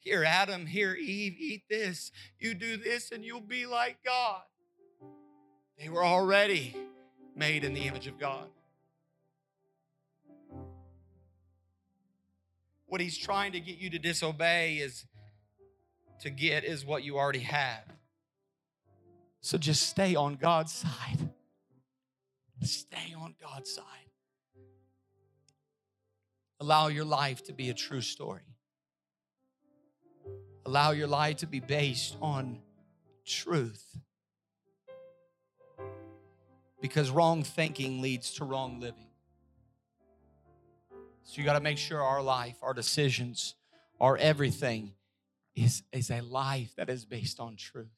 Here, 0.00 0.24
Adam, 0.24 0.66
here, 0.66 0.94
Eve, 0.94 1.36
eat 1.38 1.62
this. 1.68 2.10
You 2.38 2.54
do 2.54 2.76
this, 2.76 3.12
and 3.12 3.24
you'll 3.24 3.40
be 3.40 3.66
like 3.66 3.98
God. 4.04 4.40
They 5.78 5.88
were 5.88 6.04
already 6.04 6.74
made 7.36 7.62
in 7.62 7.74
the 7.74 7.82
image 7.82 8.06
of 8.06 8.18
God. 8.18 8.48
What 12.86 13.00
he's 13.00 13.18
trying 13.18 13.52
to 13.52 13.60
get 13.60 13.76
you 13.76 13.90
to 13.90 13.98
disobey 13.98 14.76
is 14.76 15.04
to 16.22 16.30
get 16.30 16.64
is 16.64 16.86
what 16.86 17.04
you 17.04 17.18
already 17.18 17.40
have. 17.40 17.84
So 19.40 19.58
just 19.58 19.88
stay 19.88 20.14
on 20.14 20.34
God's 20.34 20.72
side. 20.72 21.30
Stay 22.62 23.14
on 23.16 23.34
God's 23.40 23.72
side. 23.72 23.84
Allow 26.60 26.88
your 26.88 27.04
life 27.04 27.44
to 27.44 27.52
be 27.52 27.70
a 27.70 27.74
true 27.74 28.00
story. 28.00 28.42
Allow 30.66 30.90
your 30.90 31.06
life 31.06 31.36
to 31.38 31.46
be 31.46 31.60
based 31.60 32.16
on 32.20 32.58
truth. 33.24 33.96
Because 36.80 37.10
wrong 37.10 37.42
thinking 37.42 38.02
leads 38.02 38.34
to 38.34 38.44
wrong 38.44 38.80
living. 38.80 39.06
So 41.22 41.40
you 41.40 41.44
got 41.44 41.54
to 41.54 41.60
make 41.60 41.78
sure 41.78 42.02
our 42.02 42.22
life, 42.22 42.56
our 42.62 42.74
decisions, 42.74 43.54
our 44.00 44.16
everything 44.16 44.94
is, 45.54 45.82
is 45.92 46.10
a 46.10 46.22
life 46.22 46.72
that 46.76 46.90
is 46.90 47.04
based 47.04 47.38
on 47.38 47.56
truth 47.56 47.97